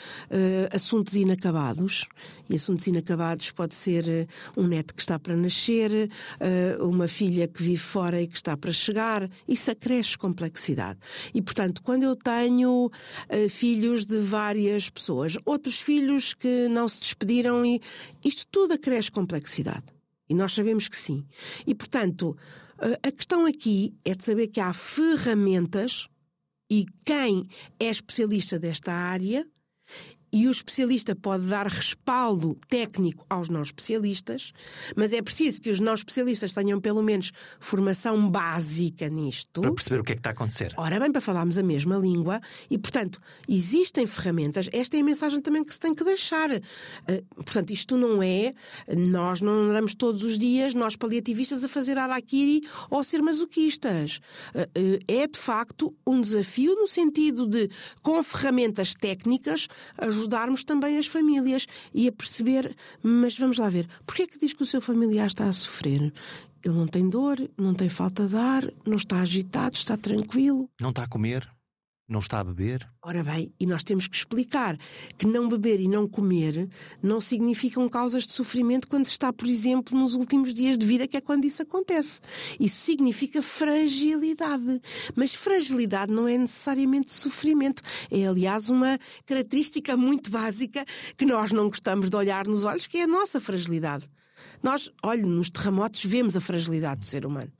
assuntos 0.71 1.15
inacabados, 1.15 2.05
e 2.49 2.55
assuntos 2.55 2.87
inacabados 2.87 3.51
pode 3.51 3.73
ser 3.73 4.27
um 4.57 4.67
neto 4.67 4.93
que 4.93 5.01
está 5.01 5.17
para 5.17 5.35
nascer, 5.35 6.09
uma 6.79 7.07
filha 7.07 7.47
que 7.47 7.61
vive 7.61 7.77
fora 7.77 8.21
e 8.21 8.27
que 8.27 8.35
está 8.35 8.57
para 8.57 8.71
chegar 8.71 9.29
isso 9.53 9.71
acresce 9.71 10.17
complexidade. 10.17 10.99
E, 11.33 11.41
portanto, 11.41 11.81
quando 11.81 12.03
eu 12.03 12.15
tenho 12.15 12.87
uh, 12.87 13.49
filhos 13.49 14.05
de 14.05 14.17
várias 14.17 14.89
pessoas, 14.89 15.37
outros 15.45 15.79
filhos 15.79 16.33
que 16.33 16.67
não 16.67 16.87
se 16.87 16.99
despediram, 17.01 17.65
e 17.65 17.81
isto 18.23 18.45
tudo 18.51 18.73
acresce 18.73 19.11
complexidade. 19.11 19.85
E 20.29 20.33
nós 20.33 20.53
sabemos 20.53 20.87
que 20.87 20.97
sim. 20.97 21.25
E, 21.65 21.73
portanto, 21.73 22.37
uh, 22.79 23.07
a 23.07 23.11
questão 23.11 23.45
aqui 23.45 23.93
é 24.03 24.15
de 24.15 24.23
saber 24.25 24.47
que 24.47 24.59
há 24.59 24.73
ferramentas 24.73 26.09
e 26.69 26.85
quem 27.05 27.47
é 27.79 27.89
especialista 27.89 28.57
desta 28.57 28.91
área 28.91 29.47
e 30.33 30.47
o 30.47 30.51
especialista 30.51 31.15
pode 31.15 31.45
dar 31.45 31.67
respaldo 31.67 32.57
técnico 32.67 33.23
aos 33.29 33.49
não 33.49 33.61
especialistas, 33.61 34.51
mas 34.95 35.13
é 35.13 35.21
preciso 35.21 35.61
que 35.61 35.69
os 35.69 35.79
não 35.79 35.93
especialistas 35.93 36.53
tenham 36.53 36.81
pelo 36.81 37.03
menos 37.03 37.31
formação 37.59 38.29
básica 38.29 39.07
nisto. 39.09 39.61
Para 39.61 39.71
perceber 39.73 39.99
o 39.99 40.03
que 40.03 40.13
é 40.13 40.15
que 40.15 40.19
está 40.19 40.31
a 40.31 40.33
acontecer. 40.33 40.73
Ora 40.75 40.99
bem, 40.99 41.11
para 41.11 41.21
falarmos 41.21 41.59
a 41.59 41.63
mesma 41.63 41.97
língua 41.97 42.41
e, 42.67 42.79
portanto, 42.79 43.21
existem 43.47 44.07
ferramentas. 44.07 44.67
Esta 44.73 44.97
é 44.97 45.01
a 45.01 45.03
mensagem 45.03 45.39
também 45.39 45.63
que 45.63 45.71
se 45.71 45.79
tem 45.79 45.93
que 45.93 46.03
deixar. 46.03 46.49
Uh, 46.49 46.61
portanto, 47.35 47.69
isto 47.69 47.95
não 47.95 48.23
é. 48.23 48.51
Nós 48.97 49.39
não 49.39 49.69
andamos 49.69 49.93
todos 49.93 50.23
os 50.23 50.39
dias, 50.39 50.73
nós 50.73 50.95
paliativistas, 50.95 51.63
a 51.63 51.67
fazer 51.67 51.99
araquiri 51.99 52.61
ou 52.89 53.03
ser 53.03 53.21
masoquistas. 53.21 54.19
Uh, 54.55 54.61
uh, 54.61 54.99
é, 55.07 55.27
de 55.27 55.37
facto, 55.37 55.95
um 56.07 56.19
desafio 56.19 56.73
no 56.75 56.87
sentido 56.87 57.45
de, 57.45 57.69
com 58.01 58.23
ferramentas 58.23 58.95
técnicas, 58.95 59.67
ajudar 59.99 60.22
ajudarmos 60.23 60.63
também 60.63 60.97
as 60.97 61.05
famílias 61.05 61.67
e 61.93 62.07
a 62.07 62.11
perceber, 62.11 62.75
mas 63.01 63.37
vamos 63.37 63.57
lá 63.57 63.69
ver, 63.69 63.87
porquê 64.05 64.23
é 64.23 64.27
que 64.27 64.39
diz 64.39 64.53
que 64.53 64.63
o 64.63 64.65
seu 64.65 64.81
familiar 64.81 65.27
está 65.27 65.45
a 65.45 65.53
sofrer? 65.53 66.13
Ele 66.63 66.75
não 66.75 66.87
tem 66.87 67.09
dor, 67.09 67.37
não 67.57 67.73
tem 67.73 67.89
falta 67.89 68.25
de 68.25 68.37
ar, 68.37 68.63
não 68.85 68.95
está 68.95 69.19
agitado, 69.19 69.75
está 69.75 69.97
tranquilo. 69.97 70.69
Não 70.79 70.91
está 70.91 71.03
a 71.03 71.07
comer? 71.07 71.47
Não 72.07 72.19
está 72.19 72.41
a 72.41 72.43
beber? 72.43 72.85
Ora 73.01 73.23
bem, 73.23 73.53
e 73.57 73.65
nós 73.65 73.81
temos 73.81 74.07
que 74.07 74.15
explicar 74.15 74.77
que 75.17 75.25
não 75.25 75.47
beber 75.47 75.79
e 75.79 75.87
não 75.87 76.05
comer 76.05 76.67
não 77.01 77.21
significam 77.21 77.87
causas 77.87 78.27
de 78.27 78.33
sofrimento 78.33 78.89
quando 78.89 79.05
está, 79.05 79.31
por 79.31 79.47
exemplo, 79.47 79.97
nos 79.97 80.13
últimos 80.13 80.53
dias 80.53 80.77
de 80.77 80.85
vida, 80.85 81.07
que 81.07 81.15
é 81.15 81.21
quando 81.21 81.45
isso 81.45 81.61
acontece. 81.61 82.19
Isso 82.59 82.75
significa 82.75 83.41
fragilidade. 83.41 84.81
Mas 85.15 85.33
fragilidade 85.33 86.11
não 86.11 86.27
é 86.27 86.37
necessariamente 86.37 87.11
sofrimento. 87.11 87.81
É, 88.11 88.25
aliás, 88.27 88.69
uma 88.69 88.99
característica 89.25 89.95
muito 89.95 90.29
básica 90.29 90.85
que 91.17 91.25
nós 91.25 91.53
não 91.53 91.69
gostamos 91.69 92.09
de 92.09 92.15
olhar 92.17 92.45
nos 92.47 92.65
olhos, 92.65 92.85
que 92.85 92.97
é 92.97 93.03
a 93.03 93.07
nossa 93.07 93.39
fragilidade. 93.39 94.09
Nós, 94.61 94.89
olhe, 95.03 95.23
nos 95.23 95.49
terremotos 95.49 96.03
vemos 96.05 96.37
a 96.37 96.41
fragilidade 96.41 97.01
do 97.01 97.05
ser 97.05 97.25
humano. 97.25 97.51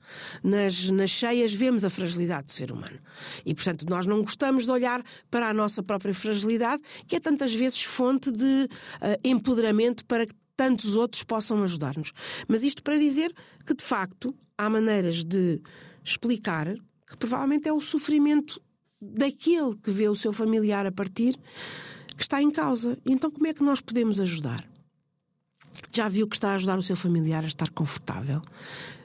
Nas, 0.42 0.88
nas 0.90 1.10
cheias 1.10 1.52
vemos 1.52 1.84
a 1.84 1.90
fragilidade 1.90 2.46
do 2.46 2.52
ser 2.52 2.72
humano. 2.72 2.98
E, 3.44 3.54
portanto, 3.54 3.84
nós 3.88 4.06
não 4.06 4.22
gostamos 4.22 4.64
de 4.64 4.70
olhar 4.70 5.02
para 5.30 5.48
a 5.48 5.54
nossa 5.54 5.82
própria 5.82 6.14
fragilidade, 6.14 6.82
que 7.06 7.16
é 7.16 7.20
tantas 7.20 7.54
vezes 7.54 7.82
fonte 7.82 8.30
de 8.30 8.44
uh, 8.44 9.20
empoderamento 9.22 10.04
para 10.06 10.26
que 10.26 10.34
tantos 10.56 10.96
outros 10.96 11.22
possam 11.22 11.62
ajudar-nos. 11.62 12.12
Mas 12.48 12.62
isto 12.62 12.82
para 12.82 12.96
dizer 12.96 13.34
que, 13.66 13.74
de 13.74 13.82
facto, 13.82 14.34
há 14.56 14.70
maneiras 14.70 15.24
de 15.24 15.60
explicar 16.02 16.74
que 17.06 17.16
provavelmente 17.16 17.68
é 17.68 17.72
o 17.72 17.80
sofrimento 17.80 18.60
daquele 19.00 19.76
que 19.76 19.90
vê 19.90 20.08
o 20.08 20.14
seu 20.14 20.32
familiar 20.32 20.86
a 20.86 20.92
partir 20.92 21.38
que 22.16 22.22
está 22.22 22.40
em 22.40 22.50
causa. 22.50 22.96
Então, 23.04 23.30
como 23.30 23.46
é 23.46 23.52
que 23.52 23.62
nós 23.62 23.80
podemos 23.80 24.20
ajudar? 24.20 24.64
Já 25.92 26.08
viu 26.08 26.26
que 26.26 26.36
está 26.36 26.50
a 26.50 26.54
ajudar 26.54 26.78
o 26.78 26.82
seu 26.82 26.96
familiar 26.96 27.44
a 27.44 27.48
estar 27.48 27.70
confortável? 27.70 28.40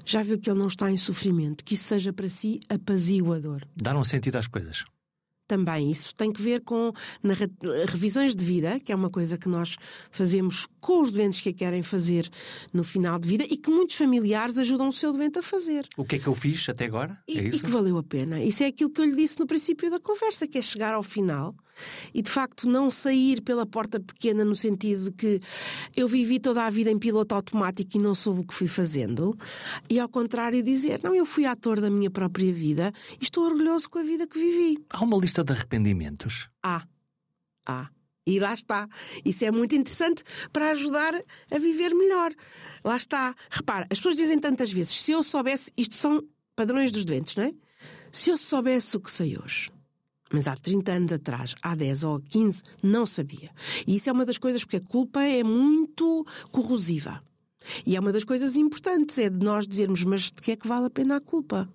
Já 0.06 0.24
viu 0.24 0.40
que 0.40 0.50
ele 0.50 0.60
não 0.60 0.68
está 0.68 0.90
em 0.90 0.98
sofrimento? 0.98 1.64
Que 1.64 1.76
isso 1.76 1.84
seja 1.84 2.12
para 2.12 2.28
si 2.28 2.60
apaziguador. 2.68 3.62
Dar 3.76 3.96
um 3.96 4.04
sentido 4.04 4.38
às 4.38 4.48
coisas 4.48 4.86
também. 5.50 5.90
Isso 5.90 6.16
tem 6.16 6.32
que 6.32 6.42
ver 6.42 6.62
com 6.62 6.94
revisões 7.88 8.36
de 8.36 8.46
vida, 8.46 8.80
que 8.80 8.92
é 8.92 8.96
uma 8.96 9.10
coisa 9.10 9.36
que 9.36 9.50
nós 9.50 9.78
fazemos 10.12 10.68
com 10.80 11.02
os 11.02 11.12
doentes 11.12 11.42
que 11.42 11.50
a 11.50 11.54
querem 11.54 11.82
fazer 11.82 12.30
no 12.72 12.84
final 12.84 13.18
de 13.18 13.28
vida 13.28 13.44
e 13.50 13.58
que 13.58 13.72
muitos 13.72 13.96
familiares 13.96 14.60
ajudam 14.60 14.88
o 14.88 14.94
seu 14.94 15.12
doente 15.12 15.40
a 15.40 15.42
fazer. 15.42 15.88
O 15.98 16.06
que 16.06 16.18
é 16.18 16.20
que 16.20 16.28
eu 16.28 16.36
fiz 16.36 16.70
até 16.70 16.86
agora? 16.86 17.20
E, 17.28 17.40
é 17.40 17.44
isso? 17.48 17.58
e 17.58 17.62
que 17.62 17.70
valeu 17.72 17.98
a 17.98 18.04
pena. 18.04 18.42
Isso 18.42 18.64
é 18.64 18.68
aquilo 18.68 18.92
que 18.92 19.02
eu 19.02 19.06
lhe 19.06 19.16
disse 19.16 19.40
no 19.40 19.48
princípio 19.48 19.90
da 19.90 20.00
conversa, 20.00 20.48
que 20.48 20.60
é 20.60 20.62
chegar 20.62 20.94
ao 20.94 21.04
final 21.04 21.56
e 22.14 22.22
de 22.22 22.30
facto 22.30 22.70
não 22.70 22.90
sair 22.92 23.42
pela 23.42 23.66
porta 23.66 24.00
pequena 24.00 24.44
no 24.46 24.56
sentido 24.56 25.06
de 25.06 25.12
que 25.12 25.40
eu 25.96 26.08
vivi 26.08 26.40
toda 26.40 26.64
a 26.64 26.70
vida 26.70 26.90
em 26.90 26.98
piloto 26.98 27.36
automático 27.36 27.98
e 27.98 28.00
não 28.00 28.16
soube 28.16 28.42
o 28.42 28.44
que 28.44 28.54
fui 28.54 28.68
fazendo, 28.68 29.38
e 29.90 30.00
ao 30.00 30.10
contrário 30.10 30.62
dizer, 30.64 31.00
não, 31.04 31.14
eu 31.16 31.26
fui 31.26 31.46
ator 31.46 31.80
da 31.80 31.90
minha 31.90 32.10
própria 32.10 32.52
vida 32.52 32.94
e 33.20 33.24
estou 33.24 33.46
orgulhoso 33.46 33.90
com 33.90 34.00
a 34.00 34.04
vida 34.04 34.28
que 34.28 34.40
vivi. 34.40 34.84
Há 34.90 35.04
uma 35.04 35.18
lista 35.18 35.44
de 35.44 35.54
arrependimentos? 35.54 36.50
Há. 36.64 36.84
Há. 37.66 37.90
E 38.26 38.40
lá 38.40 38.54
está. 38.54 38.88
Isso 39.26 39.44
é 39.44 39.50
muito 39.50 39.76
interessante 39.76 40.24
para 40.54 40.72
ajudar 40.72 41.16
a 41.50 41.58
viver 41.58 41.96
melhor. 41.96 42.32
Lá 42.84 42.96
está. 42.96 43.36
Repara, 43.50 43.88
as 43.90 43.98
pessoas 43.98 44.16
dizem 44.16 44.40
tantas 44.40 44.72
vezes: 44.72 45.02
se 45.02 45.12
eu 45.12 45.24
soubesse, 45.24 45.72
isto 45.76 45.96
são 45.96 46.24
padrões 46.56 46.92
dos 46.92 47.06
doentes, 47.06 47.36
não 47.36 47.46
é? 47.46 47.54
Se 48.12 48.30
eu 48.30 48.38
soubesse 48.38 48.98
o 48.98 49.00
que 49.00 49.12
sei 49.12 49.38
hoje, 49.38 49.72
mas 50.32 50.48
há 50.48 50.56
30 50.56 50.92
anos 50.92 51.14
atrás, 51.14 51.56
há 51.62 51.76
10 51.76 52.04
ou 52.04 52.20
15, 52.20 52.64
não 52.84 53.06
sabia. 53.06 53.50
E 53.86 53.96
isso 53.96 54.10
é 54.10 54.14
uma 54.14 54.26
das 54.26 54.38
coisas, 54.38 54.64
porque 54.64 54.78
a 54.78 54.82
culpa 54.82 55.22
é 55.24 55.44
muito 55.44 56.26
corrosiva. 56.52 57.22
E 57.86 57.96
é 57.96 58.00
uma 58.00 58.12
das 58.12 58.24
coisas 58.24 58.56
importantes, 58.56 59.18
é 59.20 59.30
de 59.30 59.44
nós 59.44 59.68
dizermos, 59.68 60.04
mas 60.04 60.24
de 60.32 60.42
que 60.42 60.52
é 60.52 60.56
que 60.56 60.68
vale 60.68 60.88
a 60.88 60.90
pena 60.90 61.18
a 61.18 61.22
culpa? 61.22 61.70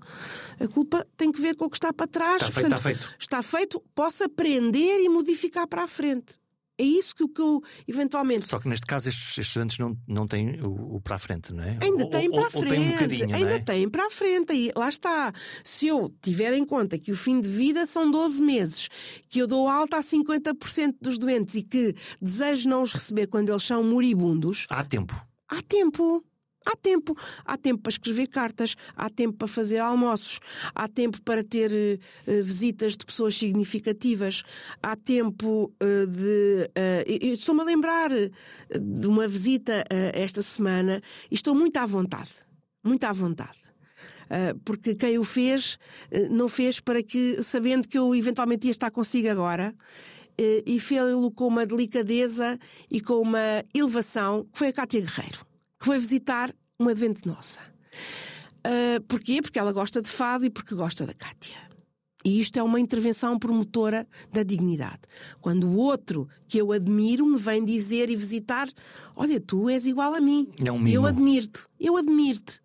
A 0.59 0.67
culpa 0.67 1.07
tem 1.17 1.31
que 1.31 1.41
ver 1.41 1.57
com 1.57 1.67
o 1.67 1.71
que 1.71 1.77
está 1.77 1.93
para 1.93 2.07
trás. 2.07 2.43
Está 2.43 2.47
feito, 2.47 2.55
Portanto, 2.55 2.79
está 2.79 2.89
feito. 2.89 3.15
Está 3.19 3.43
feito, 3.43 3.83
posso 3.95 4.25
aprender 4.25 5.03
e 5.03 5.09
modificar 5.09 5.67
para 5.67 5.85
a 5.85 5.89
frente. 5.89 6.39
É 6.77 6.83
isso 6.83 7.15
que, 7.15 7.27
que 7.29 7.41
eu 7.41 7.63
eventualmente. 7.87 8.47
Só 8.47 8.59
que 8.59 8.69
neste 8.69 8.87
caso 8.87 9.09
estes, 9.09 9.39
estudantes 9.39 9.79
não, 9.79 9.97
não 10.09 10.27
têm 10.27 10.61
o, 10.61 10.97
o 10.97 11.01
para 11.01 11.17
a 11.17 11.19
frente, 11.19 11.53
não 11.53 11.63
é? 11.63 11.79
Ainda 11.81 12.11
têm 12.11 12.31
para 12.31 12.47
a 12.47 12.51
frente. 12.51 12.73
Ou, 12.73 12.79
ou 12.79 13.31
um 13.31 13.35
ainda 13.35 13.55
é? 13.55 13.59
têm 13.61 13.89
para 13.89 14.07
a 14.07 14.11
frente. 14.11 14.53
E 14.53 14.73
lá 14.75 14.89
está. 14.89 15.33
Se 15.63 15.87
eu 15.87 16.13
tiver 16.21 16.53
em 16.53 16.65
conta 16.65 16.99
que 16.99 17.13
o 17.13 17.17
fim 17.17 17.41
de 17.41 17.49
vida 17.49 17.87
são 17.87 18.11
12 18.11 18.43
meses, 18.43 18.89
que 19.29 19.39
eu 19.39 19.47
dou 19.47 19.69
alta 19.69 19.99
a 19.99 20.01
50% 20.01 20.97
dos 21.01 21.17
doentes 21.17 21.55
e 21.55 21.63
que 21.63 21.95
desejo 22.21 22.69
não 22.69 22.83
os 22.83 22.93
receber 22.93 23.29
quando 23.29 23.51
eles 23.51 23.63
são 23.63 23.83
moribundos. 23.85 24.67
Há 24.69 24.85
tempo. 24.85 25.15
Há 25.49 25.63
tempo. 25.63 26.25
Há 26.65 26.75
tempo. 26.77 27.17
Há 27.45 27.57
tempo 27.57 27.83
para 27.83 27.91
escrever 27.91 28.27
cartas, 28.29 28.75
há 28.97 29.11
tempo 29.11 29.37
para 29.37 29.49
fazer 29.49 29.79
almoços, 29.79 30.41
há 30.75 30.89
tempo 30.89 31.21
para 31.23 31.45
ter 31.45 31.71
uh, 31.71 32.43
visitas 32.43 32.97
de 32.97 33.05
pessoas 33.05 33.37
significativas, 33.37 34.43
há 34.83 34.97
tempo 34.97 35.73
uh, 35.83 36.07
de. 36.07 36.71
Uh, 36.71 37.35
Estou-me 37.35 37.61
a 37.61 37.65
lembrar 37.65 38.11
de 38.11 39.07
uma 39.07 39.29
visita 39.29 39.85
esta 39.91 40.41
semana 40.41 41.03
e 41.31 41.35
estou 41.35 41.55
muito 41.55 41.77
à 41.77 41.85
vontade. 41.85 42.31
Muito 42.83 43.05
à 43.05 43.13
vontade. 43.13 43.59
porque 44.65 44.95
quem 44.95 45.19
o 45.19 45.25
fez, 45.25 45.79
não 46.31 46.49
fez 46.49 46.81
para 46.81 47.03
que, 47.03 47.43
sabendo 47.43 47.89
que 47.89 47.99
eu 47.99 48.15
eventualmente 48.15 48.67
ia 48.67 48.71
estar 48.71 48.91
consigo 48.91 49.29
agora, 49.29 49.75
e 50.39 50.79
fez-lo 50.79 51.31
com 51.31 51.47
uma 51.47 51.67
delicadeza 51.67 52.59
e 52.91 53.01
com 53.01 53.21
uma 53.21 53.65
elevação, 53.75 54.47
que 54.53 54.59
foi 54.59 54.69
a 54.69 54.73
Cátia 54.73 55.01
Guerreiro 55.01 55.45
que 55.85 55.87
foi 55.87 55.99
visitar 55.99 56.51
uma 56.79 56.95
doente 56.95 57.29
nossa. 57.29 57.61
Uh, 58.67 59.03
porquê? 59.07 59.43
Porque 59.43 59.59
ela 59.59 59.71
gosta 59.71 60.01
de 60.01 60.09
fado 60.09 60.47
e 60.47 60.51
porque 60.51 60.75
gosta 60.75 61.05
da 61.05 61.13
Cátia. 61.13 61.59
E 62.25 62.41
isto 62.41 62.59
é 62.59 62.63
uma 62.63 62.81
intervenção 62.81 63.39
promotora 63.39 64.09
da 64.33 64.43
dignidade. 64.43 65.03
Quando 65.43 65.69
o 65.69 65.77
outro 65.77 66.27
que 66.49 66.57
eu 66.57 66.73
admiro 66.73 67.27
me 67.27 67.37
vem 67.37 67.63
dizer 67.63 68.09
e 68.09 68.17
visitar: 68.17 68.67
Olha, 69.15 69.39
tu 69.39 69.69
és 69.69 69.87
igual 69.87 70.15
a 70.15 70.23
mim. 70.23 70.49
É 70.67 70.73
um. 70.73 70.89
Eu 70.89 71.05
admiro-te. 71.05 71.67
Eu 71.79 71.99
admiro-te. 71.99 72.63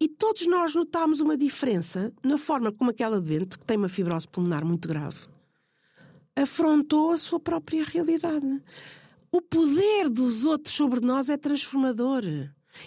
E 0.00 0.08
todos 0.08 0.46
nós 0.46 0.72
notámos 0.72 1.18
uma 1.18 1.36
diferença 1.36 2.12
na 2.22 2.38
forma 2.38 2.70
como 2.70 2.92
aquela 2.92 3.20
doente, 3.20 3.58
que 3.58 3.66
tem 3.66 3.76
uma 3.76 3.88
fibrose 3.88 4.28
pulmonar 4.28 4.64
muito 4.64 4.86
grave, 4.86 5.18
afrontou 6.36 7.10
a 7.10 7.18
sua 7.18 7.40
própria 7.40 7.82
realidade. 7.82 8.62
O 9.34 9.42
poder 9.42 10.08
dos 10.08 10.44
outros 10.44 10.72
sobre 10.72 11.00
nós 11.00 11.28
é 11.28 11.36
transformador. 11.36 12.22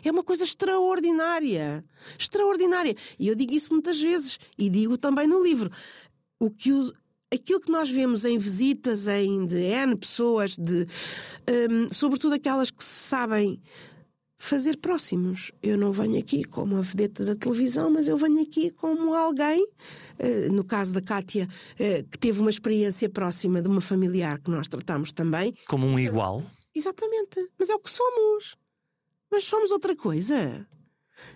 É 0.02 0.10
uma 0.10 0.24
coisa 0.24 0.46
extraordinária. 0.46 1.84
Extraordinária. 2.18 2.96
E 3.20 3.28
eu 3.28 3.36
digo 3.36 3.54
isso 3.54 3.74
muitas 3.74 4.00
vezes. 4.00 4.40
E 4.58 4.70
digo 4.70 4.98
também 4.98 5.28
no 5.28 5.44
livro. 5.44 5.70
O 6.40 6.50
que 6.50 6.72
aquilo 7.30 7.60
que 7.60 7.70
nós 7.70 7.90
vemos 7.90 8.24
em 8.24 8.38
visitas 8.38 9.10
em 9.10 9.46
de 9.46 9.58
N 9.58 9.98
pessoas, 9.98 10.56
de, 10.56 10.88
um, 11.70 11.94
sobretudo 11.94 12.36
aquelas 12.36 12.72
que 12.72 12.82
sabem 12.82 13.62
fazer 14.38 14.78
próximos. 14.78 15.52
Eu 15.62 15.78
não 15.78 15.92
venho 15.92 16.18
aqui 16.20 16.44
como 16.44 16.78
a 16.78 16.82
vedeta 16.82 17.26
da 17.26 17.36
televisão, 17.36 17.90
mas 17.90 18.08
eu 18.08 18.18
venho 18.18 18.42
aqui 18.42 18.70
como 18.70 19.14
alguém, 19.14 19.64
uh, 19.64 20.54
no 20.54 20.64
caso 20.64 20.94
da 20.94 21.02
Kátia, 21.02 21.48
uh, 21.48 22.10
que 22.10 22.18
teve 22.18 22.40
uma 22.40 22.50
experiência 22.50 23.10
próxima 23.10 23.62
de 23.62 23.68
uma 23.68 23.82
familiar 23.82 24.40
que 24.40 24.52
nós 24.52 24.68
tratamos 24.68 25.12
também. 25.12 25.54
Como 25.68 25.88
um 25.88 26.00
igual? 26.00 26.44
Exatamente. 26.74 27.50
Mas 27.58 27.70
é 27.70 27.76
o 27.76 27.80
que 27.80 27.90
somos. 27.90 28.56
Mas 29.32 29.44
somos 29.44 29.72
outra 29.72 29.96
coisa. 29.96 30.66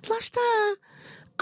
Lá 0.08 0.20
está 0.20 0.40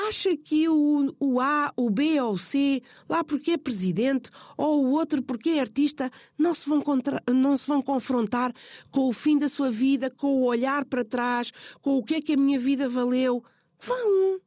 acha 0.07 0.35
que 0.37 0.67
o, 0.69 1.13
o 1.19 1.39
A, 1.39 1.71
o 1.75 1.89
B 1.89 2.19
ou 2.21 2.33
o 2.33 2.37
C, 2.37 2.81
lá 3.07 3.23
porque 3.23 3.51
é 3.51 3.57
presidente, 3.57 4.29
ou 4.57 4.85
o 4.85 4.91
outro 4.91 5.21
porque 5.21 5.51
é 5.51 5.59
artista, 5.59 6.11
não 6.37 6.53
se, 6.53 6.67
vão 6.67 6.81
contra, 6.81 7.21
não 7.29 7.55
se 7.57 7.67
vão 7.67 7.81
confrontar 7.81 8.53
com 8.91 9.07
o 9.07 9.13
fim 9.13 9.37
da 9.37 9.49
sua 9.49 9.71
vida, 9.71 10.09
com 10.09 10.27
o 10.27 10.45
olhar 10.45 10.85
para 10.85 11.03
trás, 11.03 11.51
com 11.81 11.97
o 11.97 12.03
que 12.03 12.15
é 12.15 12.21
que 12.21 12.33
a 12.33 12.37
minha 12.37 12.59
vida 12.59 12.87
valeu? 12.87 13.43
Vão! 13.79 14.39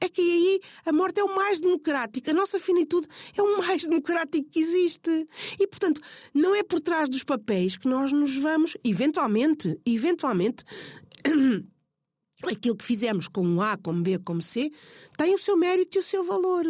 É 0.00 0.08
que 0.08 0.20
aí 0.20 0.60
a 0.84 0.92
morte 0.92 1.20
é 1.20 1.24
o 1.24 1.34
mais 1.34 1.60
democrático, 1.60 2.28
a 2.28 2.34
nossa 2.34 2.58
finitude 2.58 3.06
é 3.36 3.40
o 3.40 3.58
mais 3.58 3.86
democrático 3.86 4.50
que 4.50 4.58
existe. 4.58 5.28
E, 5.60 5.66
portanto, 5.66 6.00
não 6.34 6.54
é 6.54 6.64
por 6.64 6.80
trás 6.80 7.08
dos 7.08 7.22
papéis 7.22 7.76
que 7.76 7.86
nós 7.86 8.10
nos 8.10 8.36
vamos, 8.36 8.76
eventualmente, 8.82 9.78
eventualmente, 9.86 10.64
aquilo 12.50 12.76
que 12.76 12.84
fizemos 12.84 13.28
com 13.28 13.60
A, 13.60 13.76
como 13.76 14.02
B, 14.02 14.18
como 14.18 14.42
C, 14.42 14.70
tem 15.16 15.34
o 15.34 15.38
seu 15.38 15.56
mérito 15.56 15.98
e 15.98 16.00
o 16.00 16.02
seu 16.02 16.24
valor. 16.24 16.64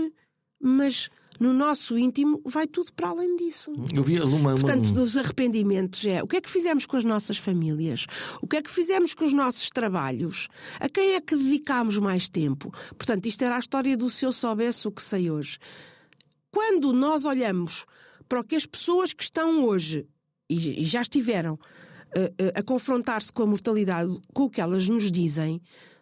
Mas 0.61 1.11
no 1.41 1.53
nosso 1.53 1.99
íntimo 1.99 2.41
vai 2.45 2.67
tudo 2.67 2.93
para 2.93 3.09
além 3.09 3.37
disso. 3.37 3.73
Eu 3.93 4.03
vi 4.03 4.21
uma, 4.21 4.53
Portanto, 4.53 4.87
uma... 4.87 4.95
dos 4.95 5.17
arrependimentos 5.17 6.05
é 6.07 6.23
o 6.23 6.27
que 6.27 6.37
é 6.37 6.41
que 6.41 6.51
fizemos 6.51 6.87
com 6.87 6.97
as 6.97 7.05
nossas 7.05 7.37
famílias? 7.37 8.07
O 8.41 8.47
que 8.47 8.57
é 8.57 8.63
que 8.63 8.71
fizemos 8.71 9.13
com 9.15 9.25
os 9.25 9.33
nossos 9.33 9.69
trabalhos? 9.71 10.49
A 10.79 10.89
quem 10.89 11.15
é 11.15 11.21
que 11.21 11.35
dedicámos 11.35 11.99
mais 11.99 12.29
tempo? 12.29 12.73
Portanto, 12.97 13.27
isto 13.27 13.43
era 13.43 13.57
a 13.57 13.59
história 13.59 13.97
do 13.97 14.09
se 14.09 14.25
eu 14.25 14.33
soubesse 14.33 14.87
o 14.87 14.93
que 14.93 15.03
sei 15.03 15.31
hoje. 15.31 15.59
Quando 16.51 16.93
nós 16.93 17.25
olhamos 17.25 17.87
para 18.29 18.41
o 18.41 18.45
que 18.45 18.55
as 18.55 18.67
pessoas 18.67 19.13
que 19.13 19.25
estão 19.25 19.65
hoje 19.65 20.07
e 20.49 20.85
já 20.85 21.03
estiveram 21.03 21.59
a, 22.55 22.63
confrontar-se 22.63 23.33
com 23.33 23.43
a 23.43 23.47
mortalidade, 23.47 24.11
com 24.33 24.45
o 24.45 24.51
que 24.51 24.61
elas 24.61 24.89
nos 24.89 25.11
dizem, 25.11 25.61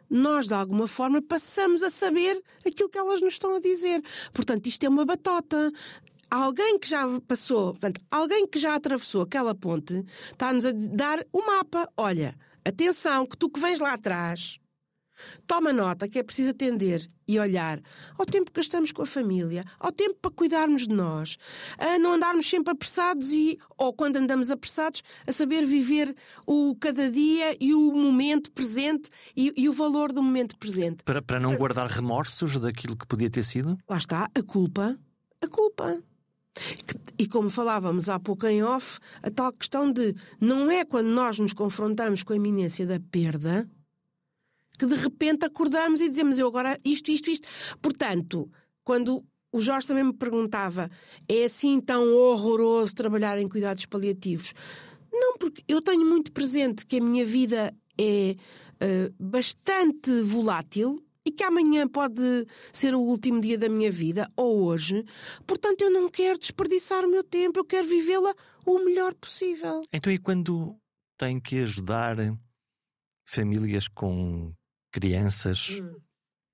nós, 0.09 0.49
de 0.49 0.55
alguma 0.55 0.89
forma, 0.89 1.23
passamos 1.23 1.83
a 1.83 1.91
saber 1.91 2.43
aquilo 2.67 2.89
que 2.89 2.99
elas 2.99 3.21
nos 3.21 3.35
estão 3.35 3.55
a 3.55 3.61
dizer. 3.61 4.03
Portanto, 4.33 4.67
isto 4.67 4.85
é 4.85 4.89
uma 4.89 5.05
batota. 5.05 5.73
Alguém 6.29 6.79
que 6.79 6.89
já 6.89 7.07
passou, 7.27 7.71
portanto, 7.73 8.01
alguém 8.11 8.47
que 8.47 8.59
já 8.59 8.75
atravessou 8.75 9.23
aquela 9.23 9.55
ponte, 9.55 10.05
está-nos 10.33 10.67
a 10.67 10.73
dar 10.73 11.25
o 11.33 11.47
mapa. 11.47 11.89
Olha, 11.97 12.37
atenção, 12.65 13.25
que 13.27 13.37
tu 13.37 13.49
que 13.49 13.61
vens 13.61 13.79
lá 13.79 13.95
atrás, 13.95 14.59
Toma 15.47 15.73
nota 15.73 16.09
que 16.09 16.19
é 16.19 16.23
preciso 16.23 16.51
atender 16.51 17.09
e 17.27 17.39
olhar 17.39 17.81
ao 18.19 18.27
tempo 18.27 18.51
que 18.51 18.61
gastamos 18.61 18.91
com 18.91 19.03
a 19.03 19.07
família, 19.07 19.65
ao 19.79 19.93
tempo 19.93 20.17
para 20.21 20.31
cuidarmos 20.31 20.89
de 20.89 20.95
nós, 20.95 21.37
a 21.79 21.99
não 21.99 22.15
andarmos 22.15 22.49
sempre 22.49 22.73
apressados 22.73 23.31
e, 23.31 23.59
ou 23.79 23.93
quando 23.93 24.17
andamos 24.17 24.51
apressados, 24.51 25.03
a 25.27 25.33
saber 25.33 25.65
viver 25.65 26.15
o 26.47 26.75
cada 26.81 27.09
dia 27.09 27.57
e 27.61 27.73
o 27.73 27.93
momento 27.93 28.51
presente 28.51 29.11
e, 29.37 29.53
e 29.57 29.69
o 29.69 29.73
valor 29.73 30.13
do 30.13 30.23
momento 30.23 30.57
presente. 30.59 31.05
Para, 31.05 31.23
para 31.23 31.39
não 31.39 31.57
guardar 31.57 31.87
remorsos 31.87 32.59
daquilo 32.59 32.97
que 32.97 33.07
podia 33.07 33.31
ter 33.31 33.45
sido? 33.45 33.79
Lá 33.89 33.99
está, 33.99 34.29
a 34.35 34.43
culpa. 34.43 34.99
A 35.41 35.47
culpa. 35.47 36.03
E 37.19 37.29
como 37.29 37.49
falávamos 37.49 38.09
há 38.09 38.19
pouco 38.19 38.47
em 38.47 38.63
off, 38.63 38.99
a 39.23 39.31
tal 39.31 39.53
questão 39.53 39.93
de 39.93 40.15
não 40.41 40.71
é 40.71 40.85
quando 40.85 41.09
nós 41.09 41.39
nos 41.39 41.53
confrontamos 41.53 42.23
com 42.23 42.33
a 42.33 42.37
iminência 42.37 42.87
da 42.87 42.99
perda 42.99 43.69
que 44.81 44.87
de 44.87 44.95
repente 44.95 45.45
acordamos 45.45 46.01
e 46.01 46.09
dizemos 46.09 46.39
eu 46.39 46.47
agora 46.47 46.81
isto, 46.83 47.11
isto, 47.11 47.31
isto. 47.31 47.47
Portanto, 47.83 48.51
quando 48.83 49.23
o 49.53 49.61
Jorge 49.61 49.87
também 49.87 50.05
me 50.05 50.15
perguntava, 50.15 50.91
é 51.29 51.45
assim 51.45 51.79
tão 51.83 52.15
horroroso 52.15 52.95
trabalhar 52.95 53.37
em 53.39 53.47
cuidados 53.47 53.85
paliativos? 53.85 54.55
Não, 55.13 55.37
porque 55.37 55.63
eu 55.69 55.83
tenho 55.83 56.07
muito 56.07 56.33
presente 56.33 56.87
que 56.87 56.97
a 56.97 57.03
minha 57.03 57.27
vida 57.27 57.75
é 57.99 58.37
uh, 58.83 59.15
bastante 59.23 60.23
volátil 60.23 61.05
e 61.27 61.31
que 61.31 61.45
amanhã 61.45 61.87
pode 61.87 62.47
ser 62.73 62.95
o 62.95 63.01
último 63.01 63.39
dia 63.39 63.59
da 63.59 63.69
minha 63.69 63.91
vida, 63.91 64.27
ou 64.35 64.63
hoje. 64.63 65.05
Portanto, 65.47 65.83
eu 65.83 65.91
não 65.91 66.09
quero 66.09 66.39
desperdiçar 66.39 67.05
o 67.05 67.11
meu 67.11 67.23
tempo, 67.23 67.61
eu 67.61 67.65
quero 67.67 67.87
vivê-la 67.87 68.35
o 68.65 68.79
melhor 68.79 69.15
possível. 69.15 69.83
Então, 69.93 70.11
e 70.11 70.17
quando 70.17 70.75
tem 71.19 71.39
que 71.39 71.59
ajudar 71.59 72.17
famílias 73.27 73.87
com 73.87 74.55
crianças 74.91 75.79
hum. 75.81 75.95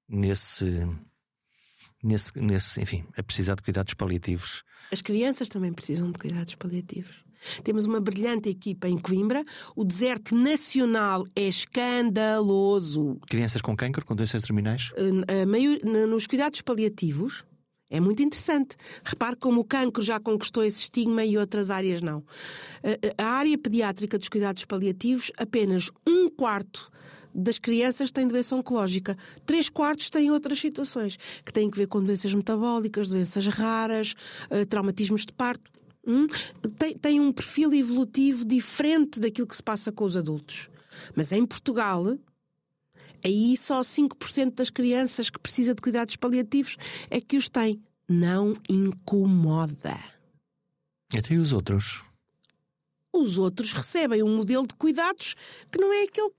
nesse, 0.09 0.87
nesse, 2.03 2.41
nesse, 2.41 2.81
enfim, 2.81 3.05
a 3.17 3.23
precisar 3.23 3.55
de 3.55 3.63
cuidados 3.63 3.95
paliativos. 3.95 4.63
As 4.93 5.03
crianças 5.03 5.49
também 5.49 5.73
precisam 5.73 6.11
de 6.13 6.19
cuidados 6.19 6.55
paliativos. 6.55 7.27
Temos 7.63 7.87
uma 7.87 8.01
brilhante 8.01 8.49
equipa 8.49 8.89
em 8.89 8.99
Coimbra. 8.99 9.45
O 9.75 9.85
deserto 9.85 10.35
nacional 10.35 11.27
é 11.35 11.43
escandaloso. 11.43 13.19
Crianças 13.29 13.61
com 13.61 13.77
câncer, 13.77 14.05
com 14.05 14.15
doenças 14.15 14.43
terminais? 14.43 14.91
Uh, 14.93 16.07
nos 16.07 16.27
cuidados 16.27 16.63
paliativos, 16.63 17.45
é 17.89 18.01
muito 18.01 18.23
interessante. 18.23 18.77
Repare 19.05 19.37
como 19.37 19.61
o 19.61 19.65
cancro 19.65 20.03
já 20.03 20.19
conquistou 20.19 20.65
esse 20.65 20.81
estigma 20.81 21.25
e 21.25 21.39
outras 21.39 21.71
áreas 21.71 22.03
não. 22.03 22.25
A 23.17 23.25
área 23.25 23.57
pediátrica 23.57 24.19
dos 24.19 24.29
cuidados 24.29 24.65
paliativos, 24.65 25.31
apenas 25.37 25.91
um 26.07 26.29
quarto 26.29 26.91
das 27.37 27.59
crianças 27.59 28.11
têm 28.11 28.27
doença 28.27 28.57
oncológica. 28.57 29.17
Três 29.45 29.69
quartos 29.69 30.09
têm 30.09 30.31
outras 30.31 30.59
situações, 30.59 31.19
que 31.45 31.53
têm 31.53 31.71
que 31.71 31.77
ver 31.77 31.87
com 31.87 32.03
doenças 32.03 32.33
metabólicas, 32.33 33.11
doenças 33.11 33.47
raras, 33.47 34.15
uh, 34.51 34.65
traumatismos 34.67 35.27
de 35.27 35.33
parto. 35.33 35.71
Hum? 36.07 36.27
Tem, 36.79 36.97
tem 36.97 37.21
um 37.21 37.33
perfil 37.33 37.75
evolutivo 37.75 38.45
diferente 38.45 39.21
daquilo 39.21 39.47
que 39.47 39.57
se 39.57 39.63
passa 39.63 39.93
com 39.93 40.05
os 40.05 40.17
adultos. 40.17 40.71
Mas 41.15 41.31
em 41.33 41.45
Portugal, 41.45 42.17
aí 43.25 43.57
só 43.57 43.81
5% 43.81 44.55
das 44.55 44.71
crianças 44.71 45.29
que 45.29 45.39
precisam 45.39 45.75
de 45.75 45.83
cuidados 45.83 46.17
paliativos 46.17 46.77
é 47.11 47.21
que 47.21 47.37
os 47.37 47.49
têm. 47.49 47.83
Não 48.09 48.55
incomoda. 48.69 49.99
Até 51.17 51.35
e 51.35 51.39
os 51.39 51.53
outros? 51.53 52.03
Os 53.13 53.37
outros 53.37 53.73
recebem 53.73 54.23
um 54.23 54.37
modelo 54.37 54.67
de 54.67 54.75
cuidados 54.75 55.35
que 55.73 55.79
não 55.79 55.93
é 55.93 56.05
aquele 56.05 56.31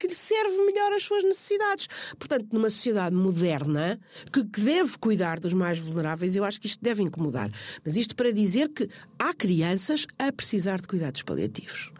que 0.00 0.06
lhe 0.06 0.14
serve 0.14 0.56
melhor 0.64 0.92
às 0.92 1.04
suas 1.04 1.22
necessidades. 1.22 1.86
Portanto, 2.18 2.48
numa 2.52 2.70
sociedade 2.70 3.14
moderna, 3.14 4.00
que, 4.32 4.42
que, 4.44 4.60
deve 4.62 4.96
cuidar 4.98 5.38
dos 5.38 5.52
mais 5.52 5.78
vulneráveis, 5.78 6.34
eu 6.34 6.42
acho 6.42 6.58
que 6.58 6.66
isto 6.66 6.82
deve 6.82 7.02
incomodar. 7.02 7.50
Mas 7.84 7.96
isto 7.96 8.16
para 8.16 8.32
dizer 8.32 8.70
que 8.70 8.88
há 9.18 9.34
crianças 9.34 10.06
a 10.18 10.32
precisar 10.32 10.80
de 10.80 10.88
cuidados 10.88 11.22
paliativos. 11.22 11.92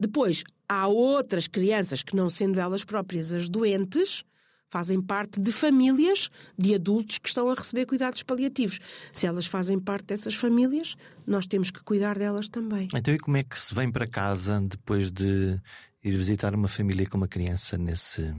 Depois, 0.00 0.42
há 0.66 0.88
outras 0.88 1.46
crianças 1.46 2.02
que, 2.02 2.16
não 2.16 2.30
sendo 2.30 2.58
elas 2.58 2.84
próprias 2.84 3.32
as 3.32 3.48
doentes, 3.48 4.24
fazem 4.70 5.00
parte 5.00 5.38
de 5.38 5.52
famílias 5.52 6.30
de 6.58 6.74
adultos 6.74 7.18
que 7.18 7.28
estão 7.28 7.48
a 7.48 7.54
receber 7.54 7.86
cuidados 7.86 8.24
paliativos. 8.24 8.80
Se 9.12 9.26
elas 9.26 9.46
fazem 9.46 9.78
parte 9.78 10.06
dessas 10.06 10.34
famílias, 10.34 10.96
nós 11.26 11.46
temos 11.46 11.70
que 11.70 11.80
cuidar 11.84 12.18
delas 12.18 12.48
também. 12.48 12.88
Então, 12.92 13.14
e 13.14 13.18
como 13.18 13.36
é 13.36 13.42
que 13.44 13.56
se 13.56 13.72
vem 13.72 13.92
para 13.92 14.06
casa 14.06 14.60
depois 14.60 15.12
de 15.12 15.60
ir 16.04 16.16
visitar 16.16 16.54
uma 16.54 16.68
família 16.68 17.08
com 17.08 17.16
uma 17.16 17.28
criança 17.28 17.78
nesse, 17.78 18.34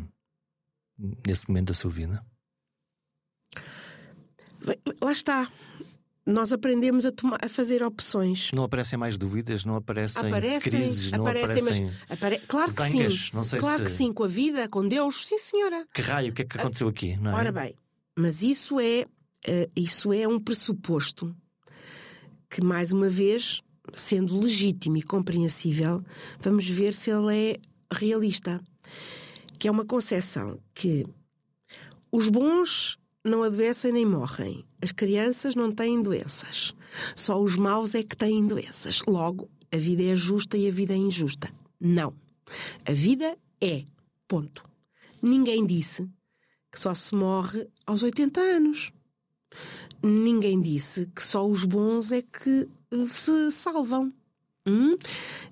nesse 1.26 1.48
momento 1.50 1.68
da 1.68 1.74
sua 1.74 1.90
vida? 1.90 2.24
Lá 5.02 5.12
está. 5.12 5.52
Nós 6.26 6.52
aprendemos 6.52 7.06
a, 7.06 7.12
tomar, 7.12 7.38
a 7.44 7.48
fazer 7.48 7.84
opções. 7.84 8.52
Não 8.52 8.64
aparecem 8.64 8.98
mais 8.98 9.16
dúvidas, 9.16 9.64
não 9.64 9.76
aparecem, 9.76 10.28
aparecem 10.28 10.60
crises, 10.60 11.12
não 11.12 11.22
aparecem. 11.22 11.60
aparecem 11.60 11.92
apare... 12.10 12.40
Claro 12.48 12.74
que 12.74 12.84
sim. 12.90 13.30
Não 13.32 13.44
sei 13.44 13.60
claro 13.60 13.78
se... 13.80 13.84
que 13.84 13.92
sim, 13.92 14.12
com 14.12 14.24
a 14.24 14.28
vida, 14.28 14.68
com 14.68 14.88
Deus, 14.88 15.28
sim, 15.28 15.38
senhora. 15.38 15.86
Que 15.94 16.02
raio, 16.02 16.32
o 16.32 16.34
que 16.34 16.42
é 16.42 16.46
que 16.46 16.58
aconteceu 16.58 16.88
aqui? 16.88 17.12
É? 17.12 17.28
Ora 17.30 17.52
bem, 17.52 17.76
mas 18.16 18.42
isso 18.42 18.80
é, 18.80 19.06
uh, 19.48 19.72
isso 19.76 20.12
é 20.12 20.28
um 20.28 20.40
pressuposto 20.40 21.36
que, 22.50 22.64
mais 22.64 22.92
uma 22.92 23.08
vez, 23.08 23.62
sendo 23.94 24.40
legítimo 24.40 24.98
e 24.98 25.02
compreensível, 25.02 26.04
vamos 26.40 26.68
ver 26.68 26.94
se 26.94 27.12
ele 27.12 27.36
é 27.36 27.60
realista. 27.92 28.62
Que 29.58 29.68
é 29.68 29.72
uma 29.72 29.86
concepção 29.86 30.60
que 30.74 31.06
os 32.12 32.30
bons 32.30 32.98
não 33.24 33.42
adoecem 33.42 33.92
nem 33.92 34.06
morrem, 34.06 34.64
as 34.82 34.92
crianças 34.92 35.56
não 35.56 35.72
têm 35.72 36.02
doenças, 36.02 36.74
só 37.16 37.42
os 37.42 37.56
maus 37.56 37.96
é 37.96 38.04
que 38.04 38.16
têm 38.16 38.46
doenças. 38.46 39.02
Logo, 39.08 39.50
a 39.72 39.78
vida 39.78 40.04
é 40.04 40.16
justa 40.16 40.58
e 40.58 40.68
a 40.68 40.72
vida 40.72 40.94
é 40.94 40.98
injusta. 40.98 41.52
Não. 41.80 42.14
A 42.86 42.92
vida 42.92 43.38
é. 43.60 43.84
Ponto. 44.28 44.64
Ninguém 45.22 45.66
disse 45.66 46.08
que 46.72 46.80
só 46.80 46.94
se 46.94 47.16
morre 47.16 47.68
aos 47.86 48.04
80 48.04 48.40
anos. 48.40 48.92
Ninguém 50.02 50.62
disse 50.62 51.08
que 51.16 51.24
só 51.24 51.48
os 51.48 51.66
bons 51.66 52.12
é 52.12 52.22
que 52.22 52.68
se 53.08 53.52
salvam. 53.52 54.10
Hum? 54.68 54.98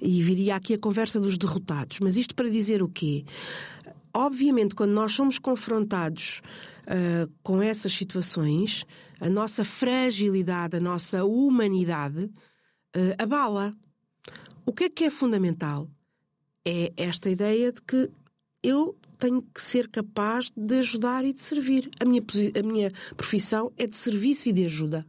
E 0.02 0.22
viria 0.24 0.56
aqui 0.56 0.74
a 0.74 0.80
conversa 0.80 1.20
dos 1.20 1.38
derrotados. 1.38 2.00
Mas 2.00 2.18
isto 2.18 2.34
para 2.34 2.50
dizer 2.50 2.82
o 2.82 2.88
quê? 2.88 3.26
Obviamente, 4.14 4.76
quando 4.76 4.92
nós 4.92 5.14
somos 5.14 5.40
confrontados 5.40 6.42
uh, 6.84 7.32
com 7.42 7.62
essas 7.62 7.92
situações, 7.94 8.86
a 9.20 9.30
nossa 9.30 9.64
fragilidade, 9.64 10.78
a 10.78 10.80
nossa 10.80 11.24
humanidade 11.24 12.26
uh, 12.26 13.16
abala. 13.18 13.76
O 14.66 14.74
que 14.74 14.86
é 14.86 14.90
que 14.90 15.04
é 15.06 15.10
fundamental? 15.10 15.90
É 16.66 16.94
esta 16.96 17.30
ideia 17.30 17.72
de 17.72 17.82
que 17.82 18.10
eu 18.62 18.96
tenho 19.24 19.42
que 19.42 19.62
ser 19.62 19.88
capaz 19.88 20.52
de 20.54 20.80
ajudar 20.80 21.24
e 21.24 21.32
de 21.32 21.40
servir. 21.40 21.90
A 21.98 22.04
minha, 22.04 22.22
a 22.60 22.62
minha 22.62 22.92
profissão 23.16 23.72
é 23.78 23.88
de 23.88 23.96
serviço 23.96 24.50
e 24.50 24.52
de 24.52 24.66
ajuda. 24.66 25.06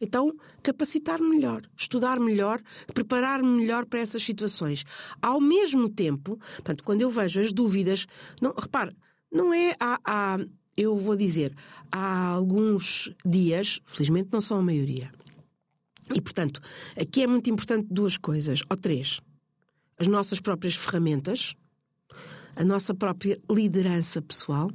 Então, 0.00 0.32
capacitar-me 0.62 1.28
melhor, 1.28 1.62
estudar 1.76 2.20
melhor, 2.20 2.62
preparar-me 2.94 3.48
melhor 3.48 3.86
para 3.86 3.98
essas 3.98 4.22
situações. 4.22 4.84
Ao 5.20 5.40
mesmo 5.40 5.88
tempo, 5.88 6.38
portanto, 6.54 6.84
quando 6.84 7.02
eu 7.02 7.10
vejo 7.10 7.40
as 7.40 7.52
dúvidas, 7.52 8.06
não, 8.40 8.54
repare, 8.56 8.96
não 9.32 9.52
é 9.52 9.74
há, 9.80 9.98
há, 10.04 10.38
eu 10.76 10.96
vou 10.96 11.16
dizer, 11.16 11.52
há 11.90 12.28
alguns 12.28 13.12
dias, 13.26 13.80
felizmente 13.84 14.28
não 14.32 14.40
são 14.40 14.58
a 14.58 14.62
maioria. 14.62 15.10
E, 16.14 16.20
portanto, 16.20 16.60
aqui 16.96 17.24
é 17.24 17.26
muito 17.26 17.50
importante 17.50 17.88
duas 17.90 18.16
coisas, 18.16 18.62
ou 18.70 18.76
três. 18.76 19.20
As 19.98 20.06
nossas 20.06 20.38
próprias 20.38 20.76
ferramentas, 20.76 21.56
a 22.60 22.64
nossa 22.64 22.92
própria 22.92 23.40
liderança 23.50 24.20
pessoal, 24.20 24.70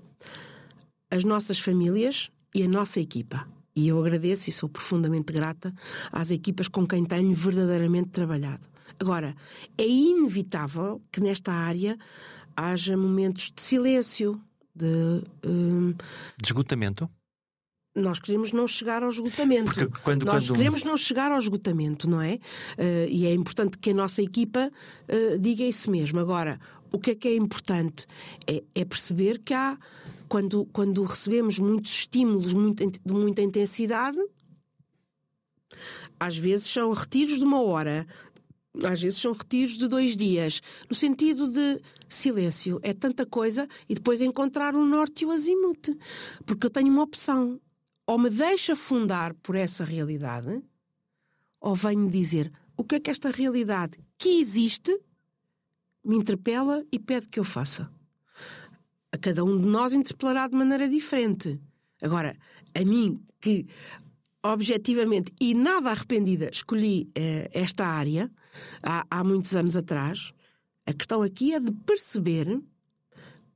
as 1.11 1.23
nossas 1.23 1.59
famílias 1.59 2.31
e 2.55 2.63
a 2.63 2.67
nossa 2.67 2.99
equipa. 2.99 3.47
E 3.75 3.89
eu 3.89 3.99
agradeço 3.99 4.49
e 4.49 4.53
sou 4.53 4.67
profundamente 4.67 5.31
grata 5.31 5.71
às 6.11 6.31
equipas 6.31 6.67
com 6.67 6.87
quem 6.87 7.05
tenho 7.05 7.31
verdadeiramente 7.31 8.09
trabalhado. 8.09 8.67
Agora, 8.99 9.35
é 9.77 9.87
inevitável 9.87 10.99
que 11.11 11.21
nesta 11.21 11.53
área 11.53 11.95
haja 12.55 12.97
momentos 12.97 13.51
de 13.55 13.61
silêncio, 13.61 14.41
de. 14.73 15.21
Um... 15.45 15.91
De 16.41 16.47
esgotamento? 16.47 17.07
nós 17.95 18.19
queremos 18.19 18.51
não 18.51 18.67
chegar 18.67 19.03
ao 19.03 19.09
esgotamento. 19.09 19.73
Porque 19.73 19.87
quando, 20.03 20.25
nós 20.25 20.47
quando... 20.47 20.57
queremos 20.57 20.83
não 20.83 20.97
chegar 20.97 21.31
ao 21.31 21.39
esgotamento, 21.39 22.09
não 22.09 22.21
é? 22.21 22.33
Uh, 22.77 23.07
e 23.09 23.25
é 23.25 23.33
importante 23.33 23.77
que 23.77 23.91
a 23.91 23.93
nossa 23.93 24.21
equipa 24.21 24.69
uh, 24.69 25.39
diga 25.39 25.63
isso 25.63 25.89
mesmo. 25.89 26.19
Agora, 26.19 26.59
o 26.91 26.99
que 26.99 27.11
é 27.11 27.15
que 27.15 27.27
é 27.27 27.35
importante? 27.35 28.05
É, 28.47 28.63
é 28.73 28.85
perceber 28.85 29.39
que 29.39 29.53
há, 29.53 29.77
quando, 30.27 30.65
quando 30.71 31.03
recebemos 31.03 31.59
muitos 31.59 31.91
estímulos 31.91 32.53
muito, 32.53 32.85
de 32.85 33.13
muita 33.13 33.41
intensidade, 33.41 34.19
às 36.19 36.37
vezes 36.37 36.67
são 36.67 36.91
retiros 36.91 37.39
de 37.39 37.45
uma 37.45 37.61
hora, 37.61 38.07
às 38.83 39.01
vezes 39.01 39.19
são 39.19 39.31
retiros 39.33 39.77
de 39.77 39.87
dois 39.87 40.15
dias, 40.15 40.61
no 40.89 40.95
sentido 40.95 41.47
de 41.47 41.81
silêncio. 42.09 42.79
É 42.81 42.93
tanta 42.93 43.25
coisa 43.25 43.67
e 43.87 43.95
depois 43.95 44.21
encontrar 44.21 44.75
o 44.75 44.85
norte 44.85 45.23
e 45.23 45.25
o 45.25 45.31
azimuth. 45.31 45.97
Porque 46.45 46.65
eu 46.65 46.69
tenho 46.69 46.91
uma 46.91 47.03
opção 47.03 47.59
ou 48.07 48.19
me 48.19 48.29
deixa 48.29 48.73
afundar 48.73 49.33
por 49.35 49.55
essa 49.55 49.83
realidade, 49.83 50.61
ou 51.59 51.73
venho 51.73 52.09
dizer 52.09 52.51
o 52.77 52.83
que 52.83 52.95
é 52.95 52.99
que 52.99 53.09
esta 53.09 53.31
realidade 53.31 53.97
que 54.17 54.39
existe 54.39 54.95
me 56.05 56.17
interpela 56.17 56.83
e 56.91 56.99
pede 56.99 57.27
que 57.27 57.39
eu 57.39 57.43
faça. 57.43 57.89
A 59.11 59.17
cada 59.17 59.43
um 59.43 59.57
de 59.57 59.65
nós 59.65 59.93
interpelará 59.93 60.47
de 60.47 60.55
maneira 60.55 60.87
diferente. 60.87 61.59
Agora, 62.01 62.37
a 62.73 62.85
mim, 62.85 63.19
que 63.39 63.65
objetivamente 64.43 65.33
e 65.41 65.53
nada 65.53 65.89
arrependida 65.89 66.49
escolhi 66.51 67.09
eh, 67.15 67.49
esta 67.51 67.85
área 67.85 68.31
há, 68.83 69.05
há 69.09 69.23
muitos 69.23 69.55
anos 69.55 69.75
atrás, 69.75 70.33
a 70.85 70.93
questão 70.93 71.21
aqui 71.21 71.53
é 71.53 71.59
de 71.59 71.71
perceber 71.71 72.61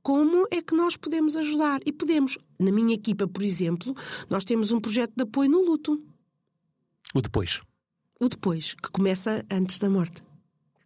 como 0.02 0.46
é 0.50 0.60
que 0.62 0.74
nós 0.74 0.96
podemos 0.96 1.36
ajudar. 1.36 1.80
E 1.86 1.92
podemos, 1.92 2.38
na 2.58 2.72
minha 2.72 2.94
equipa, 2.94 3.28
por 3.28 3.42
exemplo, 3.42 3.94
nós 4.28 4.44
temos 4.44 4.72
um 4.72 4.80
projeto 4.80 5.12
de 5.14 5.22
apoio 5.22 5.50
no 5.50 5.64
luto. 5.64 6.02
O 7.14 7.20
depois. 7.20 7.60
O 8.18 8.28
depois, 8.28 8.74
que 8.74 8.90
começa 8.90 9.44
antes 9.50 9.78
da 9.78 9.88
morte. 9.88 10.22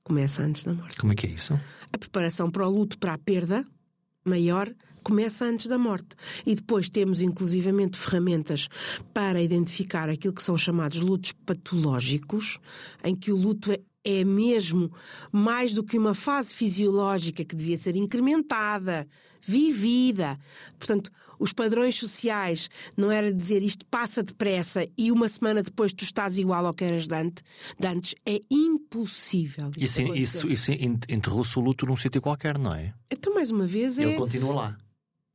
Começa 0.05 0.43
antes 0.43 0.65
da 0.65 0.75
morte. 0.75 0.99
Como 0.99 1.13
é 1.13 1.17
que 1.17 1.27
é 1.27 1.31
isso? 1.31 1.59
A 1.93 1.99
preparação 1.99 2.51
para 2.51 2.67
o 2.67 2.71
luto, 2.71 2.99
para 2.99 3.15
a 3.15 3.19
perda 3.19 3.67
maior, 4.25 4.71
começa 5.03 5.45
antes 5.45 5.67
da 5.67 5.79
morte. 5.79 6.17
E 6.47 6.55
depois 6.55 6.89
temos 6.89 7.23
inclusivamente 7.23 7.99
ferramentas 7.99 8.69
para 9.13 9.43
identificar 9.43 10.09
aquilo 10.09 10.35
que 10.35 10.43
são 10.43 10.57
chamados 10.57 11.01
lutos 11.01 11.33
patológicos, 11.33 12.59
em 13.03 13.15
que 13.17 13.33
o 13.33 13.37
luto 13.37 13.73
é 13.73 13.81
é 14.05 14.23
mesmo 14.23 14.93
mais 15.33 15.73
do 15.73 15.83
que 15.83 15.99
uma 15.99 16.15
fase 16.15 16.53
fisiológica 16.53 17.45
que 17.45 17.57
devia 17.57 17.77
ser 17.77 17.97
incrementada, 17.97 19.09
vivida. 19.41 20.39
Portanto, 20.79 21.11
os 21.39 21.53
padrões 21.53 21.97
sociais 21.97 22.69
não 22.97 23.11
era 23.11 23.33
dizer 23.33 23.63
isto 23.63 23.85
passa 23.87 24.23
depressa 24.23 24.87
e 24.97 25.11
uma 25.11 25.29
semana 25.29 25.63
depois 25.63 25.93
tu 25.93 26.05
estás 26.05 26.39
igual 26.39 26.67
ao 26.67 26.75
que 26.75 26.85
eras 26.85 27.07
de 27.07 27.15
antes. 27.87 28.15
É 28.27 28.41
impossível. 28.51 29.71
Isso, 29.79 30.03
isso, 30.15 30.49
isso 30.49 30.73
enterrou-se 31.09 31.59
o 31.59 31.63
luto 31.63 31.87
num 31.87 31.97
sítio 31.97 32.21
qualquer, 32.21 32.59
não 32.59 32.75
é? 32.75 32.95
Então, 33.11 33.35
mais 33.35 33.51
uma 33.51 33.67
vez, 33.67 33.99
Ele 33.99 34.13
é... 34.13 34.17
continua 34.17 34.55
lá. 34.55 34.79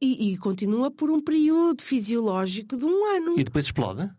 E, 0.02 0.32
e 0.32 0.38
continua 0.38 0.90
por 0.90 1.10
um 1.10 1.22
período 1.22 1.82
fisiológico 1.82 2.78
de 2.78 2.86
um 2.86 3.06
ano. 3.06 3.38
E 3.38 3.44
depois 3.44 3.66
explode? 3.66 4.10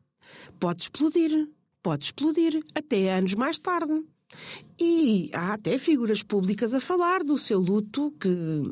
Pode 0.59 0.83
explodir. 0.83 1.49
Pode 1.83 2.05
explodir. 2.05 2.63
Até 2.75 3.15
anos 3.15 3.35
mais 3.35 3.59
tarde. 3.59 4.05
E 4.79 5.31
há 5.35 5.55
até 5.55 5.77
figuras 5.79 6.23
públicas 6.23 6.75
a 6.75 6.81
falar 6.81 7.23
do 7.23 7.37
seu 7.37 7.59
luto, 7.59 8.13
que 8.19 8.29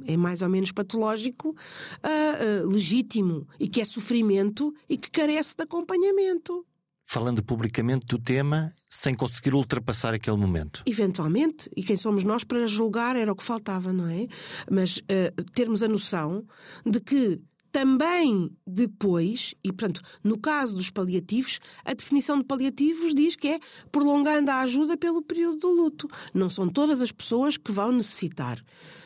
é 0.07 0.17
mais 0.17 0.43
ou 0.43 0.49
menos 0.49 0.73
patológico, 0.73 1.51
uh, 1.51 2.65
uh, 2.65 2.67
legítimo, 2.67 3.47
e 3.61 3.69
que 3.69 3.81
é 3.81 3.85
sofrimento 3.85 4.75
e 4.89 4.97
que 4.97 5.11
carece 5.11 5.55
de 5.57 5.63
acompanhamento. 5.63 6.65
Falando 7.05 7.43
publicamente 7.43 8.07
do 8.07 8.19
tema 8.19 8.73
sem 8.89 9.15
conseguir 9.15 9.55
ultrapassar 9.55 10.15
aquele 10.15 10.37
momento. 10.37 10.83
Eventualmente, 10.87 11.71
e 11.77 11.83
quem 11.83 11.97
somos 11.97 12.25
nós 12.25 12.45
para 12.45 12.67
julgar 12.67 13.17
era 13.17 13.33
o 13.33 13.37
que 13.37 13.45
faltava, 13.45 13.93
não 13.93 14.07
é? 14.07 14.27
Mas 14.71 14.99
uh, 14.99 15.45
termos 15.53 15.83
a 15.83 15.89
noção 15.89 16.47
de 16.87 17.01
que 17.01 17.41
também 17.71 18.51
depois, 18.66 19.55
e 19.62 19.73
portanto, 19.73 20.01
no 20.23 20.39
caso 20.39 20.75
dos 20.75 20.91
paliativos, 20.91 21.61
a 21.85 21.95
definição 21.95 22.39
de 22.39 22.45
paliativos 22.45 23.14
diz 23.14 23.37
que 23.37 23.49
é 23.49 23.61
prolongando 23.93 24.51
a 24.51 24.61
ajuda 24.61 24.97
pelo 24.97 25.23
período 25.23 25.59
do 25.59 25.69
luto. 25.69 26.09
Não 26.33 26.49
são 26.49 26.69
todas 26.69 27.01
as 27.01 27.12
pessoas 27.12 27.57
que 27.57 27.73
vão 27.73 27.93
necessitar, 27.93 28.62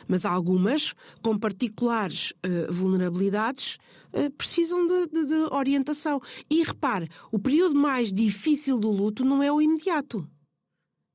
mas 0.07 0.25
algumas, 0.25 0.93
com 1.21 1.37
particulares 1.37 2.31
uh, 2.31 2.71
vulnerabilidades, 2.71 3.77
uh, 4.13 4.31
precisam 4.31 4.85
de, 4.87 5.07
de, 5.07 5.25
de 5.25 5.35
orientação. 5.51 6.21
E 6.49 6.63
repare, 6.63 7.09
o 7.31 7.39
período 7.39 7.75
mais 7.75 8.13
difícil 8.13 8.79
do 8.79 8.89
luto 8.89 9.25
não 9.25 9.43
é 9.43 9.51
o 9.51 9.61
imediato. 9.61 10.27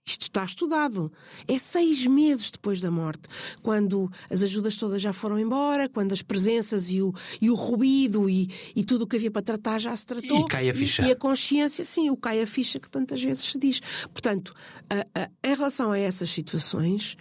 Isto 0.09 0.23
está 0.23 0.45
estudado. 0.45 1.13
É 1.47 1.59
seis 1.59 2.07
meses 2.07 2.51
depois 2.51 2.81
da 2.81 2.91
morte, 2.91 3.23
quando 3.63 4.11
as 4.31 4.43
ajudas 4.43 4.77
todas 4.77 5.03
já 5.03 5.13
foram 5.13 5.39
embora, 5.39 5.87
quando 5.89 6.13
as 6.15 6.23
presenças 6.23 6.91
e 6.91 7.03
o, 7.03 7.13
e 7.41 7.51
o 7.51 7.55
ruído 7.55 8.29
e, 8.29 8.51
e 8.75 8.85
tudo 8.85 9.03
o 9.03 9.07
que 9.07 9.17
havia 9.17 9.31
para 9.31 9.43
tratar 9.43 9.79
já 9.79 9.95
se 9.95 10.07
tratou. 10.07 10.41
E 10.41 10.49
cai 10.49 10.71
a 10.71 10.75
ficha. 10.75 11.03
E, 11.03 11.09
e 11.09 11.13
a 11.13 11.17
consciência, 11.17 11.85
sim, 11.85 12.09
o 12.09 12.17
cai 12.17 12.41
a 12.41 12.47
ficha 12.47 12.81
que 12.81 12.89
tantas 12.89 13.23
vezes 13.23 13.45
se 13.45 13.59
diz. 13.59 13.81
Portanto, 14.13 14.55
a, 14.89 15.21
a, 15.21 15.31
em 15.45 15.55
relação 15.55 15.93
a 15.93 15.99
essas 15.99 16.31
situações, 16.31 17.17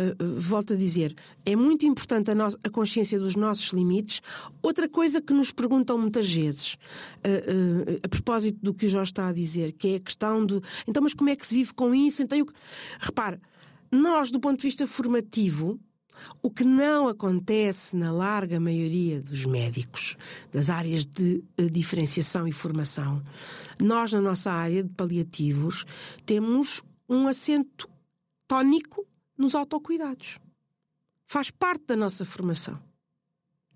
uh, 0.00 0.40
volto 0.40 0.72
a 0.72 0.76
dizer, 0.76 1.14
é 1.44 1.54
muito 1.54 1.86
importante 1.86 2.30
a, 2.30 2.34
no 2.34 2.46
a, 2.46 2.70
consciência 2.70 3.18
dos 3.18 3.36
nossos 3.36 3.72
limites. 3.72 4.20
Outra 4.62 4.88
coisa 4.88 5.20
que 5.20 5.32
nos 5.32 5.52
perguntam 5.52 5.98
muitas 5.98 6.30
vezes, 6.30 6.74
uh, 6.74 7.92
uh, 7.94 8.00
a 8.02 8.08
propósito 8.08 8.58
do 8.62 8.74
que 8.74 8.86
o 8.86 8.88
Jorge 8.88 9.12
está 9.12 9.28
a 9.28 9.32
dizer, 9.32 9.72
que 9.72 9.88
é 9.88 9.96
a 9.96 10.00
questão 10.00 10.44
do 10.44 10.62
então, 10.86 11.02
mas 11.02 11.14
como 11.14 11.30
é 11.30 11.36
que 11.36 11.46
se 11.46 11.54
vive 11.54 11.74
com 11.74 11.94
isso? 11.94 12.22
Então, 12.22 12.38
eu... 12.38 12.46
repare, 12.98 13.38
nós, 13.90 14.30
do 14.30 14.40
ponto 14.40 14.58
de 14.58 14.66
vista 14.66 14.86
formativo, 14.86 15.78
o 16.42 16.50
que 16.50 16.64
não 16.64 17.08
acontece 17.08 17.96
na 17.96 18.12
larga 18.12 18.60
maioria 18.60 19.20
dos 19.20 19.46
médicos, 19.46 20.16
das 20.52 20.68
áreas 20.68 21.06
de 21.06 21.42
diferenciação 21.70 22.46
e 22.46 22.52
formação, 22.52 23.22
nós, 23.80 24.12
na 24.12 24.20
nossa 24.20 24.52
área 24.52 24.82
de 24.82 24.90
paliativos, 24.90 25.84
temos 26.26 26.82
um 27.08 27.26
acento 27.26 27.88
tónico 28.46 29.06
nos 29.40 29.54
autocuidados. 29.54 30.38
Faz 31.26 31.50
parte 31.50 31.86
da 31.86 31.96
nossa 31.96 32.24
formação. 32.24 32.78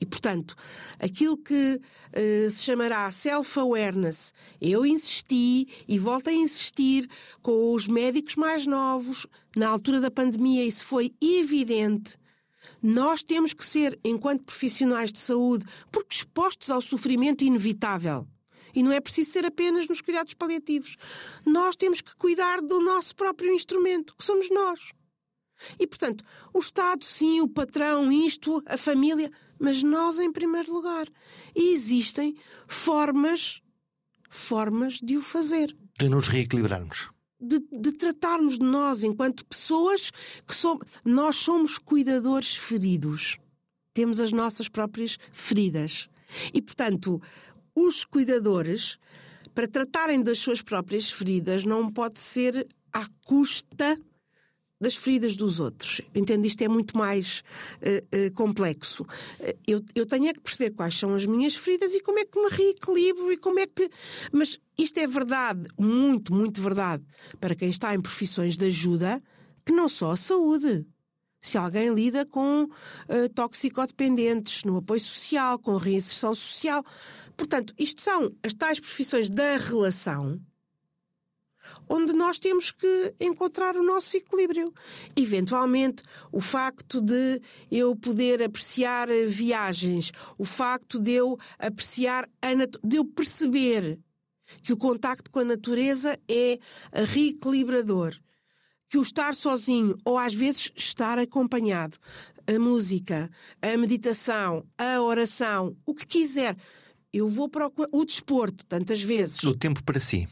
E, 0.01 0.05
portanto, 0.05 0.55
aquilo 0.99 1.39
que 1.39 1.81
uh, 1.81 2.51
se 2.51 2.65
chamará 2.65 3.11
self-awareness, 3.11 4.35
eu 4.61 4.85
insisti 4.85 5.69
e 5.89 5.99
volto 5.99 6.29
a 6.29 6.33
insistir 6.33 7.09
com 7.41 7.73
os 7.73 7.87
médicos 7.87 8.37
mais 8.37 8.67
novos, 8.67 9.27
na 9.57 9.69
altura 9.69 10.01
da 10.01 10.11
pandemia, 10.11 10.67
isso 10.67 10.85
foi 10.85 11.15
evidente. 11.21 12.19
Nós 12.83 13.23
temos 13.23 13.55
que 13.55 13.65
ser, 13.65 13.99
enquanto 14.05 14.45
profissionais 14.45 15.13
de 15.13 15.21
saúde, 15.21 15.65
porque 15.91 16.17
expostos 16.17 16.71
ao 16.71 16.83
sofrimento 16.83 17.45
inevitável. 17.45 18.27
E 18.75 18.83
não 18.83 18.93
é 18.93 19.01
preciso 19.01 19.31
ser 19.31 19.47
apenas 19.47 19.89
nos 19.89 20.03
cuidados 20.03 20.35
paliativos. 20.35 20.97
Nós 21.47 21.77
temos 21.77 22.01
que 22.01 22.15
cuidar 22.17 22.61
do 22.61 22.81
nosso 22.81 23.15
próprio 23.15 23.55
instrumento, 23.55 24.15
que 24.17 24.25
somos 24.25 24.51
nós. 24.51 24.93
E, 25.79 25.87
portanto, 25.87 26.25
o 26.53 26.59
Estado, 26.59 27.05
sim, 27.05 27.41
o 27.41 27.49
patrão, 27.49 28.11
isto, 28.11 28.63
a 28.67 28.77
família, 28.77 29.31
mas 29.59 29.83
nós 29.83 30.19
em 30.19 30.33
primeiro 30.33 30.73
lugar. 30.73 31.07
E 31.55 31.73
existem 31.73 32.37
formas, 32.67 33.63
formas 34.29 34.95
de 34.95 35.17
o 35.17 35.23
fazer. 35.23 35.77
De 35.99 36.09
nos 36.09 36.29
reequilibrarmos. 36.29 37.11
De, 37.41 37.61
de 37.73 37.93
tratarmos 37.93 38.59
de 38.59 38.65
nós 38.65 39.03
enquanto 39.03 39.45
pessoas 39.47 40.11
que 40.47 40.55
somos. 40.55 40.87
Nós 41.05 41.37
somos 41.37 41.79
cuidadores 41.79 42.57
feridos. 42.57 43.39
Temos 43.93 44.19
as 44.21 44.33
nossas 44.33 44.69
próprias 44.69 45.19
feridas. 45.33 46.09
E, 46.53 46.61
portanto, 46.61 47.21
os 47.75 48.05
cuidadores, 48.05 48.99
para 49.55 49.69
tratarem 49.69 50.23
das 50.23 50.39
suas 50.39 50.63
próprias 50.63 51.11
feridas, 51.11 51.65
não 51.65 51.91
pode 51.91 52.19
ser 52.21 52.67
à 52.93 53.07
custa 53.25 53.99
das 54.85 54.95
feridas 54.95 55.37
dos 55.37 55.59
outros. 55.59 56.01
Entendo, 56.15 56.45
isto 56.47 56.63
é 56.63 56.69
muito 56.69 56.97
mais 56.97 57.43
uh, 57.81 58.27
uh, 58.27 58.33
complexo. 58.35 59.03
Uh, 59.03 59.59
eu, 59.67 59.83
eu 59.95 60.07
tenho 60.07 60.29
é 60.29 60.33
que 60.33 60.41
perceber 60.41 60.71
quais 60.71 60.99
são 60.99 61.15
as 61.15 61.27
minhas 61.27 61.57
feridas 61.57 61.95
e 61.95 62.01
como 62.01 62.19
é 62.19 62.25
que 62.25 62.39
me 62.39 62.49
reequilibro 62.49 63.33
e 63.33 63.37
como 63.37 63.59
é 63.59 63.67
que. 63.67 63.91
Mas 64.31 64.61
isto 64.79 64.99
é 64.99 65.07
verdade, 65.07 65.67
muito, 65.79 66.33
muito 66.33 66.61
verdade, 66.61 67.03
para 67.41 67.55
quem 67.55 67.71
está 67.71 67.95
em 67.95 68.01
profissões 68.01 68.57
de 68.57 68.67
ajuda, 68.67 69.23
que 69.65 69.73
não 69.73 69.89
só 69.89 70.13
a 70.13 70.17
saúde. 70.17 70.87
Se 71.41 71.59
alguém 71.59 71.93
lida 71.93 72.25
com 72.25 72.69
toxicodependentes, 73.35 74.65
no 74.65 74.79
apoio 74.79 75.01
social, 75.01 75.59
com 75.59 75.77
reinserção 75.77 76.35
social. 76.35 76.83
Portanto, 77.37 77.75
isto 77.79 78.01
são 78.01 78.33
as 78.43 78.55
tais 78.55 78.81
profissões 78.81 79.29
da 79.29 79.59
relação 79.59 80.41
onde 81.89 82.13
nós 82.13 82.39
temos 82.39 82.71
que 82.71 83.15
encontrar 83.21 83.77
o 83.77 83.83
nosso 83.83 84.17
equilíbrio. 84.17 84.73
Eventualmente, 85.17 86.03
o 86.33 86.41
facto 86.41 87.01
de 87.01 87.41
eu 87.71 87.95
poder 87.97 88.43
apreciar 88.43 89.09
viagens, 89.27 90.13
o 90.39 90.45
facto 90.45 91.01
de 91.01 91.13
eu 91.13 91.39
apreciar, 91.59 92.29
de 92.83 92.97
eu 92.97 93.05
perceber 93.05 93.99
que 94.63 94.73
o 94.73 94.77
contacto 94.77 95.31
com 95.31 95.41
a 95.41 95.45
natureza 95.45 96.19
é 96.29 96.59
reequilibrador, 96.93 98.15
que 98.89 98.99
o 98.99 99.03
estar 99.03 99.35
sozinho 99.35 99.97
ou 100.05 100.19
às 100.19 100.35
vezes 100.35 100.71
estar 100.77 101.19
acompanhado, 101.19 101.99
a 102.47 102.59
música, 102.59 103.31
a 103.61 103.77
meditação, 103.77 104.65
a 104.77 105.01
oração, 105.01 105.77
o 105.87 105.95
que 105.95 106.07
quiser. 106.07 106.57
Eu 107.13 107.29
vou 107.29 107.49
para 107.49 107.71
o 107.93 108.05
desporto, 108.05 108.67
tantas 108.67 109.01
vezes. 109.03 109.43
O 109.45 109.55
tempo 109.55 109.83
para 109.85 110.01
si. 110.01 110.29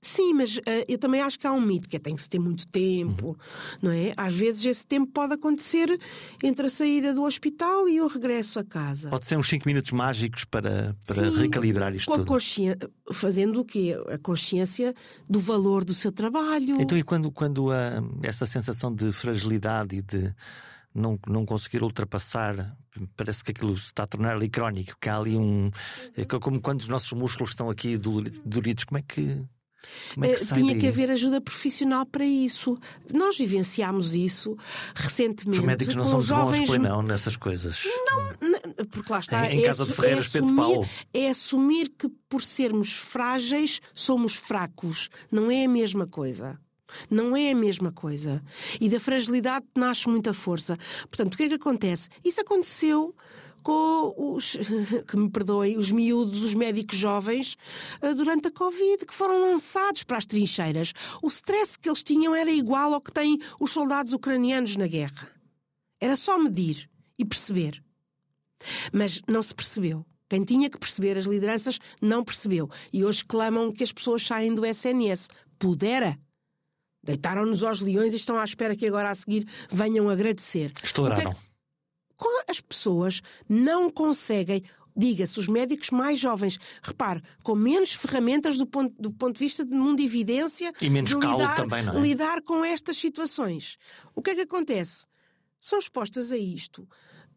Sim, 0.00 0.32
mas 0.34 0.56
uh, 0.58 0.62
eu 0.86 0.96
também 0.96 1.20
acho 1.20 1.38
que 1.38 1.46
há 1.46 1.52
um 1.52 1.60
mito 1.60 1.88
que 1.88 1.96
é 1.96 1.98
tem 1.98 2.14
que 2.14 2.22
se 2.22 2.28
ter 2.28 2.38
muito 2.38 2.66
tempo, 2.68 3.28
uhum. 3.28 3.36
não 3.82 3.90
é? 3.90 4.14
Às 4.16 4.32
vezes 4.32 4.64
esse 4.64 4.86
tempo 4.86 5.10
pode 5.10 5.34
acontecer 5.34 5.88
entre 6.42 6.66
a 6.66 6.70
saída 6.70 7.12
do 7.12 7.24
hospital 7.24 7.88
e 7.88 8.00
o 8.00 8.06
regresso 8.06 8.60
a 8.60 8.64
casa. 8.64 9.10
Pode 9.10 9.26
ser 9.26 9.36
uns 9.36 9.48
5 9.48 9.66
minutos 9.66 9.90
mágicos 9.90 10.44
para, 10.44 10.96
para 11.04 11.30
Sim, 11.30 11.40
recalibrar 11.40 11.94
isto 11.94 12.08
com 12.08 12.24
tudo. 12.24 12.38
Fazendo 13.12 13.60
o 13.60 13.64
quê? 13.64 13.96
A 14.08 14.18
consciência 14.18 14.94
do 15.28 15.40
valor 15.40 15.84
do 15.84 15.94
seu 15.94 16.12
trabalho. 16.12 16.80
Então, 16.80 16.96
e 16.96 17.02
quando, 17.02 17.32
quando 17.32 17.70
essa 18.22 18.46
sensação 18.46 18.94
de 18.94 19.10
fragilidade 19.10 19.96
e 19.96 20.02
de 20.02 20.32
não, 20.94 21.18
não 21.26 21.44
conseguir 21.44 21.82
ultrapassar, 21.82 22.76
parece 23.16 23.42
que 23.42 23.50
aquilo 23.50 23.76
se 23.76 23.86
está 23.86 24.04
a 24.04 24.06
tornar 24.06 24.34
ali 24.34 24.48
crónico, 24.48 24.96
que 25.00 25.08
há 25.08 25.16
ali 25.16 25.36
um. 25.36 25.70
É 26.16 26.24
como 26.24 26.60
quando 26.60 26.80
os 26.82 26.88
nossos 26.88 27.12
músculos 27.12 27.50
estão 27.50 27.68
aqui 27.68 27.96
doridos, 27.96 28.84
como 28.84 28.98
é 28.98 29.02
que 29.02 29.44
é 30.20 30.34
que 30.34 30.42
eh, 30.42 30.46
Tinha 30.46 30.72
daí? 30.72 30.78
que 30.78 30.86
haver 30.86 31.10
ajuda 31.10 31.40
profissional 31.40 32.04
para 32.06 32.24
isso. 32.24 32.76
Nós 33.12 33.36
vivenciámos 33.36 34.14
isso 34.14 34.56
recentemente. 34.94 35.60
Os 35.60 35.66
médicos 35.66 35.94
não 35.94 36.06
são 36.06 36.20
jovens... 36.20 36.60
bons, 36.60 36.66
pois 36.66 36.80
não, 36.80 37.02
nessas 37.02 37.36
coisas. 37.36 37.84
Não, 38.06 38.86
porque 38.90 39.12
lá 39.12 39.20
está. 39.20 39.50
Em, 39.50 39.58
em 39.58 39.62
é, 39.62 39.66
casa 39.66 39.84
de 39.84 39.92
Ferreira, 39.92 40.16
é 40.16 40.20
assumir, 40.20 40.54
Paulo. 40.54 40.88
é 41.12 41.28
assumir 41.28 41.88
que 41.96 42.08
por 42.28 42.42
sermos 42.42 42.92
frágeis 42.92 43.80
somos 43.94 44.34
fracos. 44.34 45.08
Não 45.30 45.50
é 45.50 45.64
a 45.64 45.68
mesma 45.68 46.06
coisa. 46.06 46.58
Não 47.10 47.36
é 47.36 47.50
a 47.50 47.54
mesma 47.54 47.92
coisa. 47.92 48.42
E 48.80 48.88
da 48.88 48.98
fragilidade 48.98 49.66
nasce 49.76 50.08
muita 50.08 50.32
força. 50.32 50.76
Portanto, 51.10 51.34
o 51.34 51.36
que 51.36 51.44
é 51.44 51.48
que 51.48 51.54
acontece? 51.54 52.08
Isso 52.24 52.40
aconteceu 52.40 53.14
com 53.62 54.14
os, 54.16 54.56
que 55.06 55.16
me 55.16 55.30
perdoem, 55.30 55.76
os 55.76 55.90
miúdos, 55.90 56.42
os 56.42 56.54
médicos 56.54 56.96
jovens, 56.96 57.56
eh, 58.00 58.14
durante 58.14 58.48
a 58.48 58.50
Covid, 58.50 59.04
que 59.06 59.14
foram 59.14 59.40
lançados 59.40 60.02
para 60.02 60.18
as 60.18 60.26
trincheiras. 60.26 60.92
O 61.22 61.28
stress 61.28 61.78
que 61.78 61.88
eles 61.88 62.02
tinham 62.02 62.34
era 62.34 62.50
igual 62.50 62.94
ao 62.94 63.00
que 63.00 63.12
têm 63.12 63.38
os 63.60 63.70
soldados 63.70 64.12
ucranianos 64.12 64.76
na 64.76 64.86
guerra. 64.86 65.28
Era 66.00 66.16
só 66.16 66.38
medir 66.38 66.88
e 67.18 67.24
perceber. 67.24 67.82
Mas 68.92 69.22
não 69.28 69.42
se 69.42 69.54
percebeu. 69.54 70.04
Quem 70.28 70.44
tinha 70.44 70.68
que 70.68 70.78
perceber, 70.78 71.16
as 71.16 71.24
lideranças, 71.24 71.78
não 72.02 72.22
percebeu. 72.22 72.68
E 72.92 73.04
hoje 73.04 73.24
clamam 73.24 73.72
que 73.72 73.82
as 73.82 73.92
pessoas 73.92 74.22
saem 74.22 74.54
do 74.54 74.66
SNS. 74.66 75.28
Pudera. 75.58 76.18
Deitaram-nos 77.02 77.64
aos 77.64 77.80
leões 77.80 78.12
e 78.12 78.16
estão 78.16 78.36
à 78.36 78.44
espera 78.44 78.76
que 78.76 78.86
agora 78.86 79.10
a 79.10 79.14
seguir 79.14 79.46
venham 79.70 80.10
agradecer. 80.10 80.72
Estouraram 80.82 81.47
as 82.48 82.60
pessoas 82.60 83.20
não 83.48 83.90
conseguem 83.90 84.62
diga-se, 84.98 85.38
os 85.38 85.46
médicos 85.46 85.90
mais 85.90 86.18
jovens, 86.18 86.58
repare, 86.82 87.22
com 87.44 87.54
menos 87.54 87.92
ferramentas 87.92 88.58
do 88.58 88.66
ponto, 88.66 89.00
do 89.00 89.12
ponto 89.12 89.34
de 89.34 89.38
vista 89.38 89.64
de 89.64 89.72
mundo 89.72 90.00
evidência 90.00 90.72
e 90.80 90.90
menos 90.90 91.10
de 91.10 91.16
lidar, 91.16 91.54
também, 91.54 91.84
não 91.84 91.96
é? 91.96 92.00
lidar 92.00 92.42
com 92.42 92.64
estas 92.64 92.96
situações. 92.96 93.78
O 94.14 94.20
que 94.20 94.30
é 94.30 94.34
que 94.34 94.40
acontece? 94.40 95.06
São 95.60 95.78
expostas 95.78 96.32
a 96.32 96.36
isto. 96.36 96.82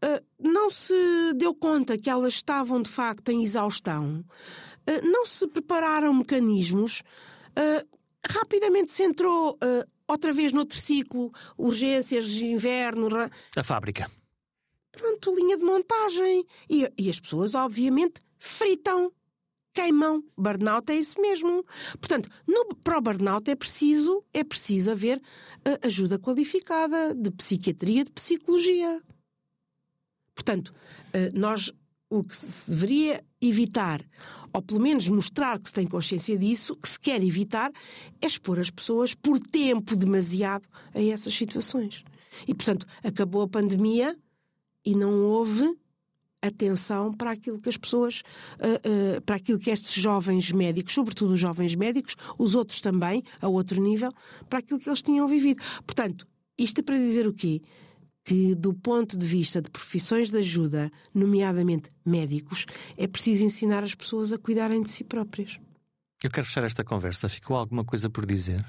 Uh, 0.04 0.20
não 0.40 0.72
se 0.72 0.96
deu 1.36 1.54
conta 1.54 1.96
que 1.96 2.10
elas 2.10 2.34
estavam 2.34 2.82
de 2.82 2.90
facto 2.90 3.30
em 3.30 3.44
exaustão, 3.44 4.26
uh, 4.26 5.08
não 5.08 5.28
se 5.28 5.48
prepararam 5.48 6.12
mecanismos, 6.12 7.04
uh, 7.52 7.88
rapidamente 8.28 8.92
se 8.92 9.04
entrou 9.04 9.60
outra 10.08 10.34
vez 10.34 10.52
no 10.52 10.66
triciclo, 10.66 11.32
urgências, 11.58 12.28
inverno. 12.32 13.08
A 13.56 13.64
fábrica 13.64 14.10
pronto, 14.92 15.36
linha 15.36 15.58
de 15.58 15.64
montagem. 15.64 16.46
E, 16.70 16.88
e 16.98 17.10
as 17.10 17.20
pessoas, 17.20 17.56
obviamente, 17.56 18.20
fritam 18.38 19.12
queimam. 19.74 20.24
Burnout 20.38 20.92
é 20.92 20.96
isso 20.96 21.20
mesmo. 21.22 21.64
Portanto, 22.00 22.30
no, 22.48 22.76
para 22.84 22.98
o 22.98 23.02
burnout 23.02 23.50
é 23.50 23.56
preciso, 23.56 24.24
é 24.34 24.44
preciso 24.44 24.92
haver 24.92 25.18
uh, 25.18 25.86
ajuda 25.86 26.20
qualificada 26.20 27.14
de 27.16 27.32
psiquiatria, 27.32 28.04
de 28.04 28.12
psicologia. 28.12 29.02
Portanto, 30.36 30.74
uh, 31.14 31.40
nós 31.40 31.72
o 32.10 32.26
que 32.26 32.36
se 32.36 32.70
deveria 32.70 33.24
evitar, 33.40 34.04
ou 34.52 34.62
pelo 34.62 34.82
menos 34.82 35.08
mostrar 35.08 35.58
que 35.58 35.70
se 35.70 35.74
tem 35.74 35.88
consciência 35.88 36.38
disso, 36.38 36.76
que 36.76 36.90
se 36.90 37.00
quer 37.00 37.24
evitar, 37.24 37.72
é 38.22 38.28
expor 38.28 38.60
as 38.60 38.70
pessoas 38.70 39.16
por 39.16 39.40
tempo 39.40 39.96
demasiado 39.96 40.68
a 40.94 41.02
essas 41.02 41.34
situações. 41.34 42.04
E, 42.46 42.54
portanto, 42.54 42.86
acabou 43.02 43.44
a 43.44 43.48
pandemia, 43.48 44.18
e 44.86 44.96
não 44.96 45.24
houve 45.24 45.76
atenção 46.42 47.14
para 47.14 47.32
aquilo 47.32 47.60
que 47.60 47.70
as 47.70 47.78
pessoas, 47.78 48.24
uh, 48.60 49.18
uh, 49.18 49.22
para 49.22 49.36
aquilo 49.36 49.60
que 49.60 49.70
estes 49.70 50.02
jovens 50.02 50.52
médicos, 50.52 50.94
sobretudo 50.94 51.34
os 51.34 51.40
jovens 51.40 51.76
médicos, 51.76 52.16
os 52.38 52.56
outros 52.56 52.82
também, 52.82 53.24
a 53.40 53.48
outro 53.48 53.82
nível, 53.82 54.10
para 54.50 54.60
aquilo 54.60 54.80
que 54.80 54.90
eles 54.90 55.02
tinham 55.02 55.28
vivido. 55.28 55.62
Portanto, 55.86 56.28
isto 56.58 56.80
é 56.80 56.84
para 56.84 56.98
dizer 56.98 57.28
o 57.28 57.34
quê? 57.34 57.62
Que, 58.24 58.56
do 58.56 58.74
ponto 58.74 59.18
de 59.18 59.26
vista 59.26 59.62
de 59.62 59.70
profissões 59.70 60.30
de 60.30 60.38
ajuda, 60.38 60.92
nomeadamente 61.14 61.90
médicos, 62.06 62.66
é 62.98 63.08
preciso 63.08 63.46
ensinar 63.46 63.84
as 63.84 63.96
pessoas 63.96 64.34
a 64.34 64.38
cuidarem 64.38 64.82
de 64.82 64.92
si 64.92 65.04
próprias. 65.04 65.60
Eu 66.24 66.30
quero 66.30 66.46
fechar 66.46 66.64
esta 66.64 66.84
conversa. 66.84 67.28
Ficou 67.28 67.58
alguma 67.58 67.84
coisa 67.84 68.10
por 68.10 68.26
dizer? 68.26 68.64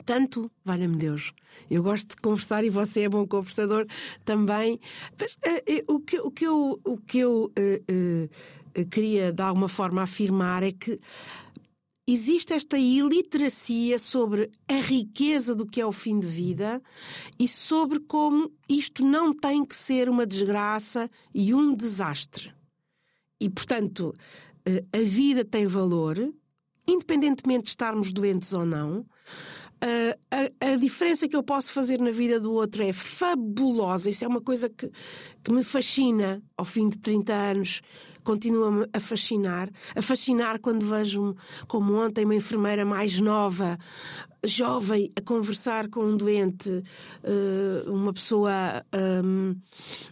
Tanto, 0.00 0.50
valha-me 0.64 0.96
Deus. 0.96 1.32
Eu 1.70 1.82
gosto 1.82 2.08
de 2.08 2.16
conversar 2.16 2.64
e 2.64 2.70
você 2.70 3.02
é 3.02 3.08
bom 3.08 3.26
conversador 3.26 3.86
também. 4.24 4.80
Mas, 5.18 5.34
uh, 5.34 5.92
uh, 5.92 5.94
o, 5.94 6.00
que, 6.00 6.18
o 6.18 6.30
que 6.30 6.46
eu, 6.46 6.80
o 6.82 6.96
que 6.96 7.18
eu 7.18 7.52
uh, 7.58 8.84
queria 8.90 9.32
de 9.32 9.42
alguma 9.42 9.68
forma 9.68 10.02
afirmar 10.02 10.62
é 10.62 10.72
que 10.72 10.98
existe 12.06 12.54
esta 12.54 12.78
iliteracia 12.78 13.98
sobre 13.98 14.50
a 14.66 14.80
riqueza 14.80 15.54
do 15.54 15.66
que 15.66 15.80
é 15.80 15.86
o 15.86 15.92
fim 15.92 16.18
de 16.18 16.26
vida 16.26 16.82
e 17.38 17.46
sobre 17.46 18.00
como 18.00 18.50
isto 18.68 19.04
não 19.04 19.32
tem 19.32 19.64
que 19.64 19.76
ser 19.76 20.08
uma 20.08 20.26
desgraça 20.26 21.08
e 21.34 21.54
um 21.54 21.74
desastre. 21.74 22.52
E, 23.38 23.48
portanto, 23.48 24.14
a 24.92 24.98
vida 24.98 25.44
tem 25.44 25.66
valor, 25.66 26.32
independentemente 26.86 27.64
de 27.64 27.70
estarmos 27.70 28.12
doentes 28.12 28.52
ou 28.52 28.64
não 28.64 29.06
a, 30.30 30.72
a, 30.72 30.76
diferença 30.76 31.28
que 31.28 31.34
eu 31.34 31.42
posso 31.42 31.72
fazer 31.72 32.00
na 32.00 32.10
vida 32.10 32.38
do 32.38 32.52
outro 32.52 32.84
é 32.84 32.92
fabulosa. 32.92 34.08
Isso 34.08 34.24
é 34.24 34.28
uma 34.28 34.40
coisa 34.40 34.68
que, 34.68 34.90
que 35.42 35.52
me 35.52 35.64
fascina 35.64 36.40
ao 36.56 36.64
fim 36.64 36.88
de 36.88 36.98
30 36.98 37.32
anos. 37.32 37.82
Continua-me 38.22 38.86
a 38.92 39.00
fascinar. 39.00 39.68
A 39.96 40.00
fascinar 40.00 40.60
quando 40.60 40.86
vejo, 40.86 41.34
como 41.66 41.94
ontem, 41.94 42.24
uma 42.24 42.36
enfermeira 42.36 42.84
mais 42.84 43.20
nova, 43.20 43.76
jovem, 44.44 45.10
a 45.16 45.20
conversar 45.20 45.88
com 45.88 46.04
um 46.04 46.16
doente, 46.16 46.84
eh, 47.24 47.82
uma 47.88 48.12
pessoa 48.12 48.84
um, 49.24 49.56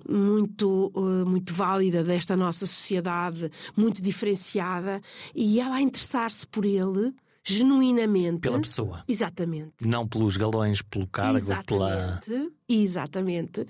muito, 0.08 0.92
muito 1.24 1.54
válida 1.54 2.02
desta 2.02 2.36
nossa 2.36 2.66
sociedade, 2.66 3.48
muito 3.76 4.02
diferenciada, 4.02 5.00
e 5.32 5.60
ela 5.60 5.76
a 5.76 5.80
interessar-se 5.80 6.44
por 6.48 6.64
ele 6.64 7.14
genuinamente. 7.44 8.40
Pela 8.40 8.60
pessoa. 8.60 9.04
Exatamente. 9.08 9.86
Não 9.86 10.06
pelos 10.06 10.36
galões, 10.36 10.82
pelo 10.82 11.06
cargo, 11.06 11.36
exatamente, 11.36 11.66
pela. 11.66 12.52
Exatamente. 12.68 13.66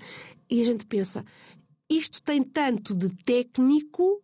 E 0.49 0.61
a 0.61 0.65
gente 0.65 0.85
pensa, 0.85 1.23
isto 1.89 2.21
tem 2.21 2.43
tanto 2.43 2.95
de 2.95 3.09
técnico 3.23 4.21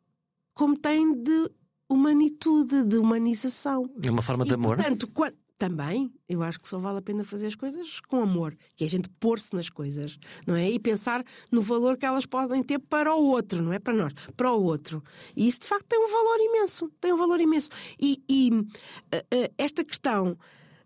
como 0.54 0.78
tem 0.78 1.14
de 1.14 1.50
humanitude, 1.89 2.84
de 2.84 2.98
humanização. 2.98 3.89
É 4.04 4.10
uma 4.10 4.22
forma 4.22 4.43
e, 4.43 4.48
de 4.48 4.54
amor. 4.54 4.76
Portanto, 4.76 5.08
quando, 5.08 5.36
também, 5.58 6.14
eu 6.30 6.43
acho 6.43 6.60
que 6.60 6.68
só 6.68 6.78
vale 6.78 6.99
a 6.99 7.01
pena 7.01 7.24
fazer 7.24 7.47
as 7.47 7.55
coisas 7.55 7.99
com 8.01 8.22
amor, 8.22 8.55
que 8.76 8.84
é 8.84 8.88
a 8.88 8.89
gente 8.89 9.10
pôr-se 9.20 9.55
nas 9.55 9.70
coisas, 9.70 10.18
não 10.45 10.55
é? 10.55 10.70
E 10.70 10.80
pensar 10.80 11.24
no 11.51 11.62
valor 11.62 11.97
que 11.97 12.05
elas 12.05 12.26
podem 12.26 12.62
ter 12.64 12.80
para 12.80 13.14
o 13.16 13.26
outro, 13.26 13.62
não 13.62 13.74
é 13.74 13.80
para 13.80 13.93
nós, 13.93 14.14
para 14.36 14.51
o 14.51 14.64
outro. 14.64 15.03
E 15.36 15.47
isso 15.47 15.62
de 15.62 15.68
facto 15.68 15.86
tem 15.88 15.99
um 15.99 16.12
valor 16.12 16.39
imenso, 16.39 16.91
tem 17.01 17.12
um 17.12 17.18
valor 17.18 17.39
imenso. 17.39 17.70
E, 17.99 18.24
e 18.30 18.51
uh, 18.51 18.66
uh, 18.66 19.53
esta 19.58 19.84
questão 19.84 20.38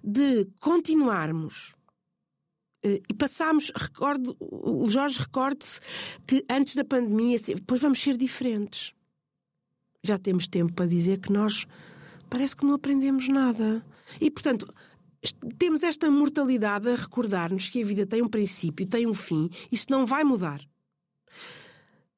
de 0.03 0.47
continuarmos 0.59 1.75
Uh, 2.83 2.97
e 3.07 3.13
passámos, 3.13 3.71
recordo, 3.75 4.35
o 4.39 4.89
Jorge 4.89 5.19
recorde-se 5.19 5.79
que 6.25 6.43
antes 6.49 6.75
da 6.75 6.83
pandemia, 6.83 7.39
depois 7.39 7.79
vamos 7.79 8.01
ser 8.01 8.17
diferentes. 8.17 8.91
Já 10.03 10.17
temos 10.17 10.47
tempo 10.47 10.73
para 10.73 10.87
dizer 10.87 11.19
que 11.19 11.31
nós 11.31 11.67
parece 12.27 12.55
que 12.55 12.65
não 12.65 12.73
aprendemos 12.73 13.27
nada. 13.27 13.85
E, 14.19 14.29
portanto, 14.29 14.71
temos 15.57 15.83
esta 15.83 16.09
mortalidade 16.09 16.89
a 16.89 16.95
recordar-nos 16.95 17.69
que 17.69 17.81
a 17.81 17.85
vida 17.85 18.05
tem 18.05 18.21
um 18.21 18.27
princípio, 18.27 18.87
tem 18.87 19.05
um 19.05 19.13
fim, 19.13 19.49
isso 19.71 19.87
não 19.89 20.05
vai 20.05 20.23
mudar. 20.23 20.61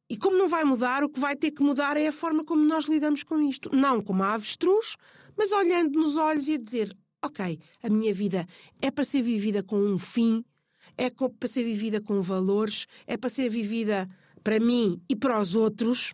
E 0.10 0.18
como 0.18 0.38
não 0.38 0.48
vai 0.48 0.64
mudar, 0.64 1.04
o 1.04 1.10
que 1.10 1.20
vai 1.20 1.36
ter 1.36 1.52
que 1.52 1.64
mudar 1.64 1.98
é 1.98 2.08
a 2.08 2.12
forma 2.12 2.44
como 2.44 2.64
nós 2.64 2.86
lidamos 2.86 3.24
com 3.24 3.42
isto. 3.42 3.76
Não 3.76 4.02
como 4.02 4.24
a 4.24 4.34
avestruz, 4.34 4.96
mas 5.36 5.52
olhando 5.52 6.00
nos 6.00 6.18
olhos 6.18 6.48
e 6.48 6.54
a 6.54 6.58
dizer: 6.58 6.96
Ok, 7.22 7.60
a 7.82 7.90
minha 7.90 8.14
vida 8.14 8.46
é 8.82 8.92
para 8.92 9.04
ser 9.04 9.22
vivida 9.22 9.64
com 9.64 9.80
um 9.80 9.98
fim, 9.98 10.44
é 10.98 11.10
para 11.10 11.48
ser 11.48 11.64
vivida 11.64 12.00
com 12.02 12.22
valores, 12.22 12.86
é 13.08 13.18
para 13.18 13.30
ser 13.30 13.50
vivida 13.50 14.06
para 14.44 14.60
mim 14.60 15.02
e 15.10 15.16
para 15.16 15.40
os 15.40 15.56
outros. 15.56 16.14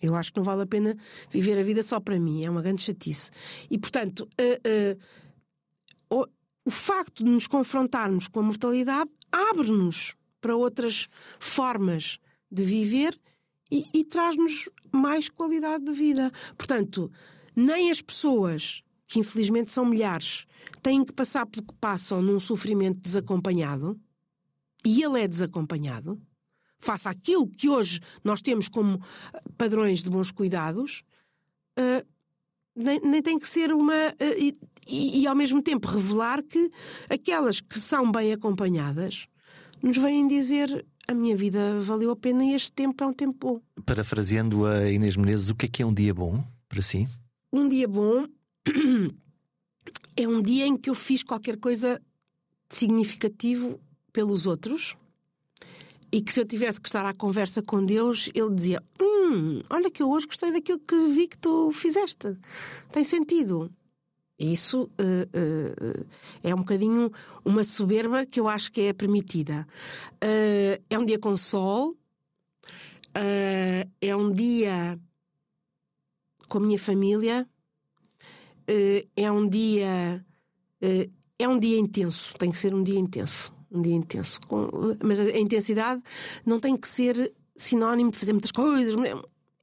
Eu 0.00 0.14
acho 0.14 0.32
que 0.32 0.38
não 0.38 0.44
vale 0.44 0.62
a 0.62 0.66
pena 0.66 0.96
viver 1.30 1.58
a 1.58 1.62
vida 1.62 1.82
só 1.82 2.00
para 2.00 2.18
mim, 2.18 2.44
é 2.44 2.50
uma 2.50 2.62
grande 2.62 2.82
chatice. 2.82 3.30
E, 3.70 3.78
portanto, 3.78 4.28
uh, 4.40 4.98
uh, 6.14 6.22
o, 6.22 6.26
o 6.64 6.70
facto 6.70 7.24
de 7.24 7.30
nos 7.30 7.46
confrontarmos 7.46 8.28
com 8.28 8.40
a 8.40 8.42
mortalidade 8.42 9.10
abre-nos 9.30 10.14
para 10.40 10.56
outras 10.56 11.08
formas 11.38 12.18
de 12.50 12.64
viver 12.64 13.18
e, 13.70 13.86
e 13.92 14.04
traz-nos 14.04 14.68
mais 14.90 15.28
qualidade 15.28 15.84
de 15.84 15.92
vida. 15.92 16.32
Portanto, 16.56 17.10
nem 17.54 17.90
as 17.90 18.02
pessoas, 18.02 18.82
que 19.06 19.20
infelizmente 19.20 19.70
são 19.70 19.84
milhares, 19.84 20.46
têm 20.82 21.04
que 21.04 21.12
passar 21.12 21.46
pelo 21.46 21.66
que 21.66 21.74
passam 21.74 22.22
num 22.22 22.40
sofrimento 22.40 23.00
desacompanhado, 23.00 24.00
e 24.84 25.02
ele 25.02 25.20
é 25.20 25.28
desacompanhado, 25.28 26.20
face 26.80 27.06
àquilo 27.06 27.46
que 27.46 27.68
hoje 27.68 28.00
nós 28.24 28.42
temos 28.42 28.68
como 28.68 29.00
padrões 29.56 30.02
de 30.02 30.10
bons 30.10 30.32
cuidados, 30.32 31.02
uh, 31.78 32.04
nem, 32.74 33.00
nem, 33.00 33.22
tem 33.22 33.38
que 33.38 33.46
ser 33.46 33.72
uma. 33.72 34.08
Uh, 34.08 34.38
e, 34.38 34.58
e, 34.88 35.20
e, 35.20 35.26
ao 35.26 35.36
mesmo 35.36 35.62
tempo 35.62 35.86
revelar 35.86 36.42
que 36.42 36.70
aquelas 37.08 37.60
que 37.60 37.78
são 37.78 38.10
bem 38.10 38.32
acompanhadas 38.32 39.28
nos 39.82 39.96
vêm 39.96 40.26
dizer 40.26 40.84
a 41.06 41.14
minha 41.14 41.36
vida 41.36 41.78
valeu 41.80 42.10
a 42.10 42.16
pena 42.16 42.44
e 42.44 42.54
este 42.54 42.72
tempo 42.72 43.02
é 43.02 43.06
um 43.06 43.12
tempo 43.12 43.36
bom. 43.40 43.60
Parafraseando 43.84 44.66
a 44.66 44.90
Inês 44.90 45.16
Menezes, 45.16 45.50
o 45.50 45.54
que 45.54 45.66
é 45.66 45.68
que 45.68 45.82
é 45.82 45.86
um 45.86 45.92
dia 45.92 46.14
bom 46.14 46.42
para 46.68 46.82
si? 46.82 47.06
Um 47.52 47.68
dia 47.68 47.88
bom 47.88 48.26
é 50.16 50.28
um 50.28 50.40
dia 50.40 50.66
em 50.66 50.76
que 50.76 50.88
eu 50.88 50.94
fiz 50.94 51.22
qualquer 51.22 51.56
coisa 51.56 52.00
significativo 52.68 53.80
pelos 54.12 54.46
outros 54.46 54.96
e 56.12 56.20
que 56.20 56.32
se 56.32 56.40
eu 56.40 56.44
tivesse 56.44 56.80
que 56.80 56.88
estar 56.88 57.06
à 57.06 57.14
conversa 57.14 57.62
com 57.62 57.84
Deus, 57.84 58.30
ele 58.34 58.54
dizia: 58.54 58.82
Hum, 59.00 59.62
olha 59.70 59.90
que 59.90 60.02
eu 60.02 60.10
hoje 60.10 60.26
gostei 60.26 60.50
daquilo 60.50 60.80
que 60.80 60.96
vi 61.08 61.28
que 61.28 61.38
tu 61.38 61.70
fizeste. 61.72 62.36
Tem 62.90 63.04
sentido. 63.04 63.70
Isso 64.38 64.84
uh, 64.84 64.88
uh, 64.88 66.06
é 66.42 66.54
um 66.54 66.60
bocadinho 66.60 67.12
uma 67.44 67.62
soberba 67.62 68.24
que 68.24 68.40
eu 68.40 68.48
acho 68.48 68.72
que 68.72 68.80
é 68.80 68.92
permitida. 68.94 69.66
Uh, 70.14 70.82
é 70.88 70.98
um 70.98 71.04
dia 71.04 71.18
com 71.18 71.36
sol, 71.36 71.94
é 74.00 74.16
um 74.16 74.32
dia 74.32 74.98
com 76.48 76.58
a 76.58 76.60
minha 76.60 76.78
família, 76.78 77.46
é 79.16 79.30
um 79.30 79.46
dia. 79.46 80.24
é 81.38 81.48
um 81.48 81.58
dia 81.58 81.78
intenso, 81.78 82.32
tem 82.38 82.50
que 82.50 82.56
ser 82.56 82.74
um 82.74 82.82
dia 82.82 82.98
intenso. 82.98 83.52
Um 83.70 83.80
dia 83.80 83.94
intenso. 83.94 84.40
Com, 84.42 84.68
mas 85.02 85.20
a 85.20 85.38
intensidade 85.38 86.02
não 86.44 86.58
tem 86.58 86.76
que 86.76 86.88
ser 86.88 87.32
sinónimo 87.54 88.10
de 88.10 88.18
fazer 88.18 88.32
muitas 88.32 88.50
coisas 88.50 88.94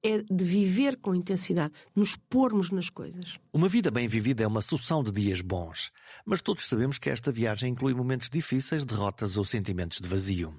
é 0.04 0.22
de 0.22 0.46
viver 0.46 0.98
com 0.98 1.16
intensidade, 1.16 1.74
nos 1.96 2.16
pormos 2.16 2.70
nas 2.70 2.90
coisas. 2.90 3.38
Uma 3.52 3.68
vida 3.68 3.92
bem 3.92 4.08
vivida 4.08 4.44
é 4.44 4.48
uma 4.48 4.62
sucessão 4.62 5.04
de 5.04 5.12
dias 5.12 5.42
bons, 5.42 5.92
mas 6.26 6.42
todos 6.42 6.68
sabemos 6.68 6.98
que 6.98 7.10
esta 7.10 7.32
viagem 7.32 7.72
inclui 7.72 7.94
momentos 7.94 8.30
difíceis, 8.30 8.86
derrotas 8.86 9.38
ou 9.38 9.44
sentimentos 9.44 10.00
de 10.00 10.08
vazio. 10.08 10.54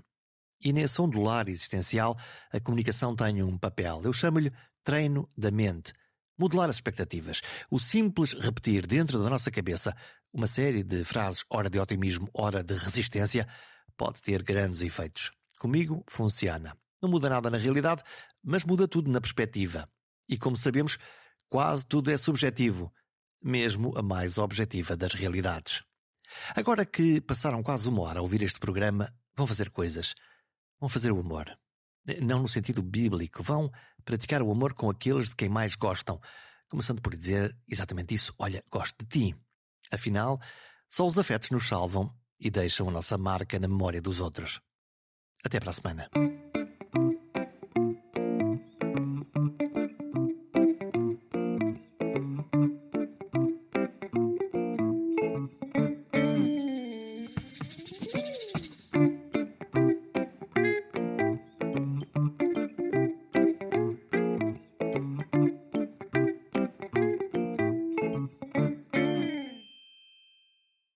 E 0.61 0.73
nesse 0.73 1.01
ondular 1.01 1.49
existencial, 1.49 2.19
a 2.53 2.59
comunicação 2.59 3.15
tem 3.15 3.43
um 3.43 3.57
papel. 3.57 4.01
Eu 4.05 4.13
chamo-lhe 4.13 4.53
treino 4.83 5.29
da 5.37 5.51
mente. 5.51 5.93
Modelar 6.37 6.69
as 6.69 6.77
expectativas. 6.77 7.41
O 7.71 7.79
simples 7.79 8.33
repetir 8.33 8.87
dentro 8.87 9.23
da 9.23 9.31
nossa 9.31 9.51
cabeça 9.51 9.95
uma 10.33 10.47
série 10.47 10.83
de 10.83 11.05
frases, 11.05 11.45
hora 11.51 11.71
de 11.71 11.79
otimismo, 11.79 12.29
hora 12.33 12.63
de 12.63 12.75
resistência, 12.75 13.47
pode 13.97 14.23
ter 14.23 14.43
grandes 14.43 14.83
efeitos. 14.83 15.33
Comigo 15.59 16.05
funciona. 16.09 16.77
Não 17.01 17.09
muda 17.09 17.29
nada 17.29 17.51
na 17.51 17.59
realidade, 17.59 18.03
mas 18.43 18.65
muda 18.65 18.89
tudo 18.89 19.11
na 19.11 19.21
perspectiva. 19.21 19.89
E 20.29 20.37
como 20.37 20.57
sabemos, 20.57 20.99
quase 21.49 21.87
tudo 21.87 22.11
é 22.11 22.17
subjetivo, 22.17 22.93
mesmo 23.43 23.97
a 23.97 24.03
mais 24.03 24.39
objetiva 24.39 24.97
das 24.97 25.15
realidades. 25.15 25.81
Agora 26.55 26.85
que 26.85 27.21
passaram 27.21 27.63
quase 27.63 27.89
uma 27.89 28.03
hora 28.03 28.19
a 28.19 28.23
ouvir 28.23 28.43
este 28.43 28.61
programa, 28.61 29.13
vão 29.37 29.47
fazer 29.47 29.71
coisas. 29.71 30.15
Vão 30.81 30.89
fazer 30.89 31.13
o 31.13 31.21
amor. 31.21 31.59
Não 32.23 32.43
no 32.43 32.49
sentido 32.49 32.83
bíblico, 32.83 33.43
vão 33.43 33.71
praticar 34.05 34.43
o 34.43 34.51
amor 34.51 34.73
com 34.75 34.89
aqueles 34.91 35.31
de 35.31 35.37
quem 35.37 35.49
mais 35.49 35.75
gostam, 35.75 36.21
começando 36.71 37.03
por 37.03 37.17
dizer 37.17 37.57
exatamente 37.67 38.15
isso: 38.15 38.35
Olha, 38.39 38.63
gosto 38.71 39.05
de 39.05 39.07
ti. 39.07 39.37
Afinal, 39.93 40.41
só 40.89 41.07
os 41.07 41.19
afetos 41.19 41.51
nos 41.51 41.67
salvam 41.67 42.13
e 42.39 42.51
deixam 42.51 42.89
a 42.89 42.93
nossa 42.93 43.19
marca 43.19 43.59
na 43.59 43.69
memória 43.69 44.01
dos 44.01 44.21
outros. 44.21 44.61
Até 45.45 45.61
para 45.61 45.71
a 45.71 45.73
semana. 45.73 46.09